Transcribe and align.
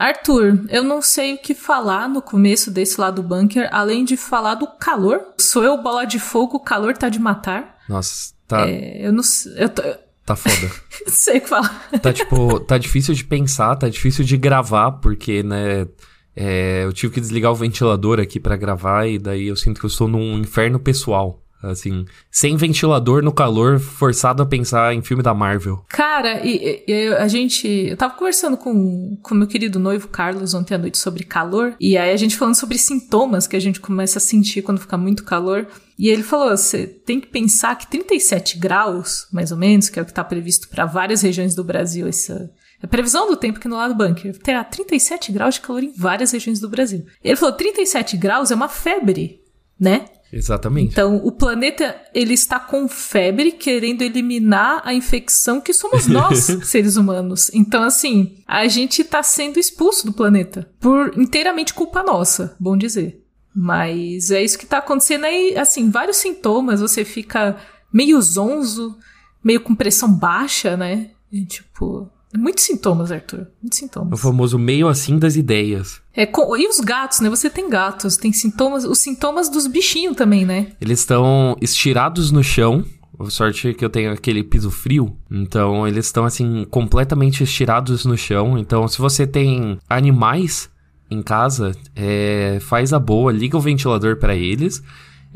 Arthur, 0.00 0.64
eu 0.70 0.82
não 0.82 1.02
sei 1.02 1.34
o 1.34 1.38
que 1.38 1.54
falar 1.54 2.08
no 2.08 2.22
começo 2.22 2.70
desse 2.70 2.98
lado 2.98 3.20
do 3.20 3.28
bunker, 3.28 3.68
além 3.70 4.02
de 4.02 4.16
falar 4.16 4.54
do 4.54 4.66
calor. 4.66 5.20
Sou 5.38 5.62
eu 5.62 5.76
bola 5.76 6.06
de 6.06 6.18
fogo, 6.18 6.56
o 6.56 6.60
calor 6.60 6.96
tá 6.96 7.10
de 7.10 7.18
matar. 7.18 7.76
Nossa, 7.86 8.32
tá. 8.48 8.66
É, 8.66 9.06
eu 9.06 9.12
não 9.12 9.22
eu 9.56 9.68
tô, 9.68 9.82
Tá 10.24 10.34
foda. 10.34 10.72
sei 11.06 11.36
o 11.36 11.40
que 11.42 11.48
falar. 11.48 11.90
Tá 12.00 12.12
tipo, 12.14 12.60
tá 12.60 12.78
difícil 12.78 13.12
de 13.14 13.24
pensar, 13.24 13.76
tá 13.76 13.90
difícil 13.90 14.24
de 14.24 14.38
gravar, 14.38 14.92
porque, 14.92 15.42
né, 15.42 15.86
é, 16.34 16.84
eu 16.84 16.92
tive 16.94 17.12
que 17.12 17.20
desligar 17.20 17.52
o 17.52 17.56
ventilador 17.56 18.20
aqui 18.20 18.40
para 18.40 18.56
gravar 18.56 19.06
e 19.06 19.18
daí 19.18 19.48
eu 19.48 19.56
sinto 19.56 19.80
que 19.80 19.84
eu 19.84 19.90
estou 19.90 20.08
num 20.08 20.38
inferno 20.38 20.80
pessoal. 20.80 21.42
Assim, 21.62 22.06
sem 22.30 22.56
ventilador 22.56 23.22
no 23.22 23.32
calor, 23.32 23.78
forçado 23.78 24.42
a 24.42 24.46
pensar 24.46 24.94
em 24.94 25.02
filme 25.02 25.22
da 25.22 25.34
Marvel. 25.34 25.84
Cara, 25.88 26.40
e, 26.46 26.82
e 26.88 27.08
a 27.14 27.28
gente. 27.28 27.68
Eu 27.68 27.96
tava 27.98 28.14
conversando 28.14 28.56
com 28.56 29.18
o 29.30 29.34
meu 29.34 29.46
querido 29.46 29.78
noivo 29.78 30.08
Carlos 30.08 30.54
ontem 30.54 30.74
à 30.74 30.78
noite 30.78 30.96
sobre 30.96 31.22
calor, 31.22 31.74
e 31.78 31.98
aí 31.98 32.12
a 32.12 32.16
gente 32.16 32.36
falando 32.36 32.54
sobre 32.54 32.78
sintomas 32.78 33.46
que 33.46 33.56
a 33.56 33.60
gente 33.60 33.78
começa 33.78 34.18
a 34.18 34.22
sentir 34.22 34.62
quando 34.62 34.80
fica 34.80 34.96
muito 34.96 35.22
calor. 35.22 35.66
E 35.98 36.08
ele 36.08 36.22
falou: 36.22 36.48
você 36.48 36.86
tem 36.86 37.20
que 37.20 37.26
pensar 37.26 37.76
que 37.76 37.86
37 37.90 38.58
graus, 38.58 39.26
mais 39.30 39.52
ou 39.52 39.58
menos, 39.58 39.90
que 39.90 39.98
é 39.98 40.02
o 40.02 40.06
que 40.06 40.14
tá 40.14 40.24
previsto 40.24 40.66
para 40.70 40.86
várias 40.86 41.20
regiões 41.20 41.54
do 41.54 41.62
Brasil, 41.62 42.08
essa, 42.08 42.50
a 42.82 42.86
previsão 42.86 43.28
do 43.28 43.36
tempo 43.36 43.58
aqui 43.58 43.68
no 43.68 43.76
lado 43.76 43.94
bunker 43.94 44.38
terá 44.38 44.64
37 44.64 45.30
graus 45.30 45.56
de 45.56 45.60
calor 45.60 45.82
em 45.82 45.92
várias 45.92 46.32
regiões 46.32 46.58
do 46.58 46.70
Brasil. 46.70 47.04
Ele 47.22 47.36
falou: 47.36 47.54
37 47.54 48.16
graus 48.16 48.50
é 48.50 48.54
uma 48.54 48.68
febre, 48.68 49.42
né? 49.78 50.06
Exatamente. 50.32 50.92
Então, 50.92 51.16
o 51.16 51.32
planeta 51.32 52.00
ele 52.14 52.34
está 52.34 52.60
com 52.60 52.88
febre, 52.88 53.52
querendo 53.52 54.02
eliminar 54.02 54.80
a 54.84 54.94
infecção 54.94 55.60
que 55.60 55.72
somos 55.72 56.06
nós, 56.06 56.38
seres 56.64 56.96
humanos. 56.96 57.50
Então, 57.52 57.82
assim, 57.82 58.38
a 58.46 58.66
gente 58.68 59.02
está 59.02 59.22
sendo 59.22 59.58
expulso 59.58 60.06
do 60.06 60.12
planeta 60.12 60.70
por 60.78 61.18
inteiramente 61.18 61.74
culpa 61.74 62.02
nossa, 62.02 62.56
bom 62.60 62.76
dizer. 62.76 63.24
Mas 63.54 64.30
é 64.30 64.42
isso 64.42 64.58
que 64.58 64.64
está 64.64 64.78
acontecendo 64.78 65.24
aí, 65.24 65.56
assim, 65.58 65.90
vários 65.90 66.18
sintomas, 66.18 66.80
você 66.80 67.04
fica 67.04 67.56
meio 67.92 68.20
zonzo, 68.22 68.96
meio 69.42 69.60
com 69.60 69.74
pressão 69.74 70.12
baixa, 70.12 70.76
né? 70.76 71.10
E, 71.32 71.44
tipo, 71.44 72.10
Muitos 72.36 72.64
sintomas, 72.64 73.10
Arthur. 73.10 73.48
Muitos 73.60 73.78
sintomas. 73.78 74.12
O 74.12 74.22
famoso 74.22 74.58
meio 74.58 74.88
assim 74.88 75.18
das 75.18 75.34
ideias. 75.34 76.00
É, 76.14 76.24
com, 76.26 76.56
e 76.56 76.66
os 76.68 76.78
gatos, 76.78 77.20
né? 77.20 77.28
Você 77.28 77.50
tem 77.50 77.68
gatos, 77.68 78.16
tem 78.16 78.32
sintomas, 78.32 78.84
os 78.84 78.98
sintomas 78.98 79.48
dos 79.48 79.66
bichinhos 79.66 80.16
também, 80.16 80.44
né? 80.44 80.68
Eles 80.80 81.00
estão 81.00 81.56
estirados 81.60 82.30
no 82.30 82.42
chão. 82.42 82.84
Sorte 83.28 83.68
é 83.68 83.74
que 83.74 83.84
eu 83.84 83.90
tenho 83.90 84.12
aquele 84.12 84.42
piso 84.42 84.70
frio. 84.70 85.14
Então, 85.30 85.86
eles 85.86 86.06
estão, 86.06 86.24
assim, 86.24 86.64
completamente 86.70 87.42
estirados 87.42 88.06
no 88.06 88.16
chão. 88.16 88.56
Então, 88.56 88.86
se 88.88 88.98
você 88.98 89.26
tem 89.26 89.78
animais 89.88 90.70
em 91.10 91.20
casa, 91.20 91.72
é, 91.94 92.58
faz 92.60 92.92
a 92.92 92.98
boa, 92.98 93.32
liga 93.32 93.58
o 93.58 93.60
ventilador 93.60 94.16
para 94.16 94.34
eles. 94.34 94.82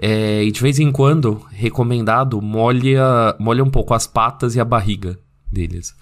É, 0.00 0.42
e 0.42 0.50
de 0.50 0.60
vez 0.60 0.78
em 0.78 0.90
quando, 0.90 1.44
recomendado, 1.50 2.40
molha, 2.40 3.36
molha 3.38 3.62
um 3.62 3.70
pouco 3.70 3.92
as 3.92 4.06
patas 4.06 4.54
e 4.54 4.60
a 4.60 4.64
barriga 4.64 5.18
deles. 5.50 5.94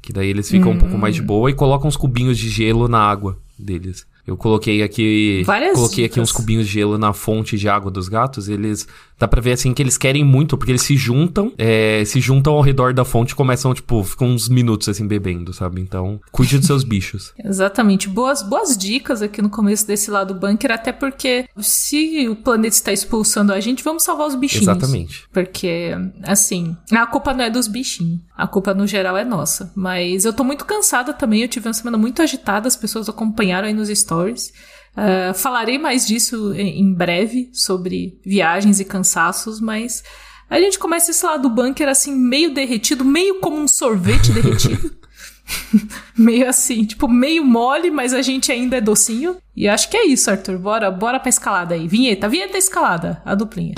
Que 0.00 0.12
daí 0.12 0.28
eles 0.28 0.48
ficam 0.48 0.72
hum. 0.72 0.74
um 0.74 0.78
pouco 0.78 0.98
mais 0.98 1.14
de 1.14 1.22
hum. 1.22 1.26
boa 1.26 1.50
e 1.50 1.54
colocam 1.54 1.88
uns 1.88 1.96
cubinhos 1.96 2.38
de 2.38 2.48
gelo 2.48 2.88
na 2.88 3.00
água 3.00 3.38
deles. 3.58 4.06
Eu 4.26 4.36
coloquei 4.36 4.82
aqui. 4.82 5.42
Várias 5.46 5.74
coloquei 5.74 6.04
aqui 6.04 6.20
uns 6.20 6.30
cubinhos 6.30 6.66
de 6.66 6.72
gelo 6.74 6.98
na 6.98 7.14
fonte 7.14 7.56
de 7.56 7.68
água 7.68 7.90
dos 7.90 8.08
gatos. 8.08 8.48
Eles. 8.48 8.86
Dá 9.18 9.26
pra 9.26 9.40
ver 9.40 9.52
assim 9.52 9.72
que 9.72 9.82
eles 9.82 9.96
querem 9.96 10.24
muito, 10.24 10.56
porque 10.56 10.72
eles 10.72 10.82
se 10.82 10.96
juntam, 10.96 11.52
é, 11.56 12.04
se 12.04 12.20
juntam 12.20 12.54
ao 12.54 12.60
redor 12.60 12.92
da 12.92 13.04
fonte 13.04 13.32
e 13.32 13.34
começam, 13.34 13.72
tipo, 13.74 14.02
ficam 14.04 14.28
uns 14.28 14.48
minutos 14.48 14.88
assim 14.88 15.06
bebendo, 15.06 15.52
sabe? 15.52 15.80
Então, 15.80 16.20
cuide 16.30 16.58
dos 16.58 16.66
seus 16.66 16.84
bichos. 16.84 17.32
Exatamente. 17.42 18.08
Boas, 18.08 18.42
boas 18.42 18.76
dicas 18.76 19.22
aqui 19.22 19.40
no 19.40 19.50
começo 19.50 19.86
desse 19.86 20.10
lado 20.10 20.34
bunker, 20.34 20.70
até 20.70 20.92
porque 20.92 21.46
se 21.58 22.28
o 22.28 22.36
planeta 22.36 22.74
está 22.74 22.92
expulsando 22.92 23.52
a 23.52 23.60
gente, 23.60 23.82
vamos 23.82 24.02
salvar 24.02 24.28
os 24.28 24.34
bichinhos. 24.34 24.68
Exatamente. 24.68 25.26
Porque, 25.32 25.92
assim, 26.22 26.76
a 26.92 27.06
culpa 27.06 27.32
não 27.32 27.44
é 27.44 27.50
dos 27.50 27.66
bichinhos. 27.66 28.20
A 28.36 28.46
culpa 28.46 28.72
no 28.74 28.86
geral 28.86 29.16
é 29.16 29.24
nossa. 29.24 29.72
Mas 29.74 30.24
eu 30.24 30.32
tô 30.32 30.44
muito 30.44 30.64
cansada 30.64 31.12
também. 31.12 31.42
Eu 31.42 31.48
tive 31.48 31.66
uma 31.66 31.74
semana 31.74 31.98
muito 31.98 32.22
agitada, 32.22 32.68
as 32.68 32.76
pessoas 32.76 33.08
acompanharam 33.08 33.66
aí 33.66 33.74
nos 33.74 33.88
stories 33.88 34.18
stories. 34.18 34.52
Uh, 34.98 35.32
falarei 35.34 35.78
mais 35.78 36.04
disso 36.04 36.52
em 36.54 36.92
breve, 36.92 37.50
sobre 37.52 38.18
viagens 38.24 38.80
e 38.80 38.84
cansaços, 38.84 39.60
mas 39.60 40.02
a 40.50 40.58
gente 40.58 40.78
começa 40.78 41.12
esse 41.12 41.24
lado 41.24 41.42
do 41.42 41.54
bunker 41.54 41.88
assim, 41.88 42.14
meio 42.14 42.52
derretido, 42.52 43.04
meio 43.04 43.38
como 43.40 43.56
um 43.56 43.68
sorvete 43.68 44.32
derretido. 44.32 44.98
meio 46.16 46.48
assim, 46.48 46.84
tipo, 46.84 47.08
meio 47.08 47.44
mole, 47.44 47.90
mas 47.90 48.12
a 48.12 48.22
gente 48.22 48.50
ainda 48.52 48.76
é 48.76 48.80
docinho. 48.80 49.36
E 49.56 49.68
acho 49.68 49.88
que 49.90 49.96
é 49.96 50.06
isso, 50.06 50.30
Arthur. 50.30 50.58
Bora, 50.58 50.90
bora 50.90 51.18
pra 51.18 51.28
escalada 51.28 51.74
aí. 51.74 51.88
Vinheta, 51.88 52.28
vinheta 52.28 52.56
escalada, 52.56 53.22
a 53.24 53.34
duplinha. 53.34 53.74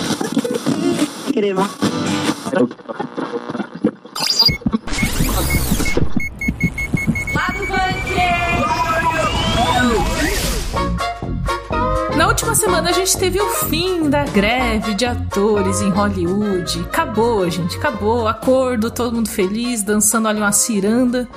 Última 12.50 12.54
semana 12.66 12.90
a 12.90 12.92
gente 12.92 13.16
teve 13.16 13.40
o 13.40 13.48
fim 13.68 14.10
da 14.10 14.24
greve 14.24 14.94
de 14.94 15.06
atores 15.06 15.80
em 15.82 15.90
Hollywood. 15.90 16.80
Acabou, 16.80 17.48
gente, 17.48 17.76
acabou. 17.76 18.26
Acordo, 18.26 18.90
todo 18.90 19.14
mundo 19.14 19.28
feliz, 19.28 19.84
dançando 19.84 20.26
ali 20.26 20.40
uma 20.40 20.50
ciranda 20.50 21.28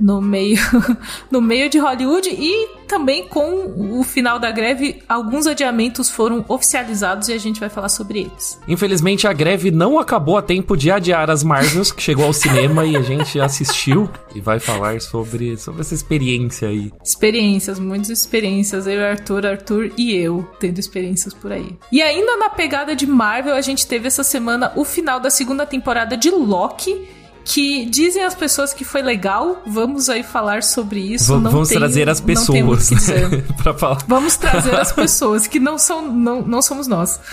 no 0.00 0.20
meio, 0.20 0.58
no 1.30 1.40
meio 1.40 1.68
de 1.68 1.78
Hollywood 1.78 2.28
e 2.28 2.78
também 2.88 3.28
com 3.28 3.98
o 3.98 4.02
final 4.02 4.38
da 4.38 4.50
greve, 4.50 5.02
alguns 5.08 5.46
adiamentos 5.46 6.08
foram 6.08 6.44
oficializados 6.48 7.28
e 7.28 7.34
a 7.34 7.38
gente 7.38 7.60
vai 7.60 7.68
falar 7.68 7.90
sobre 7.90 8.20
eles. 8.20 8.58
Infelizmente 8.66 9.26
a 9.26 9.32
greve 9.32 9.70
não 9.70 9.98
acabou 9.98 10.38
a 10.38 10.42
tempo 10.42 10.76
de 10.76 10.90
adiar 10.90 11.30
as 11.30 11.44
Marvels, 11.44 11.92
que 11.92 12.02
chegou 12.02 12.24
ao 12.24 12.32
cinema 12.32 12.86
e 12.86 12.96
a 12.96 13.02
gente 13.02 13.38
assistiu 13.38 14.08
e 14.34 14.40
vai 14.40 14.58
falar 14.58 15.00
sobre, 15.00 15.56
sobre 15.58 15.82
essa 15.82 15.94
experiência 15.94 16.68
aí. 16.68 16.90
Experiências, 17.04 17.78
muitas 17.78 18.08
experiências. 18.08 18.86
Eu, 18.86 19.04
Arthur, 19.04 19.46
Arthur 19.46 19.92
e 19.96 20.14
eu 20.14 20.48
tendo 20.58 20.78
experiências 20.78 21.34
por 21.34 21.52
aí. 21.52 21.76
E 21.92 22.00
ainda 22.00 22.36
na 22.38 22.48
pegada 22.48 22.96
de 22.96 23.06
Marvel, 23.06 23.54
a 23.54 23.60
gente 23.60 23.86
teve 23.86 24.08
essa 24.08 24.24
semana 24.24 24.72
o 24.76 24.84
final 24.84 25.20
da 25.20 25.30
segunda 25.30 25.66
temporada 25.66 26.16
de 26.16 26.30
Loki 26.30 27.17
que 27.48 27.86
dizem 27.86 28.22
as 28.22 28.34
pessoas 28.34 28.74
que 28.74 28.84
foi 28.84 29.00
legal. 29.00 29.62
Vamos 29.66 30.10
aí 30.10 30.22
falar 30.22 30.62
sobre 30.62 31.00
isso. 31.00 31.34
V 31.34 31.48
vamos 31.48 31.68
tenho, 31.70 31.80
trazer 31.80 32.06
as 32.06 32.20
pessoas 32.20 32.90
para 33.56 33.72
falar. 33.72 33.98
Vamos 34.06 34.36
trazer 34.36 34.74
as 34.74 34.92
pessoas 34.92 35.46
que 35.46 35.58
não 35.58 35.78
são 35.78 36.12
não, 36.12 36.42
não 36.42 36.60
somos 36.60 36.86
nós. 36.86 37.18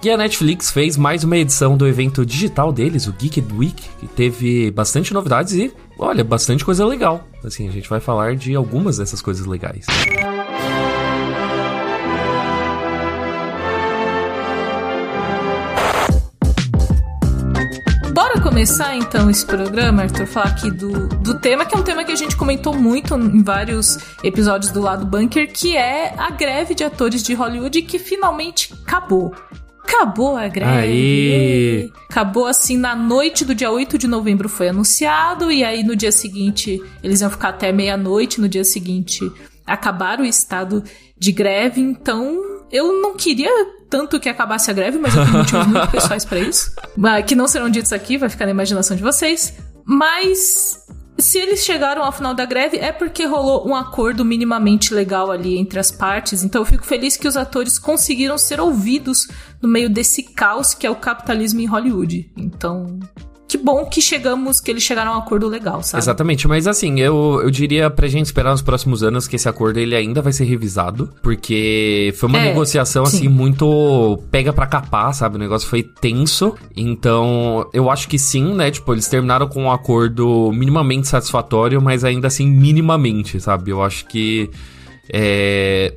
E 0.00 0.08
a 0.08 0.16
Netflix 0.16 0.70
fez 0.70 0.96
mais 0.96 1.24
uma 1.24 1.36
edição 1.36 1.76
do 1.76 1.84
evento 1.84 2.24
digital 2.24 2.72
deles, 2.72 3.08
o 3.08 3.12
Geek 3.12 3.44
Week, 3.52 3.82
que 3.98 4.06
teve 4.06 4.70
bastante 4.70 5.12
novidades 5.12 5.54
e, 5.54 5.72
olha, 5.98 6.22
bastante 6.22 6.64
coisa 6.64 6.86
legal. 6.86 7.26
Assim, 7.44 7.68
a 7.68 7.72
gente 7.72 7.90
vai 7.90 7.98
falar 7.98 8.36
de 8.36 8.54
algumas 8.54 8.98
dessas 8.98 9.20
coisas 9.20 9.44
legais. 9.44 9.86
Começar 18.58 18.96
então 18.96 19.30
esse 19.30 19.46
programa, 19.46 20.02
Arthur, 20.02 20.26
falar 20.26 20.46
aqui 20.46 20.68
do, 20.68 21.06
do 21.06 21.38
tema, 21.38 21.64
que 21.64 21.76
é 21.76 21.78
um 21.78 21.82
tema 21.84 22.02
que 22.02 22.10
a 22.10 22.16
gente 22.16 22.36
comentou 22.36 22.74
muito 22.74 23.14
em 23.14 23.40
vários 23.40 23.96
episódios 24.20 24.72
do 24.72 24.80
lado 24.80 25.06
bunker, 25.06 25.52
que 25.52 25.76
é 25.76 26.12
a 26.18 26.28
greve 26.32 26.74
de 26.74 26.82
atores 26.82 27.22
de 27.22 27.34
Hollywood 27.34 27.82
que 27.82 28.00
finalmente 28.00 28.74
acabou. 28.84 29.32
Acabou 29.84 30.36
a 30.36 30.48
greve. 30.48 30.72
Aí. 30.72 31.92
Acabou 32.10 32.46
assim 32.46 32.76
na 32.76 32.96
noite 32.96 33.44
do 33.44 33.54
dia 33.54 33.70
8 33.70 33.96
de 33.96 34.08
novembro 34.08 34.48
foi 34.48 34.70
anunciado 34.70 35.52
e 35.52 35.62
aí 35.62 35.84
no 35.84 35.94
dia 35.94 36.10
seguinte 36.10 36.82
eles 37.00 37.20
iam 37.20 37.30
ficar 37.30 37.50
até 37.50 37.70
meia-noite, 37.70 38.40
no 38.40 38.48
dia 38.48 38.64
seguinte 38.64 39.30
acabaram 39.64 40.24
o 40.24 40.26
estado 40.26 40.82
de 41.16 41.30
greve, 41.30 41.80
então 41.80 42.42
eu 42.72 43.00
não 43.00 43.14
queria 43.14 43.52
tanto 43.88 44.20
que 44.20 44.28
acabasse 44.28 44.70
a 44.70 44.74
greve, 44.74 44.98
mas 44.98 45.14
eu 45.14 45.24
tenho 45.24 45.38
motivos 45.38 45.66
muito 45.66 45.88
pessoais 45.92 46.24
para 46.24 46.38
isso. 46.38 46.72
Que 47.26 47.34
não 47.34 47.48
serão 47.48 47.68
ditos 47.68 47.92
aqui, 47.92 48.18
vai 48.18 48.28
ficar 48.28 48.44
na 48.44 48.50
imaginação 48.50 48.96
de 48.96 49.02
vocês. 49.02 49.54
Mas 49.84 50.86
se 51.18 51.36
eles 51.38 51.64
chegaram 51.64 52.04
ao 52.04 52.12
final 52.12 52.32
da 52.32 52.44
greve 52.44 52.76
é 52.76 52.92
porque 52.92 53.24
rolou 53.24 53.66
um 53.66 53.74
acordo 53.74 54.24
minimamente 54.24 54.94
legal 54.94 55.30
ali 55.30 55.58
entre 55.58 55.78
as 55.78 55.90
partes. 55.90 56.44
Então 56.44 56.62
eu 56.62 56.66
fico 56.66 56.84
feliz 56.84 57.16
que 57.16 57.26
os 57.26 57.36
atores 57.36 57.78
conseguiram 57.78 58.38
ser 58.38 58.60
ouvidos 58.60 59.28
no 59.60 59.68
meio 59.68 59.90
desse 59.90 60.22
caos 60.22 60.74
que 60.74 60.86
é 60.86 60.90
o 60.90 60.96
capitalismo 60.96 61.60
em 61.60 61.66
Hollywood. 61.66 62.30
Então, 62.36 63.00
que 63.48 63.56
bom 63.56 63.86
que 63.86 64.02
chegamos, 64.02 64.60
que 64.60 64.70
eles 64.70 64.82
chegaram 64.82 65.12
a 65.12 65.16
um 65.16 65.18
acordo 65.20 65.48
legal, 65.48 65.82
sabe? 65.82 66.02
Exatamente, 66.02 66.46
mas 66.46 66.66
assim, 66.66 67.00
eu, 67.00 67.40
eu 67.42 67.50
diria 67.50 67.88
pra 67.88 68.06
gente 68.06 68.26
esperar 68.26 68.50
nos 68.50 68.60
próximos 68.60 69.02
anos 69.02 69.26
que 69.26 69.36
esse 69.36 69.48
acordo 69.48 69.78
ele 69.78 69.96
ainda 69.96 70.20
vai 70.20 70.34
ser 70.34 70.44
revisado, 70.44 71.10
porque 71.22 72.12
foi 72.18 72.28
uma 72.28 72.38
é, 72.38 72.44
negociação 72.44 73.06
sim. 73.06 73.16
assim 73.16 73.28
muito 73.28 74.22
pega 74.30 74.52
pra 74.52 74.66
capar, 74.66 75.14
sabe? 75.14 75.36
O 75.36 75.38
negócio 75.38 75.66
foi 75.66 75.82
tenso, 75.82 76.54
então 76.76 77.66
eu 77.72 77.90
acho 77.90 78.06
que 78.06 78.18
sim, 78.18 78.52
né? 78.54 78.70
Tipo, 78.70 78.92
eles 78.92 79.08
terminaram 79.08 79.48
com 79.48 79.62
um 79.62 79.72
acordo 79.72 80.52
minimamente 80.52 81.08
satisfatório, 81.08 81.80
mas 81.80 82.04
ainda 82.04 82.28
assim 82.28 82.46
minimamente, 82.46 83.40
sabe? 83.40 83.70
Eu 83.70 83.82
acho 83.82 84.04
que 84.06 84.50
é, 85.10 85.94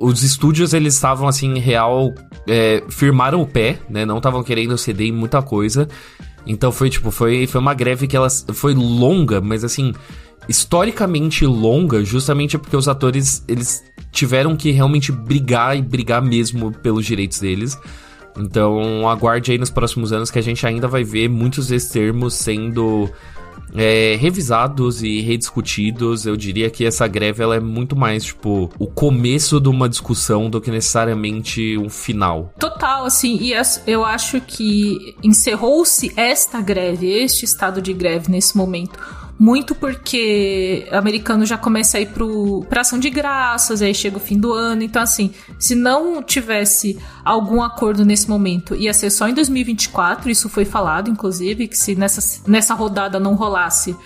os 0.00 0.24
estúdios 0.24 0.74
eles 0.74 0.94
estavam 0.94 1.28
assim 1.28 1.60
real 1.60 2.12
é, 2.48 2.82
firmaram 2.88 3.40
o 3.40 3.46
pé 3.46 3.78
né 3.88 4.04
não 4.04 4.16
estavam 4.16 4.42
querendo 4.42 4.76
ceder 4.76 5.06
em 5.06 5.12
muita 5.12 5.40
coisa 5.40 5.88
então 6.46 6.70
foi 6.70 6.90
tipo, 6.90 7.10
foi, 7.10 7.46
foi 7.46 7.60
uma 7.60 7.74
greve 7.74 8.06
que 8.06 8.16
ela 8.16 8.28
foi 8.30 8.74
longa, 8.74 9.40
mas 9.40 9.64
assim, 9.64 9.92
historicamente 10.48 11.46
longa, 11.46 12.04
justamente 12.04 12.58
porque 12.58 12.76
os 12.76 12.88
atores 12.88 13.42
eles 13.48 13.82
tiveram 14.12 14.56
que 14.56 14.70
realmente 14.70 15.10
brigar 15.10 15.76
e 15.76 15.82
brigar 15.82 16.22
mesmo 16.22 16.72
pelos 16.72 17.04
direitos 17.04 17.38
deles. 17.38 17.78
Então, 18.36 19.08
aguarde 19.08 19.52
aí 19.52 19.58
nos 19.58 19.70
próximos 19.70 20.12
anos 20.12 20.30
que 20.30 20.38
a 20.38 20.42
gente 20.42 20.66
ainda 20.66 20.88
vai 20.88 21.04
ver 21.04 21.28
muitos 21.28 21.68
desses 21.68 21.88
termos 21.88 22.34
sendo 22.34 23.08
é, 23.74 24.16
revisados 24.16 25.02
e 25.02 25.20
rediscutidos. 25.20 26.26
Eu 26.26 26.36
diria 26.36 26.70
que 26.70 26.84
essa 26.84 27.06
greve 27.06 27.42
ela 27.42 27.56
é 27.56 27.60
muito 27.60 27.96
mais, 27.96 28.24
tipo, 28.24 28.70
o 28.78 28.86
começo 28.86 29.60
de 29.60 29.68
uma 29.68 29.88
discussão 29.88 30.48
do 30.48 30.60
que 30.60 30.70
necessariamente 30.70 31.76
um 31.76 31.88
final. 31.88 32.52
Total, 32.58 33.04
assim, 33.04 33.38
e 33.40 33.52
eu 33.86 34.04
acho 34.04 34.40
que 34.40 35.16
encerrou-se 35.22 36.12
esta 36.16 36.60
greve, 36.60 37.08
este 37.08 37.44
estado 37.44 37.82
de 37.82 37.92
greve 37.92 38.30
nesse 38.30 38.56
momento 38.56 38.98
muito 39.38 39.74
porque 39.74 40.86
americano 40.92 41.44
já 41.44 41.58
começa 41.58 41.98
a 41.98 42.00
ir 42.00 42.06
pro, 42.10 42.64
pra 42.68 42.82
ação 42.82 42.98
de 42.98 43.10
graças, 43.10 43.82
aí 43.82 43.94
chega 43.94 44.16
o 44.16 44.20
fim 44.20 44.38
do 44.38 44.52
ano. 44.52 44.82
Então, 44.82 45.02
assim, 45.02 45.32
se 45.58 45.74
não 45.74 46.22
tivesse 46.22 46.98
algum 47.24 47.62
acordo 47.62 48.04
nesse 48.04 48.28
momento, 48.28 48.74
ia 48.74 48.94
ser 48.94 49.10
só 49.10 49.28
em 49.28 49.34
2024. 49.34 50.30
Isso 50.30 50.48
foi 50.48 50.64
falado, 50.64 51.10
inclusive, 51.10 51.66
que 51.66 51.76
se 51.76 51.94
nessa, 51.94 52.42
nessa 52.46 52.74
rodada 52.74 53.18
não 53.18 53.34
rolasse, 53.34 53.96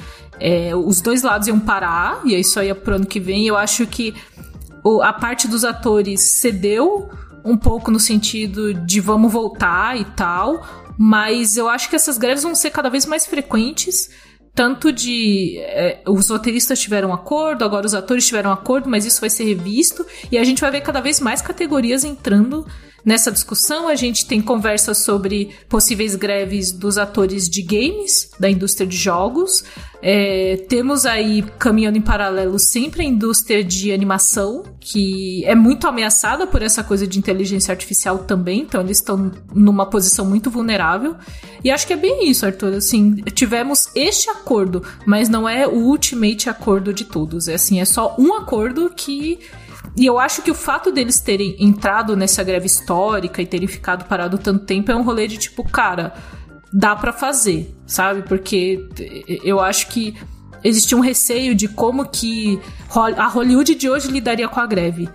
é, 0.40 0.74
os 0.74 1.00
dois 1.00 1.22
lados 1.22 1.46
iam 1.48 1.60
parar, 1.60 2.20
e 2.24 2.34
aí 2.34 2.68
é 2.68 2.74
pro 2.74 2.96
ano 2.96 3.06
que 3.06 3.20
vem. 3.20 3.46
Eu 3.46 3.56
acho 3.56 3.86
que 3.86 4.14
o, 4.82 5.02
a 5.02 5.12
parte 5.12 5.46
dos 5.46 5.64
atores 5.64 6.20
cedeu 6.20 7.10
um 7.44 7.56
pouco 7.56 7.90
no 7.90 8.00
sentido 8.00 8.72
de 8.72 9.00
vamos 9.00 9.32
voltar 9.32 9.98
e 9.98 10.04
tal. 10.04 10.66
Mas 11.00 11.56
eu 11.56 11.68
acho 11.68 11.88
que 11.88 11.94
essas 11.94 12.18
greves 12.18 12.42
vão 12.42 12.56
ser 12.56 12.70
cada 12.70 12.88
vez 12.88 13.06
mais 13.06 13.24
frequentes 13.24 14.10
tanto 14.58 14.90
de 14.90 15.56
é, 15.58 16.00
os 16.04 16.30
roteiristas 16.30 16.80
tiveram 16.80 17.12
acordo, 17.12 17.64
agora 17.64 17.86
os 17.86 17.94
atores 17.94 18.26
tiveram 18.26 18.50
acordo, 18.50 18.90
mas 18.90 19.04
isso 19.04 19.20
vai 19.20 19.30
ser 19.30 19.44
revisto 19.44 20.04
e 20.32 20.36
a 20.36 20.42
gente 20.42 20.60
vai 20.60 20.68
ver 20.72 20.80
cada 20.80 21.00
vez 21.00 21.20
mais 21.20 21.40
categorias 21.40 22.02
entrando 22.02 22.66
Nessa 23.04 23.30
discussão, 23.30 23.88
a 23.88 23.94
gente 23.94 24.26
tem 24.26 24.40
conversas 24.40 24.98
sobre 24.98 25.50
possíveis 25.68 26.14
greves 26.14 26.72
dos 26.72 26.98
atores 26.98 27.48
de 27.48 27.62
games, 27.62 28.30
da 28.38 28.50
indústria 28.50 28.86
de 28.86 28.96
jogos. 28.96 29.64
É, 30.02 30.64
temos 30.68 31.06
aí, 31.06 31.42
caminhando 31.58 31.96
em 31.96 32.02
paralelo, 32.02 32.58
sempre 32.58 33.02
a 33.02 33.04
indústria 33.04 33.62
de 33.64 33.92
animação, 33.92 34.64
que 34.80 35.44
é 35.44 35.54
muito 35.54 35.86
ameaçada 35.86 36.46
por 36.46 36.60
essa 36.60 36.84
coisa 36.84 37.06
de 37.06 37.18
inteligência 37.18 37.72
artificial 37.72 38.18
também, 38.18 38.60
então 38.60 38.80
eles 38.80 38.98
estão 38.98 39.30
numa 39.54 39.86
posição 39.86 40.24
muito 40.24 40.50
vulnerável. 40.50 41.16
E 41.62 41.70
acho 41.70 41.86
que 41.86 41.92
é 41.92 41.96
bem 41.96 42.28
isso, 42.28 42.46
Arthur. 42.46 42.74
Assim, 42.74 43.16
tivemos 43.34 43.88
este 43.94 44.28
acordo, 44.30 44.82
mas 45.06 45.28
não 45.28 45.48
é 45.48 45.66
o 45.66 45.86
ultimate 45.86 46.48
acordo 46.48 46.92
de 46.92 47.04
todos. 47.04 47.48
É 47.48 47.54
assim, 47.54 47.80
é 47.80 47.84
só 47.84 48.14
um 48.18 48.34
acordo 48.34 48.90
que 48.94 49.38
e 49.96 50.06
eu 50.06 50.18
acho 50.18 50.42
que 50.42 50.50
o 50.50 50.54
fato 50.54 50.92
deles 50.92 51.20
terem 51.20 51.56
entrado 51.58 52.16
nessa 52.16 52.42
greve 52.44 52.66
histórica 52.66 53.42
e 53.42 53.46
terem 53.46 53.66
ficado 53.66 54.04
parado 54.04 54.38
tanto 54.38 54.64
tempo 54.64 54.92
é 54.92 54.96
um 54.96 55.02
rolê 55.02 55.26
de 55.26 55.38
tipo, 55.38 55.64
cara, 55.64 56.14
dá 56.72 56.94
para 56.94 57.12
fazer, 57.12 57.74
sabe? 57.86 58.22
Porque 58.22 58.88
eu 59.42 59.58
acho 59.60 59.88
que 59.88 60.14
existia 60.62 60.96
um 60.96 61.00
receio 61.00 61.54
de 61.54 61.68
como 61.68 62.08
que 62.08 62.60
a 63.16 63.26
Hollywood 63.28 63.74
de 63.74 63.88
hoje 63.88 64.08
lidaria 64.08 64.48
com 64.48 64.60
a 64.60 64.66
greve. 64.66 65.08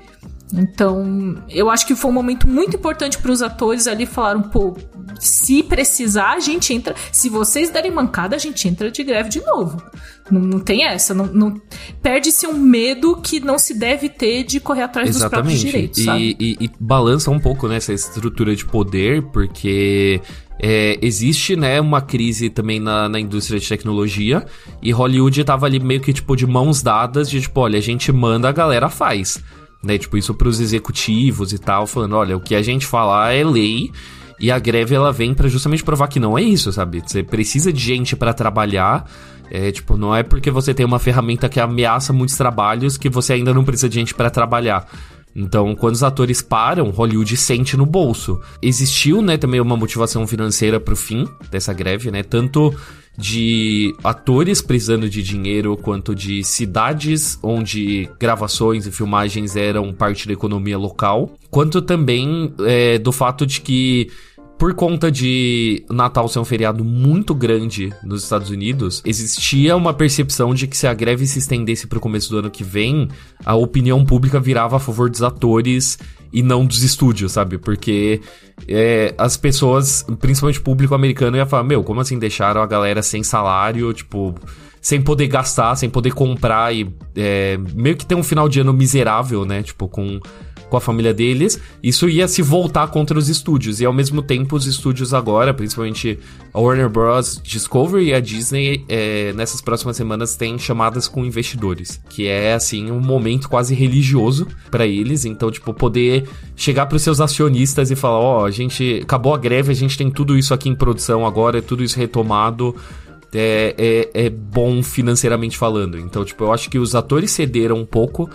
Então, 0.54 1.36
eu 1.50 1.70
acho 1.70 1.86
que 1.88 1.96
foi 1.96 2.12
um 2.12 2.14
momento 2.14 2.48
muito 2.48 2.76
importante 2.78 3.18
para 3.18 3.32
os 3.32 3.42
atores 3.42 3.88
ali 3.88 4.06
falaram, 4.06 4.44
pô, 4.44 4.78
se 5.20 5.64
precisar, 5.64 6.34
a 6.34 6.40
gente 6.40 6.74
entra. 6.74 6.96
Se 7.12 7.28
vocês 7.28 7.72
derem 7.72 7.92
mancada, 7.92 8.36
a 8.36 8.40
gente 8.40 8.68
entra 8.68 8.92
de 8.92 9.04
greve 9.04 9.30
de 9.30 9.42
novo. 9.42 9.82
Não, 10.30 10.40
não 10.40 10.60
tem 10.60 10.86
essa. 10.86 11.14
Não, 11.14 11.26
não 11.26 11.62
Perde-se 12.02 12.46
um 12.46 12.54
medo 12.54 13.18
que 13.18 13.40
não 13.40 13.58
se 13.58 13.74
deve 13.74 14.10
ter 14.10 14.44
de 14.44 14.60
correr 14.60 14.84
atrás 14.84 15.10
Exatamente. 15.10 15.54
dos 15.54 15.60
próprios 15.60 15.60
direitos. 15.60 16.00
E, 16.00 16.06
sabe? 16.06 16.38
E, 16.40 16.58
e 16.60 16.72
balança 16.80 17.32
um 17.32 17.40
pouco 17.40 17.68
nessa 17.68 17.92
né, 17.92 17.96
estrutura 17.96 18.56
de 18.56 18.64
poder, 18.64 19.24
porque 19.24 20.22
é, 20.60 21.00
existe, 21.02 21.56
né, 21.56 21.82
uma 21.82 22.00
crise 22.00 22.50
também 22.50 22.80
na, 22.80 23.10
na 23.10 23.20
indústria 23.20 23.60
de 23.60 23.68
tecnologia 23.68 24.46
e 24.82 24.92
Hollywood 24.92 25.44
tava 25.44 25.66
ali 25.66 25.80
meio 25.80 26.00
que, 26.00 26.14
tipo, 26.14 26.36
de 26.36 26.46
mãos 26.46 26.84
dadas, 26.84 27.28
de 27.28 27.42
tipo, 27.42 27.60
olha, 27.60 27.80
a 27.80 27.82
gente 27.82 28.12
manda, 28.12 28.48
a 28.48 28.52
galera 28.52 28.88
faz 28.88 29.42
né? 29.84 29.98
Tipo, 29.98 30.18
isso 30.18 30.34
para 30.34 30.48
os 30.48 30.60
executivos 30.60 31.52
e 31.52 31.60
tal, 31.60 31.86
falando, 31.86 32.16
olha, 32.16 32.38
o 32.38 32.40
que 32.40 32.56
a 32.56 32.62
gente 32.62 32.86
falar 32.86 33.34
é 33.34 33.44
lei. 33.44 33.92
E 34.40 34.52
a 34.52 34.60
greve 34.60 34.96
ela 34.96 35.12
vem 35.12 35.34
para 35.34 35.48
justamente 35.48 35.84
provar 35.84 36.08
que 36.08 36.20
não 36.20 36.38
é 36.38 36.42
isso, 36.42 36.72
sabe? 36.72 37.02
Você 37.06 37.24
precisa 37.24 37.72
de 37.72 37.80
gente 37.80 38.16
para 38.16 38.34
trabalhar. 38.34 39.10
É, 39.52 39.72
tipo, 39.72 39.96
não 39.96 40.16
é 40.16 40.24
porque 40.24 40.50
você 40.50 40.74
tem 40.74 40.86
uma 40.86 41.00
ferramenta 41.00 41.48
que 41.48 41.60
ameaça 41.60 42.12
muitos 42.12 42.36
trabalhos 42.36 42.98
que 42.98 43.10
você 43.10 43.34
ainda 43.34 43.54
não 43.54 43.64
precisa 43.64 43.88
de 43.88 43.96
gente 43.96 44.16
para 44.16 44.30
trabalhar. 44.30 44.88
Então, 45.36 45.76
quando 45.76 45.96
os 45.96 46.04
atores 46.04 46.42
param, 46.42 46.90
Hollywood 46.90 47.36
sente 47.38 47.76
no 47.76 47.86
bolso. 47.86 48.40
Existiu, 48.62 49.22
né, 49.22 49.38
também 49.38 49.60
uma 49.60 49.76
motivação 49.76 50.26
financeira 50.28 50.80
pro 50.80 50.96
fim 50.96 51.28
dessa 51.50 51.74
greve, 51.74 52.12
né? 52.12 52.22
Tanto 52.22 52.74
de 53.18 53.96
atores 54.04 54.62
precisando 54.62 55.10
de 55.10 55.22
dinheiro, 55.22 55.78
quanto 55.78 56.16
de 56.16 56.44
cidades 56.44 57.38
onde 57.44 58.10
gravações 58.20 58.88
e 58.88 58.92
filmagens 58.92 59.56
eram 59.56 59.94
parte 59.94 60.28
da 60.28 60.34
economia 60.34 60.78
local, 60.78 61.32
quanto 61.50 61.82
também 61.82 62.54
é, 62.62 62.98
do 62.98 63.12
fato 63.12 63.46
de 63.46 63.62
que 63.62 64.10
por 64.64 64.74
conta 64.74 65.12
de 65.12 65.84
Natal 65.90 66.26
ser 66.30 66.40
um 66.40 66.46
feriado 66.46 66.86
muito 66.86 67.36
grande 67.36 67.94
nos 68.02 68.24
Estados 68.24 68.50
Unidos, 68.50 69.02
existia 69.06 69.76
uma 69.76 69.94
percepção 69.94 70.54
de 70.54 70.68
que 70.68 70.78
se 70.78 70.88
a 70.88 70.94
greve 70.94 71.28
se 71.28 71.40
estendesse 71.40 71.86
para 71.86 71.98
o 71.98 72.00
começo 72.00 72.30
do 72.30 72.38
ano 72.38 72.50
que 72.50 72.64
vem, 72.64 73.10
a 73.44 73.56
opinião 73.56 74.06
pública 74.06 74.40
virava 74.40 74.78
a 74.78 74.80
favor 74.80 75.10
dos 75.10 75.22
atores 75.22 76.00
e 76.32 76.42
não 76.42 76.66
dos 76.66 76.82
estúdios, 76.82 77.34
sabe? 77.34 77.58
Porque 77.58 78.22
é, 78.66 79.14
as 79.18 79.36
pessoas, 79.36 80.06
principalmente 80.22 80.60
o 80.60 80.64
público 80.64 80.96
americano, 80.96 81.36
ia 81.36 81.46
falar: 81.46 81.66
Meu, 81.66 81.84
como 81.84 82.00
assim 82.00 82.18
deixaram 82.18 82.62
a 82.62 82.66
galera 82.66 83.04
sem 83.04 83.22
salário, 83.22 83.92
tipo, 83.92 84.34
sem 84.80 85.02
poder 85.02 85.28
gastar, 85.28 85.76
sem 85.76 85.90
poder 85.90 86.14
comprar 86.14 86.74
e 86.74 86.90
é, 87.18 87.58
meio 87.76 87.98
que 87.98 88.06
ter 88.06 88.16
um 88.16 88.24
final 88.24 88.48
de 88.48 88.62
ano 88.62 88.72
miserável, 88.72 89.44
né? 89.44 89.62
Tipo, 89.62 89.90
com 89.90 90.22
com 90.74 90.78
a 90.78 90.82
família 90.82 91.14
deles, 91.14 91.60
isso 91.84 92.10
ia 92.10 92.28
se 92.28 92.42
voltar 92.42 92.88
contra 92.88 93.16
os 93.16 93.30
estúdios. 93.30 93.80
E 93.80 93.86
ao 93.86 93.94
mesmo 93.94 94.24
tempo, 94.24 94.56
os 94.56 94.66
estúdios 94.66 95.14
agora, 95.14 95.54
principalmente 95.54 96.18
a 96.52 96.60
Warner 96.60 96.90
Bros. 96.90 97.40
Discovery 97.44 98.06
e 98.06 98.14
a 98.16 98.20
Disney, 98.20 98.84
é, 98.90 99.32
nessas 99.34 99.62
próximas 99.62 99.96
semanas 99.96 100.36
têm 100.36 100.58
chamadas 100.58 101.08
com 101.08 101.24
investidores, 101.24 102.02
que 102.10 102.26
é 102.26 102.56
assim 102.56 102.90
um 102.90 103.00
momento 103.00 103.48
quase 103.48 103.76
religioso 103.76 104.48
para 104.72 104.88
eles. 104.88 105.26
Então, 105.26 105.52
tipo, 105.52 105.76
poder 105.76 106.28
chegar 106.56 106.88
para 106.88 106.96
os 106.96 107.04
seus 107.04 107.22
acionistas 107.22 107.92
e 107.92 107.96
falar: 107.96 108.18
ó, 108.18 108.42
oh, 108.42 108.46
a 108.46 108.50
gente 108.50 109.02
acabou 109.04 109.36
a 109.36 109.38
greve, 109.38 109.72
a 109.72 109.76
gente 109.76 109.96
tem 109.96 110.10
tudo 110.10 110.36
isso 110.36 110.56
aqui 110.56 110.70
em 110.70 110.76
produção 110.76 111.24
agora, 111.24 111.60
é 111.60 111.62
tudo 111.62 111.84
isso 111.84 112.00
retomado. 112.00 112.76
É, 113.32 114.10
é, 114.16 114.26
é 114.26 114.30
bom 114.30 114.82
financeiramente 114.82 115.56
falando. 115.56 116.00
Então, 116.00 116.26
tipo, 116.26 116.44
eu 116.44 116.52
acho 116.52 116.68
que 116.68 116.80
os 116.80 116.96
atores 116.96 117.30
cederam 117.30 117.78
um 117.78 117.86
pouco 117.86 118.28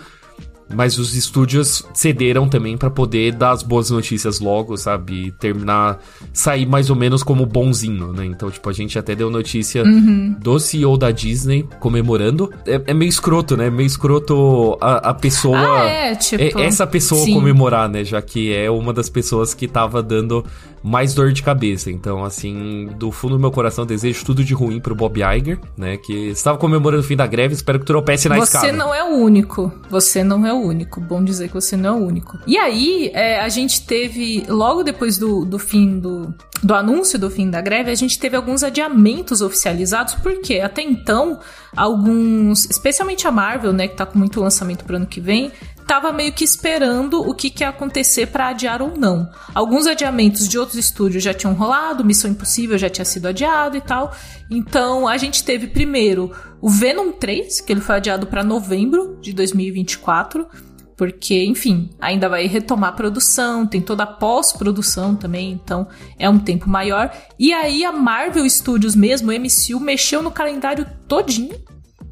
mas 0.73 0.99
os 0.99 1.15
estúdios 1.15 1.83
cederam 1.93 2.47
também 2.47 2.77
para 2.77 2.89
poder 2.89 3.33
dar 3.33 3.51
as 3.51 3.63
boas 3.63 3.89
notícias 3.89 4.39
logo, 4.39 4.77
sabe? 4.77 5.27
E 5.27 5.31
terminar, 5.31 5.99
sair 6.31 6.65
mais 6.65 6.89
ou 6.89 6.95
menos 6.95 7.23
como 7.23 7.45
bonzinho, 7.45 8.13
né? 8.13 8.25
Então, 8.25 8.51
tipo, 8.51 8.69
a 8.69 8.73
gente 8.73 8.97
até 8.97 9.15
deu 9.15 9.29
notícia 9.29 9.83
uhum. 9.83 10.35
do 10.39 10.59
CEO 10.59 10.97
da 10.97 11.11
Disney 11.11 11.67
comemorando. 11.79 12.51
É, 12.65 12.81
é 12.87 12.93
meio 12.93 13.09
escroto, 13.09 13.57
né? 13.57 13.69
Meio 13.69 13.87
escroto 13.87 14.77
a, 14.79 15.09
a 15.09 15.13
pessoa. 15.13 15.57
Ah, 15.57 15.85
é, 15.85 16.15
tipo. 16.15 16.59
É, 16.59 16.65
essa 16.65 16.85
pessoa 16.85 17.23
sim. 17.25 17.33
comemorar, 17.33 17.89
né? 17.89 18.03
Já 18.03 18.21
que 18.21 18.53
é 18.53 18.69
uma 18.69 18.93
das 18.93 19.09
pessoas 19.09 19.53
que 19.53 19.67
tava 19.67 20.03
dando 20.03 20.45
mais 20.83 21.13
dor 21.13 21.31
de 21.31 21.43
cabeça. 21.43 21.91
Então, 21.91 22.23
assim, 22.23 22.89
do 22.97 23.11
fundo 23.11 23.35
do 23.35 23.39
meu 23.39 23.51
coração, 23.51 23.85
desejo 23.85 24.25
tudo 24.25 24.43
de 24.43 24.53
ruim 24.53 24.79
pro 24.79 24.95
Bob 24.95 25.19
Iger, 25.19 25.59
né? 25.77 25.97
Que 25.97 26.29
estava 26.29 26.57
comemorando 26.57 27.01
o 27.01 27.05
fim 27.05 27.15
da 27.15 27.27
greve, 27.27 27.53
espero 27.53 27.79
que 27.79 27.85
tropece 27.85 28.29
na 28.29 28.35
você 28.35 28.43
escada. 28.43 28.67
Você 28.67 28.71
não 28.71 28.93
é 28.93 29.03
o 29.03 29.17
único. 29.17 29.71
Você 29.89 30.23
não 30.23 30.45
é 30.45 30.53
o 30.53 30.57
único. 30.57 31.01
Bom 31.01 31.23
dizer 31.23 31.47
que 31.47 31.53
você 31.53 31.75
não 31.75 31.89
é 31.89 32.01
o 32.01 32.05
único. 32.05 32.37
E 32.47 32.57
aí, 32.57 33.11
é, 33.13 33.39
a 33.39 33.49
gente 33.49 33.85
teve, 33.85 34.45
logo 34.47 34.83
depois 34.83 35.17
do, 35.17 35.45
do 35.45 35.59
fim 35.59 35.99
do, 35.99 36.33
do 36.63 36.73
anúncio 36.73 37.17
do 37.17 37.29
fim 37.29 37.49
da 37.49 37.61
greve, 37.61 37.91
a 37.91 37.95
gente 37.95 38.19
teve 38.19 38.35
alguns 38.35 38.63
adiamentos 38.63 39.41
oficializados, 39.41 40.15
porque 40.15 40.59
até 40.59 40.81
então, 40.81 41.39
alguns, 41.75 42.65
especialmente 42.65 43.27
a 43.27 43.31
Marvel, 43.31 43.73
né, 43.73 43.87
que 43.87 43.95
tá 43.95 44.05
com 44.05 44.17
muito 44.17 44.39
lançamento 44.39 44.83
pro 44.83 44.95
ano 44.95 45.05
que 45.05 45.19
vem, 45.19 45.51
tava 45.89 46.13
meio 46.13 46.31
que 46.31 46.43
esperando 46.43 47.19
o 47.19 47.33
que, 47.33 47.49
que 47.49 47.63
ia 47.63 47.69
acontecer 47.69 48.27
para 48.27 48.49
adiar 48.49 48.79
ou 48.79 48.95
não. 48.95 49.27
Alguns 49.55 49.87
adiamentos 49.87 50.47
de 50.47 50.59
outros 50.59 50.77
estúdios 50.77 51.23
já 51.23 51.33
tinham 51.33 51.55
rolado, 51.55 52.05
Missão 52.05 52.29
Impossível 52.29 52.77
já 52.77 52.87
tinha 52.87 53.03
sido 53.03 53.27
adiado 53.27 53.75
e 53.75 53.81
tal. 53.81 54.15
Então 54.51 55.07
a 55.07 55.17
gente 55.17 55.43
teve 55.43 55.65
primeiro 55.65 56.31
o 56.61 56.69
Venom 56.69 57.11
3, 57.11 57.61
que 57.61 57.73
ele 57.73 57.81
foi 57.81 57.95
adiado 57.95 58.27
para 58.27 58.43
novembro 58.43 59.17
de 59.19 59.33
2024 59.33 60.47
porque, 60.95 61.45
enfim, 61.45 61.89
ainda 61.99 62.29
vai 62.29 62.45
retomar 62.45 62.89
a 62.89 62.93
produção, 62.93 63.65
tem 63.65 63.81
toda 63.81 64.03
a 64.03 64.07
pós-produção 64.07 65.15
também, 65.15 65.53
então 65.53 65.87
é 66.19 66.29
um 66.29 66.37
tempo 66.37 66.69
maior. 66.69 67.09
E 67.39 67.53
aí 67.53 67.85
a 67.85 67.91
Marvel 67.91 68.47
Studios 68.47 68.95
mesmo, 68.95 69.31
o 69.31 69.33
MCU, 69.33 69.79
mexeu 69.79 70.21
no 70.21 70.29
calendário 70.29 70.85
todinho, 71.07 71.55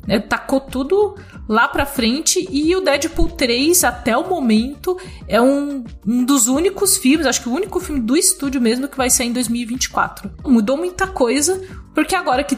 né, 0.07 0.19
tacou 0.19 0.61
tudo 0.61 1.15
lá 1.47 1.67
pra 1.67 1.85
frente, 1.85 2.47
e 2.51 2.75
o 2.75 2.81
Deadpool 2.81 3.29
3, 3.29 3.83
até 3.83 4.17
o 4.17 4.27
momento, 4.27 4.97
é 5.27 5.41
um, 5.41 5.83
um 6.05 6.23
dos 6.23 6.47
únicos 6.47 6.97
filmes, 6.97 7.25
acho 7.25 7.41
que 7.41 7.49
o 7.49 7.53
único 7.53 7.79
filme 7.79 8.01
do 8.01 8.15
estúdio 8.17 8.59
mesmo 8.59 8.87
que 8.87 8.97
vai 8.97 9.09
sair 9.09 9.27
em 9.27 9.33
2024. 9.33 10.31
Mudou 10.45 10.77
muita 10.77 11.07
coisa, 11.07 11.61
porque 11.93 12.15
agora 12.15 12.43
que 12.43 12.57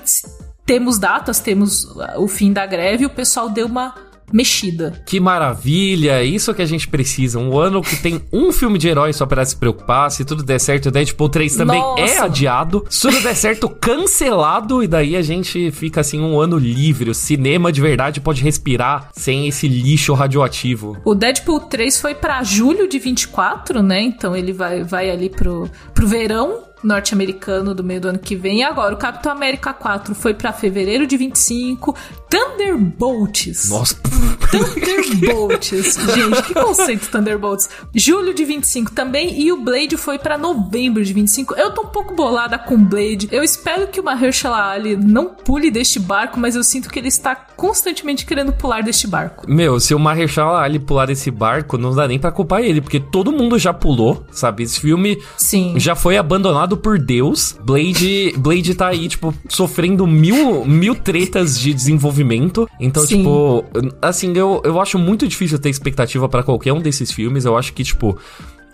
temos 0.66 0.98
datas, 0.98 1.40
temos 1.40 1.86
o 2.18 2.28
fim 2.28 2.54
da 2.54 2.66
greve, 2.66 3.06
o 3.06 3.10
pessoal 3.10 3.50
deu 3.50 3.66
uma 3.66 4.09
mexida. 4.32 5.02
Que 5.06 5.20
maravilha! 5.20 6.24
Isso 6.24 6.54
que 6.54 6.62
a 6.62 6.66
gente 6.66 6.88
precisa. 6.88 7.40
Um 7.40 7.58
ano 7.58 7.82
que 7.82 7.96
tem 7.96 8.22
um 8.32 8.52
filme 8.52 8.78
de 8.78 8.88
herói 8.88 9.14
só 9.14 9.26
para 9.26 9.46
se 9.46 9.56
preocupar. 9.56 10.10
Se 10.12 10.26
tudo 10.26 10.44
der 10.44 10.60
certo, 10.60 10.88
o 10.88 10.92
Deadpool 10.92 11.30
3 11.30 11.56
também 11.56 11.80
é 11.80 11.82
Nossa. 11.82 12.14
é 12.14 12.20
adiado. 12.20 12.86
Se 12.90 13.02
tudo 13.02 13.22
der 13.22 13.36
certo, 13.36 13.70
cancelado. 13.70 14.84
E 14.84 14.88
daí 14.88 15.16
a 15.16 15.22
gente 15.22 15.72
fica 15.72 16.02
assim 16.02 16.20
um 16.20 16.40
ano 16.40 16.58
livre. 16.58 17.10
O 17.10 17.16
cinema 17.16 17.72
de 17.72 17.82
verdade 17.82 18.22
pode 18.22 18.42
respirar 18.42 19.10
sem 19.14 19.48
esse 19.48 19.68
lixo 19.68 20.14
radioativo. 20.14 20.98
O 21.06 21.16
Deadpool 21.16 21.62
3 21.62 22.00
foi 22.00 22.16
para 22.16 22.44
julho 22.44 22.88
de 22.88 23.00
24, 23.00 23.82
né? 23.82 24.02
Então 24.02 24.36
ele 24.36 24.54
vai, 24.54 24.84
vai 24.84 25.10
ali 25.10 25.30
pro, 25.30 25.70
pro 25.94 26.08
verão 26.08 26.69
norte-americano 26.84 27.74
do 27.74 27.84
meio 27.84 28.02
do 28.02 28.10
ano 28.10 28.20
que 28.20 28.36
vem. 28.36 28.60
E 28.60 28.64
agora, 28.64 28.94
o 28.94 28.98
Capitão 28.98 29.32
América 29.32 29.74
4 29.74 30.16
foi 30.16 30.34
para 30.34 30.52
fevereiro 30.54 31.06
de 31.06 31.18
25. 31.18 31.96
Thunderbolts. 32.30 33.70
Nossa. 33.70 33.96
Thunderbolts. 34.52 35.98
Gente, 36.16 36.44
que 36.44 36.54
conceito 36.54 37.10
Thunderbolts. 37.10 37.70
Julho 37.94 38.34
de 38.34 38.46
25 38.46 38.92
também. 38.92 39.42
E 39.42 39.52
o 39.52 39.62
Blade 39.62 39.98
foi 39.98 40.20
para 40.20 40.38
novembro 40.38 41.04
de 41.04 41.14
25. 41.14 41.56
Eu 41.56 41.72
tô 41.72 41.84
um 41.84 41.88
pouco 41.88 42.14
bolada 42.14 42.58
com 42.58 42.78
Blade. 42.78 43.28
Eu 43.32 43.44
espero 43.44 43.88
que 43.88 44.00
o 44.00 44.04
Mahershala 44.04 44.72
Ali 44.72 44.96
não 44.96 45.34
pule 45.34 45.72
deste 45.72 46.00
barco, 46.00 46.40
mas 46.40 46.56
eu 46.56 46.64
sinto 46.64 46.90
que 46.90 47.00
ele 47.00 47.08
está 47.08 47.36
constantemente 47.36 48.26
querendo 48.26 48.54
pular 48.54 48.82
deste 48.82 49.08
barco. 49.08 49.50
Meu, 49.50 49.80
se 49.80 49.94
o 49.94 50.00
Mahershala 50.00 50.60
Ali 50.62 50.80
pular 50.80 51.08
desse 51.08 51.32
barco, 51.32 51.78
não 51.78 51.94
dá 51.94 52.08
nem 52.08 52.20
pra 52.20 52.32
culpar 52.32 52.62
ele, 52.62 52.82
porque 52.82 53.00
todo 53.00 53.32
mundo 53.32 53.58
já 53.58 53.74
pulou, 53.74 54.26
sabe? 54.32 54.64
Esse 54.64 54.80
filme 54.80 55.22
Sim. 55.38 55.74
já 55.78 55.96
foi 55.96 56.18
abandonado 56.18 56.69
por 56.78 57.00
Deus. 57.00 57.56
Blade, 57.64 58.34
Blade 58.38 58.76
tá 58.76 58.88
aí, 58.88 59.08
tipo, 59.08 59.34
sofrendo 59.48 60.06
mil, 60.06 60.66
mil 60.66 60.96
tretas 60.96 61.60
de 61.60 61.74
desenvolvimento. 61.74 62.68
Então, 62.80 63.06
Sim. 63.06 63.18
tipo, 63.18 63.66
assim, 64.02 64.36
eu, 64.36 64.62
eu 64.64 64.80
acho 64.80 64.98
muito 64.98 65.28
difícil 65.28 65.60
ter 65.60 65.70
expectativa 65.70 66.28
para 66.28 66.44
qualquer 66.44 66.74
um 66.74 66.82
desses 66.82 67.12
filmes. 67.12 67.46
Eu 67.46 67.58
acho 67.58 67.74
que, 67.74 67.84
tipo, 67.84 68.18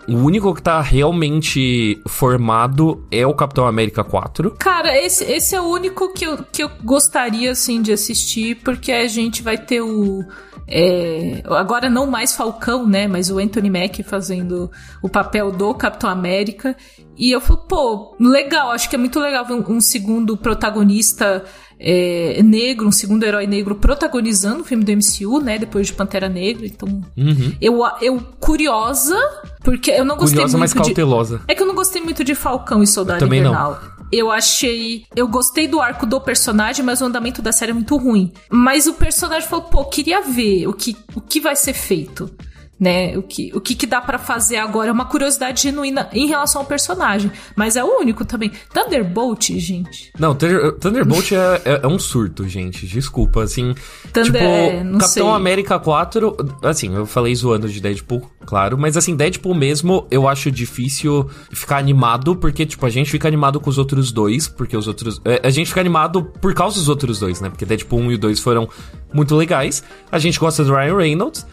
o 0.08 0.14
único 0.14 0.54
que 0.54 0.62
tá 0.62 0.80
realmente 0.80 2.00
formado 2.06 3.04
é 3.10 3.26
o 3.26 3.34
Capitão 3.34 3.66
América 3.66 4.04
4. 4.04 4.52
Cara, 4.52 4.96
esse, 4.96 5.24
esse 5.24 5.54
é 5.54 5.60
o 5.60 5.64
único 5.64 6.12
que 6.12 6.24
eu, 6.24 6.38
que 6.38 6.62
eu 6.62 6.70
gostaria, 6.84 7.50
assim, 7.50 7.82
de 7.82 7.92
assistir, 7.92 8.56
porque 8.62 8.92
a 8.92 9.06
gente 9.08 9.42
vai 9.42 9.58
ter 9.58 9.80
o. 9.80 10.24
É, 10.68 11.42
agora 11.44 11.88
não 11.88 12.06
mais 12.06 12.34
Falcão, 12.34 12.86
né? 12.86 13.06
Mas 13.06 13.30
o 13.30 13.38
Anthony 13.38 13.70
Mack 13.70 14.02
fazendo 14.02 14.70
o 15.02 15.08
papel 15.08 15.52
do 15.52 15.72
Capitão 15.74 16.10
América. 16.10 16.76
E 17.16 17.30
eu 17.30 17.40
falo, 17.40 17.60
pô, 17.60 18.16
legal, 18.20 18.70
acho 18.70 18.90
que 18.90 18.96
é 18.96 18.98
muito 18.98 19.18
legal 19.20 19.44
ver 19.44 19.54
um, 19.54 19.64
um 19.76 19.80
segundo 19.80 20.36
protagonista 20.36 21.44
é, 21.78 22.42
negro, 22.42 22.86
um 22.86 22.92
segundo 22.92 23.22
herói 23.24 23.46
negro 23.46 23.76
protagonizando 23.76 24.62
o 24.62 24.64
filme 24.64 24.84
do 24.84 24.92
MCU, 24.92 25.40
né? 25.40 25.58
Depois 25.58 25.86
de 25.86 25.92
Pantera 25.92 26.28
Negra. 26.28 26.66
Então, 26.66 26.88
uhum. 27.16 27.52
eu, 27.60 27.82
eu 28.02 28.20
curiosa, 28.40 29.18
porque 29.62 29.90
eu 29.90 30.04
não 30.04 30.16
gostei 30.16 30.36
curiosa, 30.36 30.58
muito. 30.58 30.72
Curiosa, 30.72 30.78
mas 30.78 30.94
cautelosa. 30.96 31.38
De, 31.38 31.44
é 31.48 31.54
que 31.54 31.62
eu 31.62 31.66
não 31.66 31.74
gostei 31.74 32.02
muito 32.02 32.24
de 32.24 32.34
Falcão 32.34 32.82
e 32.82 32.86
Soldado 32.86 33.24
eu 33.24 33.28
Invernal. 33.28 33.80
Não. 33.82 33.95
Eu 34.12 34.30
achei. 34.30 35.04
Eu 35.14 35.26
gostei 35.28 35.66
do 35.66 35.80
arco 35.80 36.06
do 36.06 36.20
personagem, 36.20 36.84
mas 36.84 37.00
o 37.00 37.04
andamento 37.04 37.42
da 37.42 37.52
série 37.52 37.72
é 37.72 37.74
muito 37.74 37.96
ruim. 37.96 38.32
Mas 38.50 38.86
o 38.86 38.94
personagem 38.94 39.48
falou, 39.48 39.66
pô, 39.66 39.84
queria 39.84 40.20
ver 40.20 40.66
o 40.66 40.72
que, 40.72 40.96
o 41.14 41.20
que 41.20 41.40
vai 41.40 41.56
ser 41.56 41.72
feito 41.72 42.30
né? 42.78 43.16
O 43.16 43.22
que, 43.22 43.50
o 43.54 43.60
que, 43.60 43.74
que 43.74 43.86
dá 43.86 44.00
para 44.00 44.18
fazer 44.18 44.56
agora 44.56 44.90
é 44.90 44.92
uma 44.92 45.06
curiosidade 45.06 45.62
genuína 45.62 46.08
em 46.12 46.26
relação 46.26 46.60
ao 46.60 46.66
personagem. 46.66 47.30
Mas 47.54 47.76
é 47.76 47.82
o 47.82 47.98
único 47.98 48.24
também. 48.24 48.52
Thunderbolt, 48.72 49.50
gente. 49.58 50.12
Não, 50.18 50.34
Thunderbolt 50.34 51.32
é, 51.32 51.62
é, 51.64 51.80
é, 51.82 51.86
um 51.86 51.98
surto, 51.98 52.46
gente. 52.46 52.86
Desculpa, 52.86 53.42
assim. 53.42 53.74
Thunder, 54.12 54.24
tipo, 54.24 54.38
é, 54.38 54.84
Capitão 54.84 55.06
sei. 55.06 55.22
América 55.28 55.78
4, 55.78 56.36
assim, 56.62 56.94
eu 56.94 57.06
falei 57.06 57.34
zoando 57.34 57.68
de 57.68 57.80
Deadpool, 57.80 58.30
claro. 58.44 58.76
Mas 58.76 58.96
assim, 58.96 59.16
Deadpool 59.16 59.54
mesmo, 59.54 60.06
eu 60.10 60.28
acho 60.28 60.50
difícil 60.50 61.28
ficar 61.50 61.78
animado, 61.78 62.36
porque, 62.36 62.66
tipo, 62.66 62.84
a 62.84 62.90
gente 62.90 63.10
fica 63.10 63.26
animado 63.26 63.58
com 63.58 63.70
os 63.70 63.78
outros 63.78 64.12
dois, 64.12 64.48
porque 64.48 64.76
os 64.76 64.86
outros. 64.86 65.20
É, 65.24 65.40
a 65.42 65.50
gente 65.50 65.68
fica 65.68 65.80
animado 65.80 66.24
por 66.24 66.52
causa 66.52 66.78
dos 66.78 66.88
outros 66.88 67.18
dois, 67.18 67.40
né? 67.40 67.48
Porque 67.48 67.64
Deadpool 67.64 68.00
1 68.00 68.12
e 68.12 68.14
o 68.14 68.18
2 68.18 68.40
foram 68.40 68.68
muito 69.12 69.34
legais. 69.34 69.82
A 70.12 70.18
gente 70.18 70.38
gosta 70.38 70.62
do 70.62 70.74
Ryan 70.74 70.96
Reynolds. 70.96 71.46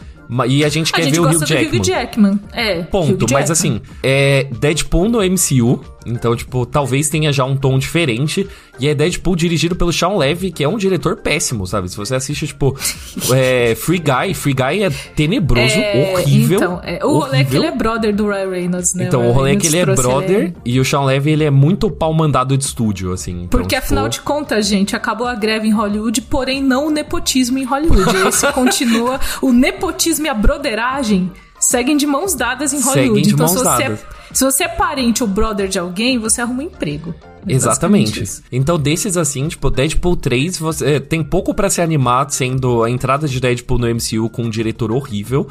E 0.48 0.64
a 0.64 0.68
gente 0.68 0.92
quer 0.92 1.02
a 1.02 1.04
gente 1.04 1.14
ver 1.14 1.20
o 1.20 1.28
Hugh 1.28 1.46
Jackman. 1.46 1.80
Hugh 1.80 1.84
Jackman. 1.84 2.40
É, 2.52 2.82
Ponto. 2.82 3.26
Mas 3.32 3.50
assim, 3.50 3.80
é 4.02 4.48
Deadpool 4.58 5.08
no 5.08 5.18
MCU. 5.22 5.80
Então, 6.06 6.36
tipo, 6.36 6.66
talvez 6.66 7.08
tenha 7.08 7.32
já 7.32 7.44
um 7.44 7.56
tom 7.56 7.78
diferente. 7.78 8.48
E 8.78 8.88
é 8.88 8.94
Deadpool 8.94 9.36
dirigido 9.36 9.76
pelo 9.76 9.92
Sean 9.92 10.16
Levy, 10.16 10.50
que 10.50 10.64
é 10.64 10.68
um 10.68 10.76
diretor 10.76 11.16
péssimo, 11.16 11.66
sabe? 11.66 11.88
Se 11.88 11.96
você 11.96 12.14
assiste, 12.14 12.48
tipo, 12.48 12.76
é, 13.32 13.74
Free 13.76 14.00
Guy, 14.00 14.34
Free 14.34 14.54
Guy 14.54 14.82
é 14.82 14.90
tenebroso, 14.90 15.74
é, 15.74 16.12
horrível. 16.12 16.56
Então, 16.56 16.80
é, 16.82 17.04
o 17.04 17.18
rolê 17.18 17.38
é 17.38 17.44
que 17.44 17.56
ele 17.56 17.66
é 17.66 17.70
brother 17.70 18.14
do 18.14 18.26
Ryan 18.26 18.50
Reynolds, 18.50 18.94
né? 18.94 19.04
Então, 19.04 19.28
o, 19.28 19.32
rolê 19.32 19.52
é 19.52 19.56
que 19.56 19.66
ele 19.66 19.78
é 19.78 19.86
brother 19.86 20.30
ele... 20.30 20.56
e 20.64 20.80
o 20.80 20.84
Sean 20.84 21.04
Levy, 21.04 21.30
ele 21.30 21.44
é 21.44 21.50
muito 21.50 21.90
pau 21.90 22.12
mandado 22.12 22.56
de 22.56 22.64
estúdio, 22.64 23.12
assim. 23.12 23.44
Então, 23.44 23.60
Porque, 23.60 23.76
tipo... 23.76 23.86
afinal 23.86 24.08
de 24.08 24.20
contas, 24.20 24.66
gente, 24.66 24.96
acabou 24.96 25.26
a 25.26 25.34
greve 25.34 25.68
em 25.68 25.72
Hollywood, 25.72 26.20
porém 26.22 26.62
não 26.62 26.88
o 26.88 26.90
nepotismo 26.90 27.58
em 27.58 27.64
Hollywood. 27.64 28.04
Esse 28.26 28.50
continua, 28.52 29.20
o 29.40 29.52
nepotismo 29.52 30.26
e 30.26 30.28
a 30.28 30.34
broderagem 30.34 31.30
seguem 31.58 31.96
de 31.96 32.06
mãos 32.06 32.34
dadas 32.34 32.72
em 32.72 32.80
Hollywood. 32.80 33.30
então, 33.30 33.48
se 33.48 33.56
você, 33.56 33.82
é, 33.84 33.98
se 34.34 34.44
você 34.44 34.64
é 34.64 34.68
parente 34.68 35.22
ou 35.22 35.28
brother 35.28 35.68
de 35.68 35.78
alguém, 35.78 36.18
você 36.18 36.40
arruma 36.40 36.62
um 36.62 36.66
emprego. 36.66 37.14
Exatamente. 37.46 38.42
Então, 38.50 38.78
desses 38.78 39.16
assim, 39.16 39.48
tipo, 39.48 39.70
Deadpool 39.70 40.16
3, 40.16 40.58
você 40.58 40.94
é, 40.94 41.00
tem 41.00 41.22
pouco 41.22 41.54
para 41.54 41.68
se 41.68 41.80
animar, 41.80 42.30
sendo 42.30 42.82
a 42.82 42.90
entrada 42.90 43.28
de 43.28 43.38
Deadpool 43.38 43.78
no 43.78 43.86
MCU 43.86 44.28
com 44.30 44.44
um 44.44 44.50
diretor 44.50 44.90
horrível. 44.90 45.46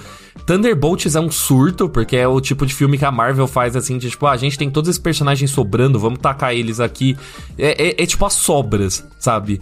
Thunderbolts 0.46 1.16
é 1.16 1.20
um 1.20 1.32
surto, 1.32 1.88
porque 1.88 2.18
é 2.18 2.28
o 2.28 2.42
tipo 2.42 2.66
de 2.66 2.74
filme 2.74 2.98
que 2.98 3.06
a 3.06 3.12
Marvel 3.12 3.48
faz 3.48 3.76
assim, 3.76 3.98
de 3.98 4.10
tipo, 4.10 4.26
ah, 4.26 4.32
a 4.32 4.38
gente 4.38 4.58
tem 4.58 4.70
todos 4.70 4.90
esses 4.90 5.02
personagens 5.02 5.52
sobrando, 5.52 6.00
vamos 6.00 6.20
tacar 6.20 6.54
eles 6.54 6.80
aqui. 6.80 7.16
É, 7.58 7.90
é, 7.90 8.04
é 8.04 8.06
tipo 8.06 8.26
as 8.26 8.34
sobras, 8.34 9.06
sabe? 9.20 9.62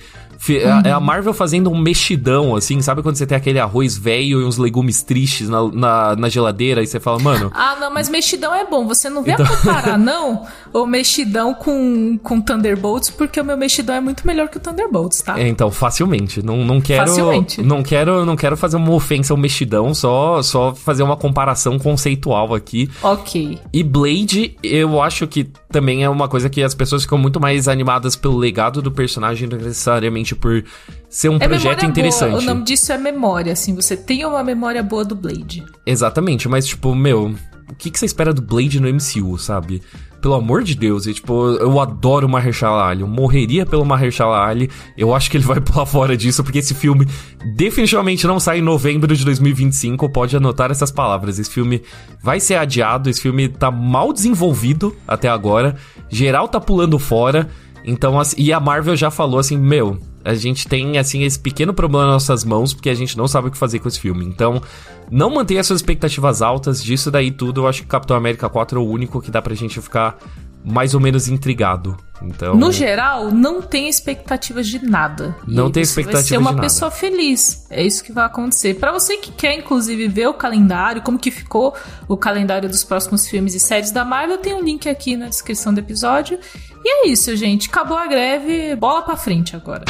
É, 0.50 0.90
é 0.90 0.92
a 0.92 1.00
Marvel 1.00 1.34
fazendo 1.34 1.70
um 1.70 1.78
mexidão, 1.78 2.56
assim, 2.56 2.82
sabe 2.82 3.04
quando 3.04 3.16
você 3.16 3.28
tem 3.28 3.38
aquele 3.38 3.60
arroz 3.60 3.98
velho 3.98 4.42
e 4.42 4.46
uns 4.46 4.58
legumes 4.58 5.04
tristes 5.04 5.48
na, 5.48 5.68
na, 5.72 6.16
na, 6.16 6.30
geladeira 6.30 6.82
e 6.82 6.88
você 6.88 7.00
fala, 7.00 7.20
mano. 7.20 7.52
Ah, 7.54 7.78
não, 7.80 7.94
mas 7.94 8.10
mexidão 8.10 8.54
é 8.54 8.66
bom. 8.66 8.88
Você 8.88 9.10
não 9.10 9.22
vê 9.22 9.34
então... 9.34 9.46
comparar, 9.46 9.98
não, 10.00 10.46
o 10.74 10.86
mexidão 10.86 11.54
com, 11.54 12.18
com 12.24 12.42
Thunderbolts, 12.42 13.10
porque 13.10 13.40
o 13.40 13.46
meu 13.46 13.58
mexidão 13.58 13.96
é 13.96 14.02
muito 14.02 14.26
melhor 14.26 14.48
que 14.48 14.58
o 14.58 14.60
Thunderbolts, 14.60 15.22
tá? 15.22 15.40
É, 15.40 15.48
então, 15.48 15.70
facilmente. 15.70 16.44
Não, 16.44 16.58
não 16.58 16.82
quero. 16.82 17.08
Facilmente. 17.08 17.62
Não 17.62 17.84
quero, 17.84 18.26
não 18.26 18.36
quero 18.36 18.58
fazer 18.58 18.78
uma 18.78 18.92
ofensa 18.92 19.34
ao 19.34 19.38
mexidão, 19.38 19.94
só, 19.94 20.42
só 20.42 20.74
fazer 20.74 21.04
uma 21.04 21.18
comparação 21.18 21.78
conceitual 21.78 22.54
aqui. 22.56 22.90
Ok. 23.04 23.60
E 23.72 23.84
Blade, 23.84 24.56
eu 24.64 25.02
acho 25.02 25.28
que 25.28 25.50
também 25.72 26.04
é 26.04 26.10
uma 26.10 26.28
coisa 26.28 26.50
que 26.50 26.64
as 26.64 26.74
pessoas 26.74 27.04
ficam 27.04 27.18
muito 27.18 27.40
mais 27.40 27.68
animadas 27.68 28.16
pelo 28.16 28.38
legado 28.38 28.82
do 28.82 28.92
personagem 28.92 29.48
do 29.48 29.58
que 29.58 29.64
necessariamente 29.64 30.31
por 30.36 30.64
ser 31.10 31.30
um 31.30 31.38
é 31.38 31.48
projeto 31.48 31.86
interessante. 31.86 32.32
Boa. 32.32 32.42
O 32.42 32.46
nome 32.46 32.64
disso 32.64 32.92
é 32.92 32.98
memória, 32.98 33.54
assim, 33.54 33.76
você 33.76 33.96
tem 33.96 34.26
uma 34.26 34.44
memória 34.44 34.82
boa 34.82 35.04
do 35.04 35.16
Blade. 35.16 35.64
Exatamente, 35.86 36.48
mas 36.48 36.66
tipo, 36.66 36.94
meu, 36.96 37.36
o 37.70 37.76
que, 37.76 37.90
que 37.90 38.00
você 38.00 38.06
espera 38.06 38.34
do 38.34 38.42
Blade 38.42 38.80
no 38.80 38.88
MCU, 38.88 39.38
sabe? 39.38 39.82
pelo 40.22 40.36
amor 40.36 40.64
de 40.64 40.76
Deus. 40.76 41.08
E, 41.08 41.14
tipo, 41.14 41.50
eu 41.56 41.80
adoro 41.80 42.28
o 42.28 42.30
Mahershala 42.30 42.86
Ali. 42.86 43.02
Eu 43.02 43.08
morreria 43.08 43.66
pelo 43.66 43.84
Mahershala 43.84 44.46
Ali. 44.46 44.70
Eu 44.96 45.14
acho 45.14 45.30
que 45.30 45.36
ele 45.36 45.44
vai 45.44 45.60
pular 45.62 45.86
fora 45.86 46.16
disso, 46.16 46.44
porque 46.44 46.60
esse 46.60 46.76
filme 46.76 47.08
definitivamente 47.56 48.28
não 48.28 48.40
sai 48.40 48.60
em 48.60 48.62
novembro 48.62 49.16
de 49.16 49.26
2025. 49.26 50.08
Pode 50.10 50.38
anotar 50.38 50.70
essas 50.70 50.92
palavras. 50.92 51.40
Esse 51.40 51.50
filme 51.50 51.82
vai 52.24 52.40
ser 52.40 52.56
adiado. 52.56 53.10
Esse 53.10 53.22
filme 53.22 53.50
tá 53.50 53.72
mal 53.72 54.14
desenvolvido 54.14 54.96
até 55.08 55.28
agora. 55.28 55.76
Geral 56.10 56.48
tá 56.48 56.60
pulando 56.60 57.00
fora. 57.00 57.50
Então, 57.84 58.20
assim, 58.20 58.36
e 58.40 58.54
a 58.54 58.60
Marvel 58.60 58.96
já 58.96 59.10
falou 59.10 59.40
assim, 59.40 59.58
meu, 59.58 60.00
a 60.24 60.34
gente 60.34 60.68
tem, 60.68 60.98
assim, 60.98 61.24
esse 61.24 61.40
pequeno 61.40 61.74
problema 61.74 62.06
nas 62.06 62.14
nossas 62.14 62.44
mãos, 62.44 62.74
porque 62.74 62.90
a 62.90 62.94
gente 62.94 63.18
não 63.18 63.28
sabe 63.28 63.48
o 63.48 63.52
que 63.52 63.58
fazer 63.58 63.80
com 63.80 63.88
esse 63.88 64.00
filme. 64.00 64.26
Então, 64.26 64.62
não 65.10 65.30
mantenha 65.30 65.64
suas 65.64 65.80
expectativas 65.80 66.42
altas, 66.42 66.84
disso 66.84 67.10
daí 67.12 67.32
tudo, 67.32 67.62
eu 67.62 67.68
acho 67.68 67.82
que 67.82 67.88
Capitão 67.88 68.16
América 68.16 68.50
4 68.50 68.80
é 68.80 68.84
o 68.84 68.88
único 68.88 69.22
que 69.22 69.32
dá 69.32 69.42
pra 69.42 69.56
gente 69.56 69.82
ficar 69.82 70.18
mais 70.64 70.94
ou 70.94 71.00
menos 71.00 71.28
intrigado. 71.28 71.98
Então, 72.24 72.56
no 72.56 72.72
geral, 72.72 73.32
não 73.32 73.62
tem 73.62 73.90
expectativas 73.90 74.68
de 74.68 74.84
nada. 74.86 75.36
Não 75.48 75.72
tem 75.72 75.82
expectativas 75.82 76.28
de 76.28 76.34
nada. 76.34 76.44
Vai 76.44 76.54
ser 76.54 76.56
uma 76.56 76.62
pessoa 76.62 76.92
feliz. 76.92 77.66
É 77.70 77.84
isso 77.84 78.04
que 78.04 78.12
vai 78.12 78.26
acontecer. 78.26 78.76
Para 78.76 78.92
você 78.92 79.18
que 79.18 79.32
quer 79.32 79.58
inclusive 79.58 80.08
ver 80.08 80.28
o 80.28 80.34
calendário, 80.34 81.02
como 81.02 81.18
que 81.18 81.32
ficou 81.32 81.76
o 82.08 82.16
calendário 82.16 82.70
dos 82.70 82.84
próximos 82.84 83.28
filmes 83.28 83.56
e 83.56 83.60
séries 83.60 83.92
da 83.92 84.06
Marvel, 84.06 84.38
tem 84.38 84.54
um 84.54 84.62
link 84.62 84.88
aqui 84.88 85.18
na 85.18 85.28
descrição 85.28 85.74
do 85.74 85.80
episódio. 85.80 86.40
E 86.84 86.90
é 86.90 87.08
isso, 87.08 87.36
gente. 87.36 87.70
Acabou 87.70 87.98
a 87.98 88.08
greve, 88.08 88.76
bola 88.76 89.02
para 89.02 89.18
frente 89.18 89.56
agora. 89.56 89.86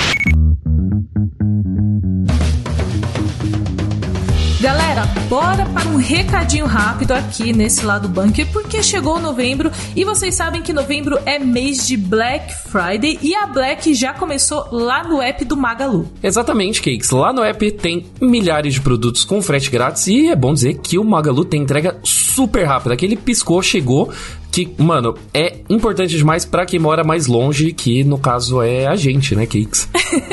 Galera, 4.61 5.07
bora 5.27 5.65
para 5.65 5.89
um 5.89 5.95
recadinho 5.95 6.67
rápido 6.67 7.13
aqui 7.13 7.51
nesse 7.51 7.83
lado 7.83 8.07
bunker, 8.07 8.45
porque 8.53 8.83
chegou 8.83 9.19
novembro 9.19 9.71
e 9.95 10.05
vocês 10.05 10.35
sabem 10.35 10.61
que 10.61 10.71
novembro 10.71 11.17
é 11.25 11.39
mês 11.39 11.87
de 11.87 11.97
Black 11.97 12.53
Friday 12.69 13.17
e 13.23 13.33
a 13.33 13.47
Black 13.47 13.91
já 13.95 14.13
começou 14.13 14.67
lá 14.71 15.03
no 15.03 15.19
app 15.19 15.43
do 15.45 15.57
Magalu. 15.57 16.07
Exatamente, 16.21 16.79
Cakes. 16.79 17.09
Lá 17.09 17.33
no 17.33 17.43
app 17.43 17.71
tem 17.71 18.05
milhares 18.21 18.75
de 18.75 18.81
produtos 18.81 19.23
com 19.23 19.41
frete 19.41 19.71
grátis 19.71 20.05
e 20.05 20.27
é 20.27 20.35
bom 20.35 20.53
dizer 20.53 20.75
que 20.77 20.99
o 20.99 21.03
Magalu 21.03 21.43
tem 21.43 21.63
entrega 21.63 21.97
super 22.03 22.63
rápida. 22.63 22.93
Aquele 22.93 23.15
piscou, 23.15 23.63
chegou, 23.63 24.13
que, 24.51 24.69
mano, 24.77 25.15
é 25.33 25.61
importante 25.69 26.15
demais 26.15 26.45
para 26.45 26.67
quem 26.67 26.79
mora 26.79 27.03
mais 27.03 27.25
longe, 27.25 27.73
que 27.73 28.03
no 28.03 28.19
caso 28.19 28.61
é 28.61 28.85
a 28.85 28.95
gente, 28.95 29.33
né, 29.35 29.47
Cakes? 29.47 29.89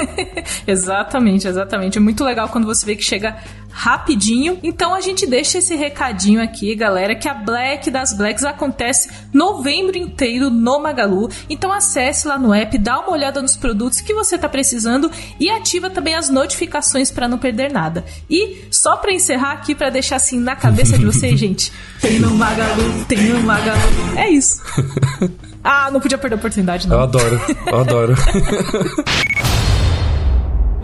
exatamente, 0.67 1.49
exatamente. 1.49 1.97
É 1.97 2.01
muito 2.01 2.23
legal 2.23 2.49
quando 2.49 2.67
você 2.67 2.85
vê 2.85 2.95
que 2.95 3.05
chega 3.05 3.39
rapidinho. 3.79 4.59
Então 4.61 4.93
a 4.93 5.01
gente 5.01 5.25
deixa 5.25 5.59
esse 5.59 5.77
recadinho 5.77 6.43
aqui, 6.43 6.75
galera, 6.75 7.15
que 7.15 7.29
a 7.29 7.35
Black 7.35 7.89
das 7.93 8.13
Blacks 8.13 8.45
acontece 8.45 9.09
novembro 9.33 9.97
inteiro 9.97 10.51
no 10.51 10.81
Magalu. 10.81 11.31
Então 11.49 11.73
acesse 11.73 12.27
lá 12.27 12.37
no 12.37 12.53
app, 12.53 12.77
dá 12.77 12.99
uma 12.99 13.13
olhada 13.13 13.41
nos 13.41 13.57
produtos 13.57 14.01
que 14.01 14.13
você 14.13 14.37
tá 14.37 14.49
precisando 14.49 15.09
e 15.39 15.49
ativa 15.49 15.89
também 15.89 16.17
as 16.17 16.29
notificações 16.29 17.13
para 17.13 17.29
não 17.29 17.39
perder 17.39 17.73
nada. 17.73 18.05
E 18.29 18.67
só 18.69 18.97
para 18.97 19.13
encerrar 19.13 19.53
aqui 19.53 19.77
para 19.77 19.91
deixar 19.91 20.17
assim 20.17 20.41
na 20.41 20.57
cabeça 20.57 20.99
de 20.99 21.05
vocês, 21.07 21.39
gente, 21.39 21.73
tem 22.01 22.19
no 22.19 22.33
Magalu, 22.33 23.05
tem 23.07 23.19
no 23.29 23.41
Magalu. 23.45 23.79
É 24.17 24.29
isso. 24.29 24.61
Ah, 25.71 25.91
não 25.91 26.01
podia 26.01 26.17
perder 26.17 26.37
a 26.37 26.39
oportunidade, 26.39 26.89
não. 26.89 26.97
Eu 26.97 27.03
adoro, 27.03 27.41
eu 27.67 27.81
adoro. 27.81 28.15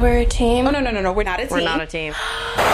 We're 0.00 0.22
a 0.22 0.26
team. 0.26 0.66
Oh, 0.66 0.70
no, 0.72 0.80
no, 0.80 0.92
no, 0.92 1.00
no. 1.00 1.12
We're 1.12 1.24
not 1.24 1.40
a 1.40 1.46
team. 1.46 1.56
We're 1.56 1.64
not 1.64 1.80
a 1.80 1.86
team. 1.86 2.12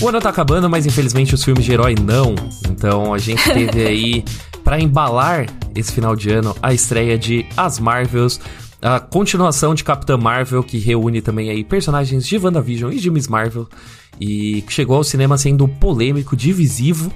O 0.00 0.08
ano 0.08 0.18
tá 0.18 0.30
acabando, 0.30 0.68
mas 0.70 0.86
infelizmente 0.86 1.34
os 1.34 1.44
filmes 1.44 1.62
de 1.62 1.72
herói 1.72 1.94
não. 1.94 2.34
Então 2.70 3.12
a 3.12 3.18
gente 3.18 3.42
teve 3.52 3.84
aí, 3.86 4.24
para 4.64 4.80
embalar 4.80 5.46
esse 5.74 5.92
final 5.92 6.16
de 6.16 6.30
ano, 6.30 6.56
a 6.62 6.72
estreia 6.72 7.18
de 7.18 7.44
As 7.54 7.78
Marvels, 7.78 8.40
a 8.80 8.98
continuação 8.98 9.74
de 9.74 9.84
Capitã 9.84 10.16
Marvel, 10.16 10.62
que 10.62 10.78
reúne 10.78 11.20
também 11.20 11.50
aí 11.50 11.62
personagens 11.62 12.26
de 12.26 12.38
WandaVision 12.38 12.90
e 12.90 12.96
de 12.96 13.10
Miss 13.10 13.28
Marvel, 13.28 13.68
e 14.18 14.64
chegou 14.68 14.96
ao 14.96 15.04
cinema 15.04 15.36
sendo 15.36 15.68
polêmico, 15.68 16.34
divisivo, 16.34 17.12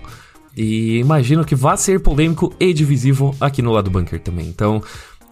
e 0.55 0.99
imagino 0.99 1.43
que 1.43 1.55
vai 1.55 1.79
ser 1.79 2.01
polêmico 2.01 2.53
e 2.61 2.75
divisivo 2.75 3.35
aqui 3.41 3.63
no 3.63 3.73
lado 3.73 3.91
bunker 3.91 4.21
também. 4.21 4.47
Então, 4.47 4.83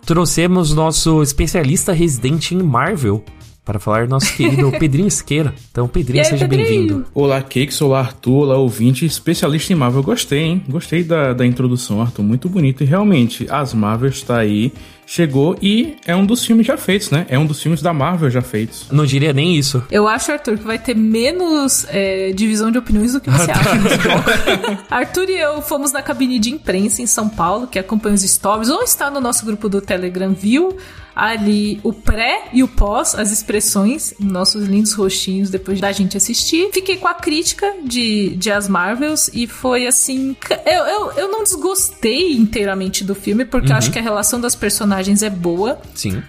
trouxemos 0.07 0.73
nosso 0.73 1.23
especialista 1.23 1.93
residente 1.93 2.55
em 2.55 2.63
Marvel 2.63 3.23
para 3.65 3.79
falar 3.79 4.09
nosso 4.09 4.35
querido 4.37 4.71
Pedrinho 4.79 5.09
Esqueira. 5.09 5.55
Então, 5.71 5.87
Pedrinho, 5.87 6.25
aí, 6.25 6.29
seja 6.29 6.49
bem-vindo. 6.49 7.07
Olá, 7.15 7.41
Cakes, 7.41 7.81
olá, 7.81 8.01
Arthur, 8.01 8.43
olá, 8.43 8.57
ouvinte, 8.57 9.07
especialista 9.07 9.73
em 9.73 9.77
Marvel. 9.77 10.03
Gostei, 10.03 10.41
hein? 10.41 10.63
Gostei 10.69 11.05
da, 11.05 11.33
da 11.33 11.47
introdução, 11.47 12.01
Arthur, 12.01 12.23
muito 12.23 12.49
bonito. 12.49 12.83
E 12.83 12.87
realmente, 12.87 13.47
as 13.49 13.73
Marvel 13.73 14.09
está 14.11 14.39
aí 14.39 14.73
chegou 15.07 15.57
e 15.61 15.97
é 16.07 16.15
um 16.15 16.25
dos 16.25 16.45
filmes 16.45 16.67
já 16.67 16.77
feitos, 16.77 17.11
né? 17.11 17.27
É 17.29 17.39
um 17.39 17.47
dos 17.47 17.63
filmes 17.63 17.83
da 17.83 17.93
Marvel 17.93 18.31
já 18.31 18.43
feitos. 18.43 18.87
Não 18.91 19.05
diria 19.05 19.33
nem 19.33 19.57
isso. 19.57 19.83
Eu 19.91 20.09
acho, 20.09 20.33
Arthur, 20.33 20.59
que 20.59 20.65
vai 20.65 20.79
ter 20.79 20.97
menos 20.97 21.87
é, 21.89 22.33
divisão 22.33 22.71
de 22.71 22.79
opiniões 22.79 23.13
do 23.13 23.21
que 23.21 23.31
você 23.31 23.51
acha. 23.53 24.85
Arthur 24.91 25.29
e 25.29 25.39
eu 25.39 25.61
fomos 25.63 25.93
na 25.93 26.03
cabine 26.03 26.39
de 26.39 26.51
imprensa 26.51 27.03
em 27.03 27.07
São 27.07 27.29
Paulo, 27.29 27.67
que 27.67 27.79
acompanha 27.79 28.15
os 28.15 28.23
stories, 28.23 28.69
ou 28.69 28.83
está 28.83 29.11
no 29.11 29.21
nosso 29.21 29.45
grupo 29.45 29.69
do 29.69 29.81
Telegram, 29.81 30.33
viu? 30.33 30.77
ali 31.15 31.79
o 31.83 31.93
pré 31.93 32.49
e 32.53 32.63
o 32.63 32.69
pós, 32.69 33.15
as 33.15 33.31
expressões, 33.31 34.15
nossos 34.19 34.65
lindos 34.65 34.93
rostinhos 34.93 35.51
depois 35.51 35.81
da 35.81 35.93
gente 35.93 36.17
assistir. 36.17 36.71
Fiquei 36.73 36.97
com 36.97 37.07
a 37.07 37.15
crítica 37.15 37.71
de, 37.85 38.31
de 38.31 38.51
As 38.51 38.69
Marvels 38.69 39.29
e 39.33 39.47
foi 39.47 39.87
assim. 39.87 40.37
Eu, 40.65 40.85
eu, 40.85 41.13
eu 41.13 41.31
não 41.31 41.43
desgostei 41.43 42.33
inteiramente 42.33 43.05
do 43.05 43.15
filme, 43.15 43.45
porque 43.45 43.69
uhum. 43.69 43.73
eu 43.73 43.79
acho 43.79 43.91
que 43.91 43.99
a 43.99 44.03
relação 44.03 44.41
das 44.41 44.55
personagens 44.55 45.02
é 45.23 45.31
boa. 45.31 45.81
Sim. 45.95 46.23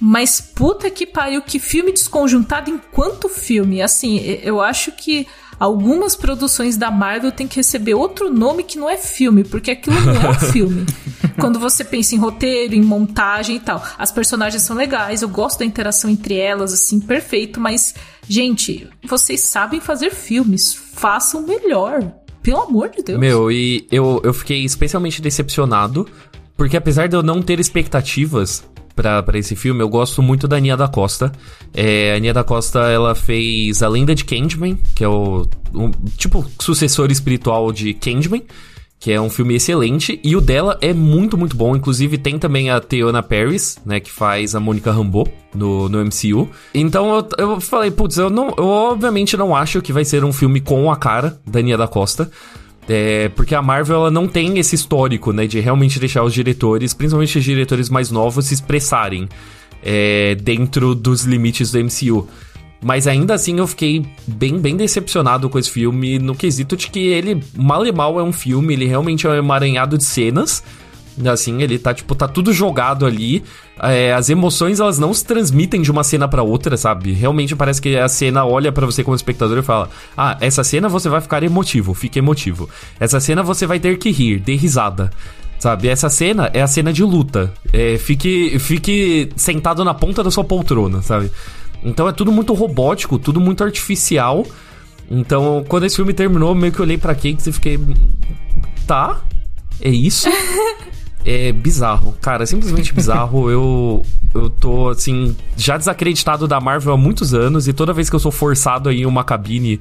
Mas 0.00 0.40
puta 0.40 0.90
que 0.90 1.06
pariu, 1.06 1.42
que 1.42 1.60
filme 1.60 1.92
desconjuntado 1.92 2.68
enquanto 2.68 3.28
filme. 3.28 3.80
Assim, 3.80 4.18
eu 4.42 4.60
acho 4.60 4.90
que 4.90 5.28
algumas 5.60 6.16
produções 6.16 6.76
da 6.76 6.90
Marvel 6.90 7.30
têm 7.30 7.46
que 7.46 7.54
receber 7.54 7.94
outro 7.94 8.28
nome 8.28 8.64
que 8.64 8.76
não 8.76 8.90
é 8.90 8.96
filme, 8.96 9.44
porque 9.44 9.70
aquilo 9.70 10.00
não 10.00 10.20
é 10.20 10.30
um 10.30 10.34
filme. 10.50 10.84
Quando 11.38 11.60
você 11.60 11.84
pensa 11.84 12.16
em 12.16 12.18
roteiro, 12.18 12.74
em 12.74 12.82
montagem 12.82 13.56
e 13.56 13.60
tal. 13.60 13.80
As 13.96 14.10
personagens 14.10 14.64
são 14.64 14.74
legais, 14.74 15.22
eu 15.22 15.28
gosto 15.28 15.60
da 15.60 15.64
interação 15.64 16.10
entre 16.10 16.34
elas, 16.36 16.72
assim, 16.72 16.98
perfeito, 16.98 17.60
mas, 17.60 17.94
gente, 18.28 18.88
vocês 19.04 19.40
sabem 19.40 19.80
fazer 19.80 20.10
filmes, 20.10 20.74
façam 20.74 21.46
melhor. 21.46 22.12
Pelo 22.42 22.62
amor 22.62 22.88
de 22.88 23.04
Deus. 23.04 23.20
Meu, 23.20 23.52
e 23.52 23.86
eu, 23.88 24.20
eu 24.24 24.34
fiquei 24.34 24.64
especialmente 24.64 25.22
decepcionado, 25.22 26.08
porque 26.62 26.76
apesar 26.76 27.08
de 27.08 27.16
eu 27.16 27.24
não 27.24 27.42
ter 27.42 27.58
expectativas 27.58 28.64
para 28.94 29.36
esse 29.36 29.56
filme, 29.56 29.82
eu 29.82 29.88
gosto 29.88 30.22
muito 30.22 30.46
da 30.46 30.60
Nia 30.60 30.76
da 30.76 30.86
Costa. 30.86 31.32
É, 31.74 32.14
a 32.14 32.20
Nia 32.20 32.32
da 32.32 32.44
Costa, 32.44 32.78
ela 32.82 33.16
fez 33.16 33.82
A 33.82 33.88
Lenda 33.88 34.14
de 34.14 34.24
Candyman, 34.24 34.78
que 34.94 35.02
é 35.02 35.08
o, 35.08 35.44
o 35.74 35.90
tipo 36.16 36.48
sucessor 36.60 37.10
espiritual 37.10 37.72
de 37.72 37.92
Candyman, 37.94 38.44
que 39.00 39.10
é 39.10 39.20
um 39.20 39.28
filme 39.28 39.56
excelente, 39.56 40.20
e 40.22 40.36
o 40.36 40.40
dela 40.40 40.78
é 40.80 40.94
muito, 40.94 41.36
muito 41.36 41.56
bom. 41.56 41.74
Inclusive, 41.74 42.16
tem 42.16 42.38
também 42.38 42.70
a 42.70 42.80
Theona 42.80 43.24
Paris, 43.24 43.80
né, 43.84 43.98
que 43.98 44.12
faz 44.12 44.54
a 44.54 44.60
Mônica 44.60 44.92
Rambeau 44.92 45.26
no, 45.52 45.88
no 45.88 45.98
MCU. 45.98 46.48
Então, 46.72 47.26
eu, 47.36 47.54
eu 47.54 47.60
falei, 47.60 47.90
putz, 47.90 48.18
eu, 48.18 48.30
não, 48.30 48.54
eu 48.56 48.66
obviamente 48.66 49.36
não 49.36 49.56
acho 49.56 49.82
que 49.82 49.92
vai 49.92 50.04
ser 50.04 50.24
um 50.24 50.32
filme 50.32 50.60
com 50.60 50.92
a 50.92 50.96
cara 50.96 51.40
da 51.44 51.60
Nia 51.60 51.76
da 51.76 51.88
Costa, 51.88 52.30
é, 52.88 53.28
porque 53.30 53.54
a 53.54 53.62
Marvel 53.62 53.96
ela 53.96 54.10
não 54.10 54.26
tem 54.26 54.58
esse 54.58 54.74
histórico, 54.74 55.32
né, 55.32 55.46
de 55.46 55.60
realmente 55.60 55.98
deixar 55.98 56.22
os 56.24 56.34
diretores, 56.34 56.92
principalmente 56.92 57.38
os 57.38 57.44
diretores 57.44 57.88
mais 57.88 58.10
novos, 58.10 58.46
se 58.46 58.54
expressarem 58.54 59.28
é, 59.82 60.34
dentro 60.34 60.94
dos 60.94 61.24
limites 61.24 61.70
do 61.72 61.78
MCU. 61.78 62.28
Mas 62.84 63.06
ainda 63.06 63.34
assim 63.34 63.58
eu 63.58 63.66
fiquei 63.66 64.04
bem, 64.26 64.58
bem 64.58 64.76
decepcionado 64.76 65.48
com 65.48 65.58
esse 65.58 65.70
filme, 65.70 66.18
no 66.18 66.34
quesito 66.34 66.76
de 66.76 66.88
que 66.88 66.98
ele, 66.98 67.40
mal 67.56 67.86
e 67.86 67.92
mal, 67.92 68.18
é 68.18 68.22
um 68.22 68.32
filme, 68.32 68.74
ele 68.74 68.86
realmente 68.86 69.24
é 69.24 69.30
um 69.30 69.34
emaranhado 69.34 69.96
de 69.96 70.04
cenas. 70.04 70.64
Assim, 71.26 71.60
ele 71.62 71.78
tá, 71.78 71.92
tipo, 71.92 72.14
tá 72.14 72.26
tudo 72.26 72.52
jogado 72.52 73.04
ali. 73.04 73.42
É, 73.78 74.12
as 74.12 74.30
emoções, 74.30 74.80
elas 74.80 74.98
não 74.98 75.12
se 75.12 75.24
transmitem 75.24 75.82
de 75.82 75.90
uma 75.90 76.02
cena 76.02 76.26
para 76.26 76.42
outra, 76.42 76.76
sabe? 76.76 77.12
Realmente 77.12 77.54
parece 77.54 77.82
que 77.82 77.96
a 77.96 78.08
cena 78.08 78.44
olha 78.44 78.72
para 78.72 78.86
você 78.86 79.04
como 79.04 79.14
espectador 79.14 79.58
e 79.58 79.62
fala: 79.62 79.90
Ah, 80.16 80.36
essa 80.40 80.64
cena 80.64 80.88
você 80.88 81.08
vai 81.08 81.20
ficar 81.20 81.42
emotivo, 81.42 81.92
fica 81.92 82.18
emotivo. 82.18 82.68
Essa 82.98 83.20
cena 83.20 83.42
você 83.42 83.66
vai 83.66 83.78
ter 83.78 83.98
que 83.98 84.10
rir, 84.10 84.38
dê 84.38 84.54
risada. 84.54 85.10
Sabe? 85.58 85.86
Essa 85.86 86.08
cena 86.10 86.50
é 86.52 86.60
a 86.60 86.66
cena 86.66 86.92
de 86.92 87.04
luta. 87.04 87.52
É, 87.72 87.96
fique, 87.96 88.58
fique 88.58 89.28
sentado 89.36 89.84
na 89.84 89.94
ponta 89.94 90.22
da 90.22 90.30
sua 90.30 90.42
poltrona, 90.42 91.02
sabe? 91.02 91.30
Então 91.84 92.08
é 92.08 92.12
tudo 92.12 92.32
muito 92.32 92.52
robótico, 92.52 93.18
tudo 93.18 93.40
muito 93.40 93.62
artificial. 93.62 94.44
Então, 95.10 95.64
quando 95.68 95.84
esse 95.84 95.96
filme 95.96 96.12
terminou, 96.12 96.54
meio 96.54 96.72
que 96.72 96.80
olhei 96.82 96.96
pra 96.96 97.14
Cakes 97.14 97.46
e 97.46 97.52
fiquei. 97.52 97.78
Tá? 98.86 99.20
É 99.80 99.90
isso? 99.90 100.28
é 101.24 101.52
bizarro. 101.52 102.14
Cara, 102.20 102.42
é 102.42 102.46
simplesmente 102.46 102.92
bizarro. 102.92 103.48
eu, 103.50 104.04
eu 104.34 104.50
tô, 104.50 104.88
assim, 104.88 105.36
já 105.56 105.76
desacreditado 105.76 106.46
da 106.46 106.60
Marvel 106.60 106.92
há 106.92 106.96
muitos 106.96 107.34
anos 107.34 107.68
e 107.68 107.72
toda 107.72 107.92
vez 107.92 108.08
que 108.08 108.16
eu 108.16 108.20
sou 108.20 108.32
forçado 108.32 108.88
aí 108.88 109.02
em 109.02 109.06
uma 109.06 109.24
cabine 109.24 109.80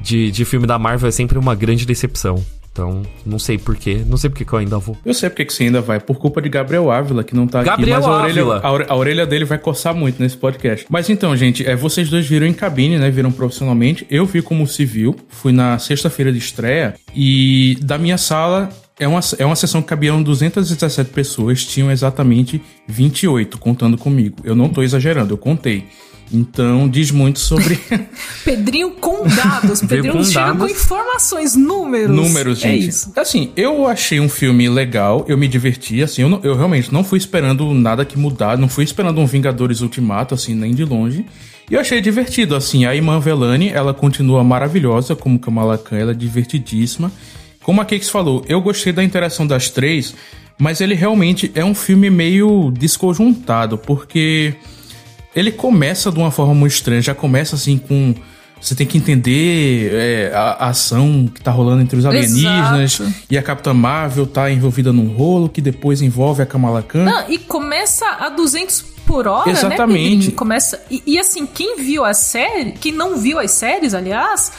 de, 0.00 0.30
de 0.30 0.44
filme 0.44 0.66
da 0.66 0.78
Marvel 0.78 1.08
é 1.08 1.12
sempre 1.12 1.38
uma 1.38 1.54
grande 1.54 1.86
decepção. 1.86 2.42
Então, 2.72 3.02
não 3.26 3.38
sei 3.38 3.58
porquê. 3.58 4.02
Não 4.06 4.16
sei 4.16 4.30
porque 4.30 4.44
que 4.44 4.52
eu 4.52 4.58
ainda 4.58 4.78
vou. 4.78 4.96
Eu 5.04 5.12
sei 5.12 5.28
porque 5.28 5.44
que 5.44 5.52
você 5.52 5.64
ainda 5.64 5.80
vai. 5.80 5.98
Por 5.98 6.18
culpa 6.18 6.40
de 6.40 6.48
Gabriel 6.48 6.90
Ávila, 6.90 7.24
que 7.24 7.34
não 7.34 7.46
tá 7.46 7.62
Gabriel 7.62 7.98
aqui. 7.98 8.06
Mas 8.06 8.16
a 8.46 8.70
orelha, 8.70 8.86
a 8.88 8.96
orelha 8.96 9.26
dele 9.26 9.44
vai 9.44 9.58
coçar 9.58 9.94
muito 9.94 10.22
nesse 10.22 10.36
podcast. 10.36 10.86
Mas 10.88 11.10
então, 11.10 11.36
gente, 11.36 11.66
é, 11.66 11.74
vocês 11.74 12.08
dois 12.08 12.26
viram 12.26 12.46
em 12.46 12.52
cabine, 12.52 12.96
né? 12.96 13.10
Viram 13.10 13.32
profissionalmente. 13.32 14.06
Eu 14.08 14.24
vi 14.24 14.40
como 14.40 14.66
civil. 14.66 15.16
Fui 15.28 15.52
na 15.52 15.78
sexta-feira 15.78 16.32
de 16.32 16.38
estreia. 16.38 16.94
E 17.14 17.76
da 17.82 17.98
minha 17.98 18.16
sala. 18.16 18.68
É 19.00 19.08
uma, 19.08 19.20
é 19.38 19.44
uma 19.46 19.56
sessão 19.56 19.80
que 19.82 19.88
cabiam 19.88 20.22
217 20.22 21.10
pessoas, 21.10 21.64
tinham 21.64 21.90
exatamente 21.90 22.62
28, 22.86 23.58
contando 23.58 23.96
comigo. 23.98 24.36
Eu 24.44 24.54
não 24.54 24.68
tô 24.68 24.82
exagerando, 24.82 25.32
eu 25.34 25.38
contei. 25.38 25.86
Então, 26.32 26.88
diz 26.88 27.10
muito 27.10 27.40
sobre 27.40 27.76
Pedrinho 28.44 28.92
com 28.92 29.26
dados. 29.26 29.80
Pedrinho 29.82 30.12
com 30.12 30.22
chega 30.24 30.52
com 30.52 30.58
dados. 30.58 30.70
informações, 30.70 31.56
números. 31.56 32.14
Números, 32.14 32.58
É 32.64 32.68
gente. 32.68 32.88
isso. 32.88 33.12
Assim, 33.16 33.50
eu 33.56 33.88
achei 33.88 34.20
um 34.20 34.28
filme 34.28 34.68
legal, 34.68 35.24
eu 35.26 35.36
me 35.36 35.48
diverti, 35.48 36.00
assim, 36.02 36.22
eu, 36.22 36.28
não- 36.28 36.40
eu 36.44 36.54
realmente 36.56 36.92
não 36.92 37.02
fui 37.02 37.18
esperando 37.18 37.72
nada 37.74 38.04
que 38.04 38.16
mudar, 38.16 38.56
não 38.56 38.68
fui 38.68 38.84
esperando 38.84 39.20
um 39.20 39.26
Vingadores 39.26 39.80
Ultimato, 39.80 40.32
assim, 40.34 40.54
nem 40.54 40.72
de 40.72 40.84
longe. 40.84 41.26
E 41.68 41.74
eu 41.74 41.80
achei 41.80 42.00
divertido, 42.00 42.54
assim, 42.54 42.84
a 42.84 42.94
Iman 42.94 43.18
Velani, 43.20 43.68
ela 43.70 43.92
continua 43.94 44.42
maravilhosa 44.44 45.16
como 45.16 45.38
Kamala 45.38 45.78
Khan, 45.78 45.96
ela 45.98 46.10
é 46.12 46.14
divertidíssima. 46.14 47.10
Como 47.62 47.80
a 47.80 47.84
Cakes 47.84 48.08
falou, 48.08 48.44
eu 48.48 48.60
gostei 48.60 48.92
da 48.92 49.04
interação 49.04 49.46
das 49.46 49.68
três, 49.68 50.14
mas 50.58 50.80
ele 50.80 50.94
realmente 50.94 51.50
é 51.54 51.64
um 51.64 51.74
filme 51.74 52.10
meio 52.10 52.70
desconjuntado, 52.70 53.78
porque 53.78 54.54
ele 55.34 55.52
começa 55.52 56.10
de 56.10 56.18
uma 56.18 56.30
forma 56.30 56.54
muito 56.54 56.72
estranha, 56.72 57.00
já 57.00 57.14
começa 57.14 57.56
assim 57.56 57.78
com. 57.78 58.14
Você 58.60 58.74
tem 58.74 58.86
que 58.86 58.98
entender 58.98 59.90
é, 59.90 60.32
a, 60.34 60.66
a 60.66 60.68
ação 60.68 61.26
que 61.34 61.40
tá 61.40 61.50
rolando 61.50 61.80
entre 61.80 61.98
os 61.98 62.04
alienígenas 62.04 63.00
Exato. 63.00 63.14
e 63.30 63.38
a 63.38 63.42
Capitã 63.42 63.72
Marvel 63.72 64.26
tá 64.26 64.50
envolvida 64.50 64.92
num 64.92 65.14
rolo 65.14 65.48
que 65.48 65.62
depois 65.62 66.02
envolve 66.02 66.42
a 66.42 66.46
Kamala 66.46 66.82
Khan. 66.82 67.04
Não, 67.04 67.30
e 67.30 67.38
começa 67.38 68.06
a 68.06 68.28
200 68.28 68.82
por 69.06 69.26
hora, 69.26 69.50
Exatamente. 69.50 70.28
né? 70.28 70.34
Começa... 70.36 70.78
E, 70.90 71.02
e, 71.06 71.18
assim, 71.18 71.46
quem 71.46 71.78
viu 71.78 72.04
a 72.04 72.12
série, 72.12 72.72
quem 72.72 72.92
não 72.92 73.16
viu 73.16 73.38
as 73.38 73.50
séries, 73.52 73.94
aliás, 73.94 74.52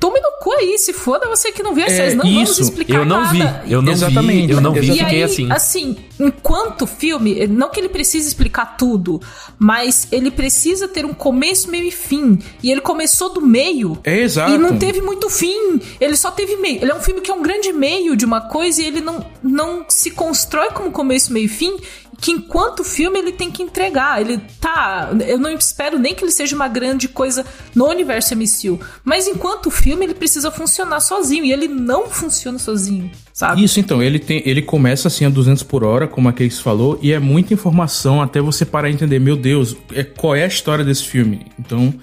tome 0.00 0.18
no 0.20 0.32
cu 0.42 0.50
aí, 0.52 0.78
se 0.78 0.92
foda 0.92 1.28
você 1.28 1.52
que 1.52 1.62
não 1.62 1.74
viu 1.74 1.84
as 1.84 1.92
É, 1.92 1.96
séries. 1.96 2.14
Não 2.14 2.24
vamos 2.24 2.50
isso. 2.50 2.62
explicar 2.62 2.94
Eu 2.98 3.04
não 3.04 3.28
vi. 3.30 3.38
nada. 3.38 3.62
Eu 3.68 3.82
não 3.82 3.92
Exatamente. 3.92 4.46
vi. 4.46 4.52
Eu 4.52 4.60
não 4.60 4.72
vi. 4.72 4.88
E 4.88 4.92
Fiquei 4.98 5.18
aí, 5.18 5.22
assim. 5.22 5.52
assim, 5.52 5.96
enquanto 6.18 6.86
filme, 6.86 7.46
não 7.46 7.68
que 7.70 7.78
ele 7.78 7.88
precise 7.90 8.26
explicar 8.26 8.76
tudo, 8.78 9.20
mas 9.58 10.08
ele 10.10 10.30
precisa 10.30 10.88
ter 10.88 11.04
um 11.04 11.12
começo, 11.12 11.70
meio 11.70 11.84
e 11.84 11.90
fim. 11.90 12.38
E 12.62 12.70
ele 12.70 12.80
começou 12.80 13.32
do 13.32 13.42
meio. 13.42 13.98
É 14.02 14.18
exato. 14.20 14.52
E 14.52 14.58
não 14.58 14.78
teve 14.78 15.00
muito 15.02 15.28
fim. 15.28 15.78
Ele 16.00 16.16
só 16.16 16.30
teve 16.30 16.56
meio. 16.56 16.82
Ele 16.82 16.90
é 16.90 16.94
um 16.94 17.00
filme 17.00 17.20
que 17.20 17.30
é 17.30 17.34
um 17.34 17.42
grande 17.42 17.72
meio 17.72 18.16
de 18.16 18.24
uma 18.24 18.40
coisa 18.40 18.80
e 18.82 18.86
ele 18.86 19.00
não, 19.02 19.24
não 19.42 19.84
se 19.88 20.10
constrói 20.10 20.70
como 20.70 20.90
começo, 20.90 21.32
meio 21.32 21.44
e 21.44 21.48
fim. 21.48 21.76
Que 22.20 22.32
enquanto 22.32 22.84
filme 22.84 23.18
ele 23.18 23.32
tem 23.32 23.50
que 23.50 23.62
entregar. 23.62 24.20
Ele 24.20 24.38
tá. 24.60 25.10
Eu 25.26 25.38
não 25.38 25.50
espero 25.50 25.98
nem 25.98 26.14
que 26.14 26.22
ele 26.22 26.30
seja 26.30 26.54
uma 26.54 26.68
grande 26.68 27.08
coisa 27.08 27.44
no 27.74 27.88
universo 27.88 28.34
MCU. 28.36 28.78
Mas 29.02 29.26
enquanto 29.26 29.70
filme 29.70 30.04
ele 30.04 30.14
precisa 30.14 30.50
funcionar 30.50 31.00
sozinho. 31.00 31.44
E 31.44 31.52
ele 31.52 31.66
não 31.68 32.08
funciona 32.08 32.58
sozinho, 32.58 33.10
sabe? 33.32 33.64
Isso, 33.64 33.80
então, 33.80 34.02
ele 34.02 34.18
tem, 34.18 34.42
ele 34.44 34.62
começa 34.62 35.08
assim 35.08 35.24
a 35.24 35.30
200 35.30 35.62
por 35.62 35.82
hora, 35.82 36.06
como 36.06 36.28
a 36.28 36.32
Cakes 36.32 36.60
falou, 36.60 36.98
e 37.02 37.12
é 37.12 37.18
muita 37.18 37.54
informação 37.54 38.20
até 38.20 38.40
você 38.40 38.64
parar 38.64 38.90
e 38.90 38.92
entender, 38.92 39.18
meu 39.18 39.36
Deus, 39.36 39.76
é, 39.92 40.04
qual 40.04 40.34
é 40.34 40.44
a 40.44 40.48
história 40.48 40.84
desse 40.84 41.04
filme. 41.04 41.46
Então, 41.58 41.94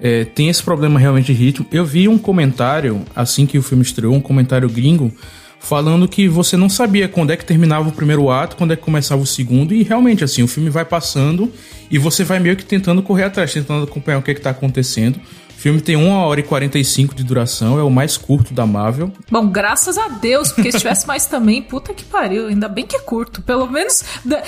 é, 0.00 0.24
tem 0.24 0.48
esse 0.48 0.62
problema 0.62 0.98
realmente 0.98 1.26
de 1.26 1.32
ritmo. 1.32 1.66
Eu 1.70 1.84
vi 1.84 2.08
um 2.08 2.18
comentário, 2.18 3.04
assim 3.14 3.46
que 3.46 3.58
o 3.58 3.62
filme 3.62 3.82
estreou, 3.82 4.14
um 4.14 4.20
comentário 4.20 4.68
gringo, 4.68 5.12
falando 5.60 6.08
que 6.08 6.26
você 6.26 6.56
não 6.56 6.68
sabia 6.68 7.06
quando 7.06 7.30
é 7.30 7.36
que 7.36 7.44
terminava 7.44 7.88
o 7.88 7.92
primeiro 7.92 8.30
ato, 8.30 8.56
quando 8.56 8.72
é 8.72 8.76
que 8.76 8.82
começava 8.82 9.20
o 9.20 9.26
segundo, 9.26 9.72
e 9.72 9.82
realmente, 9.82 10.24
assim, 10.24 10.42
o 10.42 10.48
filme 10.48 10.70
vai 10.70 10.84
passando 10.84 11.52
e 11.90 11.98
você 11.98 12.24
vai 12.24 12.40
meio 12.40 12.56
que 12.56 12.64
tentando 12.64 13.02
correr 13.02 13.24
atrás, 13.24 13.52
tentando 13.52 13.84
acompanhar 13.84 14.18
o 14.18 14.22
que 14.22 14.30
é 14.30 14.34
que 14.34 14.40
tá 14.40 14.50
acontecendo. 14.50 15.20
O 15.60 15.62
filme 15.62 15.78
tem 15.78 15.94
1 15.94 16.08
hora 16.08 16.40
e 16.40 16.42
45 16.42 17.14
de 17.14 17.22
duração, 17.22 17.78
é 17.78 17.82
o 17.82 17.90
mais 17.90 18.16
curto 18.16 18.54
da 18.54 18.64
Marvel. 18.64 19.12
Bom, 19.30 19.46
graças 19.46 19.98
a 19.98 20.08
Deus, 20.08 20.50
porque 20.50 20.72
se 20.72 20.78
tivesse 20.78 21.06
mais 21.06 21.26
também, 21.26 21.60
puta 21.60 21.92
que 21.92 22.02
pariu. 22.02 22.46
Ainda 22.46 22.66
bem 22.66 22.86
que 22.86 22.96
é 22.96 22.98
curto. 23.00 23.42
Pelo 23.42 23.70
menos 23.70 24.02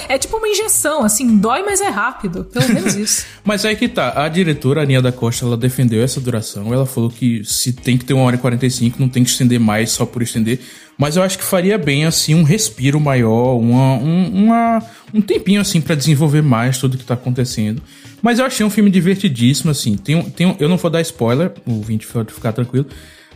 é 0.09 0.17
tipo 0.17 0.39
uma 0.39 0.49
injeção, 0.49 1.05
assim, 1.05 1.37
dói, 1.37 1.63
mas 1.63 1.83
é 1.83 1.91
rápido. 1.91 2.45
Pelo 2.45 2.67
menos 2.73 2.97
isso. 2.97 3.27
Mas 3.45 3.65
aí 3.65 3.77
que 3.77 3.89
tá, 3.89 4.25
a 4.25 4.29
diretora 4.29 4.83
Aninha 4.83 5.03
da 5.03 5.13
Costa, 5.13 5.45
ela 5.45 5.57
defendeu 5.57 6.03
essa 6.03 6.21
duração, 6.21 6.73
ela 6.73 6.87
falou 6.87 7.11
que 7.11 7.45
se 7.45 7.73
tem 7.73 7.99
que 7.99 8.05
ter 8.05 8.15
uma 8.15 8.23
hora 8.23 8.37
e 8.37 8.39
45, 8.39 8.99
não 9.01 9.09
tem 9.09 9.25
que 9.25 9.31
estender 9.31 9.59
mais 9.59 9.91
só 9.91 10.07
por 10.07 10.23
estender, 10.23 10.61
mas 10.99 11.17
eu 11.17 11.23
acho 11.23 11.39
que 11.39 11.45
faria 11.45 11.77
bem, 11.79 12.05
assim, 12.05 12.35
um 12.35 12.43
respiro 12.43 13.01
maior, 13.01 13.57
uma, 13.57 13.95
um, 13.95 14.45
uma, 14.45 14.83
um 15.13 15.21
tempinho, 15.21 15.61
assim, 15.61 15.81
pra 15.81 15.95
desenvolver 15.95 16.43
mais 16.43 16.79
tudo 16.79 16.99
que 16.99 17.05
tá 17.05 17.15
acontecendo. 17.15 17.83
Mas 18.21 18.39
eu 18.39 18.45
achei 18.45 18.65
um 18.65 18.71
filme 18.71 18.91
divertidíssimo, 18.91 19.71
assim, 19.71 19.97
tem, 19.97 20.23
tem, 20.31 20.57
eu 20.61 20.69
não 20.69 20.77
vou 20.77 20.91
dar 20.91 21.01
spoiler, 21.01 21.53
o 21.67 21.81
20 21.81 22.07
pode 22.07 22.33
ficar 22.33 22.53
tranquilo, 22.53 22.87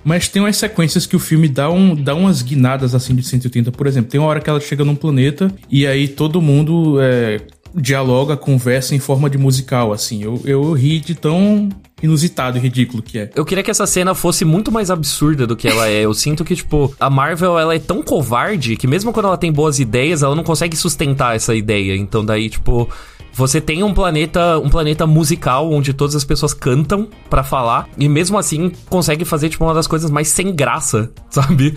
mas 0.05 0.29
tem 0.29 0.41
umas 0.41 0.57
sequências 0.57 1.05
que 1.05 1.17
o 1.17 1.19
filme 1.19 1.49
dá, 1.49 1.69
um, 1.69 1.93
dá 1.93 2.15
umas 2.15 2.41
guinadas 2.41 2.95
assim 2.95 3.13
de 3.13 3.25
180. 3.25 3.73
Por 3.73 3.89
exemplo, 3.89 4.09
tem 4.09 4.21
uma 4.21 4.29
hora 4.29 4.41
que 4.41 4.49
ela 4.49 4.61
chega 4.61 4.85
num 4.85 4.95
planeta 4.95 5.53
e 5.69 5.85
aí 5.85 6.07
todo 6.07 6.41
mundo 6.41 6.99
é, 7.01 7.41
dialoga, 7.75 8.37
conversa 8.37 8.95
em 8.95 9.01
forma 9.01 9.29
de 9.29 9.37
musical, 9.37 9.93
assim. 9.93 10.23
Eu, 10.23 10.41
eu 10.45 10.73
ri 10.73 11.01
de 11.01 11.17
tão 11.17 11.69
inusitado 12.03 12.59
e 12.59 12.61
ridículo 12.61 13.03
que 13.03 13.19
é. 13.19 13.31
Eu 13.35 13.45
queria 13.45 13.65
que 13.65 13.71
essa 13.71 13.87
cena 13.87 14.15
fosse 14.15 14.45
muito 14.45 14.71
mais 14.71 14.91
absurda 14.91 15.47
do 15.47 15.57
que 15.57 15.67
ela 15.67 15.89
é. 15.89 16.05
Eu 16.05 16.13
sinto 16.13 16.45
que, 16.45 16.55
tipo, 16.55 16.95
a 17.01 17.09
Marvel, 17.09 17.59
ela 17.59 17.75
é 17.75 17.79
tão 17.79 18.03
covarde 18.03 18.77
que 18.77 18.87
mesmo 18.87 19.13
quando 19.13 19.27
ela 19.27 19.39
tem 19.39 19.53
boas 19.53 19.79
ideias, 19.79 20.23
ela 20.23 20.35
não 20.35 20.45
consegue 20.45 20.77
sustentar 20.77 21.37
essa 21.37 21.55
ideia. 21.55 21.97
Então 21.97 22.25
daí, 22.25 22.51
tipo, 22.51 22.89
você 23.33 23.61
tem 23.61 23.83
um 23.83 23.93
planeta, 23.93 24.59
um 24.59 24.69
planeta 24.69 25.07
musical 25.07 25.71
onde 25.71 25.93
todas 25.93 26.15
as 26.15 26.25
pessoas 26.25 26.55
cantam 26.55 27.09
pra 27.29 27.43
falar 27.43 27.89
e 27.99 28.09
mesmo 28.09 28.39
assim 28.39 28.73
consegue 28.89 29.25
fazer 29.25 29.49
tipo 29.49 29.65
uma 29.65 29.75
das 29.75 29.87
coisas 29.87 30.11
mais 30.11 30.29
sem 30.29 30.55
graça, 30.55 31.11
sabe? 31.31 31.77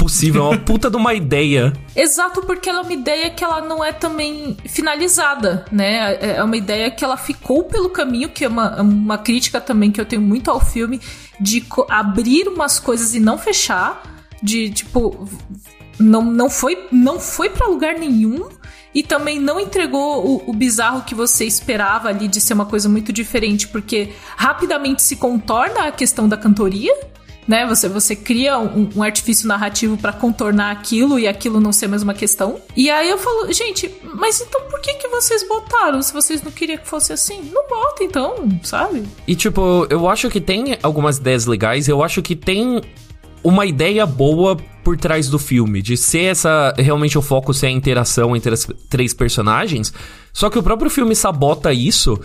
Possível, 0.00 0.46
é 0.46 0.48
uma 0.48 0.58
puta 0.58 0.90
de 0.90 0.96
uma 0.96 1.12
ideia. 1.12 1.74
Exato, 1.94 2.40
porque 2.40 2.70
ela 2.70 2.78
é 2.78 2.82
uma 2.82 2.92
ideia 2.92 3.30
que 3.30 3.44
ela 3.44 3.60
não 3.60 3.84
é 3.84 3.92
também 3.92 4.56
finalizada, 4.64 5.66
né? 5.70 6.14
É 6.14 6.40
é 6.40 6.42
uma 6.42 6.56
ideia 6.56 6.90
que 6.90 7.04
ela 7.04 7.16
ficou 7.16 7.64
pelo 7.64 7.90
caminho, 7.90 8.30
que 8.30 8.44
é 8.44 8.48
uma, 8.48 8.80
uma 8.80 9.18
crítica 9.18 9.60
também 9.60 9.90
que 9.90 10.00
eu 10.00 10.06
tenho 10.06 10.22
muito 10.22 10.50
ao 10.50 10.58
filme, 10.58 11.00
de 11.38 11.62
abrir 11.88 12.48
umas 12.48 12.80
coisas 12.80 13.14
e 13.14 13.20
não 13.20 13.38
fechar, 13.38 14.02
de 14.42 14.70
tipo. 14.70 15.28
Não, 15.98 16.24
não 16.24 16.48
foi, 16.48 16.86
não 16.90 17.20
foi 17.20 17.50
para 17.50 17.66
lugar 17.66 17.94
nenhum. 17.94 18.48
E 18.92 19.04
também 19.04 19.38
não 19.38 19.60
entregou 19.60 20.26
o, 20.26 20.50
o 20.50 20.52
bizarro 20.52 21.02
que 21.02 21.14
você 21.14 21.44
esperava 21.44 22.08
ali 22.08 22.26
de 22.26 22.40
ser 22.40 22.54
uma 22.54 22.66
coisa 22.66 22.88
muito 22.88 23.12
diferente, 23.12 23.68
porque 23.68 24.12
rapidamente 24.36 25.00
se 25.02 25.14
contorna 25.14 25.86
a 25.86 25.92
questão 25.92 26.28
da 26.28 26.36
cantoria, 26.36 26.92
né? 27.46 27.66
Você, 27.66 27.88
você 27.88 28.14
cria 28.14 28.58
um, 28.58 28.88
um 28.96 29.02
artifício 29.02 29.48
narrativo 29.48 29.96
pra 29.96 30.12
contornar 30.12 30.70
aquilo 30.70 31.18
e 31.18 31.26
aquilo 31.26 31.60
não 31.60 31.72
ser 31.72 31.88
mais 31.88 32.02
uma 32.02 32.14
questão. 32.14 32.60
E 32.76 32.90
aí 32.90 33.10
eu 33.10 33.18
falo, 33.18 33.52
gente, 33.52 33.92
mas 34.14 34.40
então 34.40 34.62
por 34.70 34.80
que 34.80 34.94
que 34.94 35.08
vocês 35.08 35.46
botaram 35.46 36.00
se 36.02 36.12
vocês 36.12 36.42
não 36.42 36.50
queriam 36.50 36.78
que 36.78 36.88
fosse 36.88 37.12
assim? 37.12 37.50
Não 37.52 37.66
bota 37.68 38.04
então, 38.04 38.48
sabe? 38.62 39.04
E, 39.26 39.34
tipo, 39.34 39.86
eu 39.90 40.08
acho 40.08 40.28
que 40.30 40.40
tem 40.40 40.78
algumas 40.82 41.18
ideias 41.18 41.46
legais, 41.46 41.88
eu 41.88 42.02
acho 42.02 42.22
que 42.22 42.36
tem 42.36 42.80
uma 43.42 43.66
ideia 43.66 44.04
boa 44.04 44.56
por 44.82 44.96
trás 44.96 45.28
do 45.28 45.38
filme, 45.38 45.82
de 45.82 45.96
ser 45.96 46.24
essa. 46.24 46.74
Realmente 46.76 47.18
o 47.18 47.22
foco 47.22 47.52
ser 47.52 47.66
a 47.66 47.70
interação 47.70 48.34
entre 48.36 48.52
as 48.52 48.66
três 48.88 49.12
personagens. 49.12 49.92
Só 50.32 50.48
que 50.48 50.58
o 50.58 50.62
próprio 50.62 50.90
filme 50.90 51.14
sabota 51.14 51.72
isso. 51.72 52.18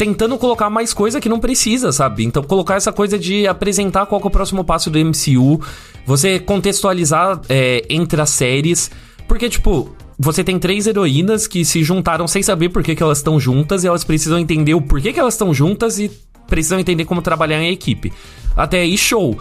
Tentando 0.00 0.38
colocar 0.38 0.70
mais 0.70 0.94
coisa 0.94 1.20
que 1.20 1.28
não 1.28 1.38
precisa, 1.38 1.92
sabe? 1.92 2.24
Então, 2.24 2.42
colocar 2.42 2.76
essa 2.76 2.90
coisa 2.90 3.18
de 3.18 3.46
apresentar 3.46 4.06
qual 4.06 4.18
é 4.18 4.26
o 4.26 4.30
próximo 4.30 4.64
passo 4.64 4.88
do 4.88 4.98
MCU, 4.98 5.60
você 6.06 6.38
contextualizar 6.40 7.38
é, 7.50 7.84
entre 7.90 8.18
as 8.18 8.30
séries. 8.30 8.90
Porque, 9.28 9.46
tipo, 9.50 9.94
você 10.18 10.42
tem 10.42 10.58
três 10.58 10.86
heroínas 10.86 11.46
que 11.46 11.66
se 11.66 11.84
juntaram 11.84 12.26
sem 12.26 12.42
saber 12.42 12.70
por 12.70 12.82
que, 12.82 12.94
que 12.94 13.02
elas 13.02 13.18
estão 13.18 13.38
juntas 13.38 13.84
e 13.84 13.88
elas 13.88 14.02
precisam 14.02 14.38
entender 14.38 14.72
o 14.72 14.80
porquê 14.80 15.12
que 15.12 15.20
elas 15.20 15.34
estão 15.34 15.52
juntas 15.52 15.98
e 15.98 16.10
precisam 16.46 16.80
entender 16.80 17.04
como 17.04 17.20
trabalhar 17.20 17.62
em 17.62 17.70
equipe. 17.70 18.10
Até 18.56 18.80
aí, 18.80 18.96
show. 18.96 19.38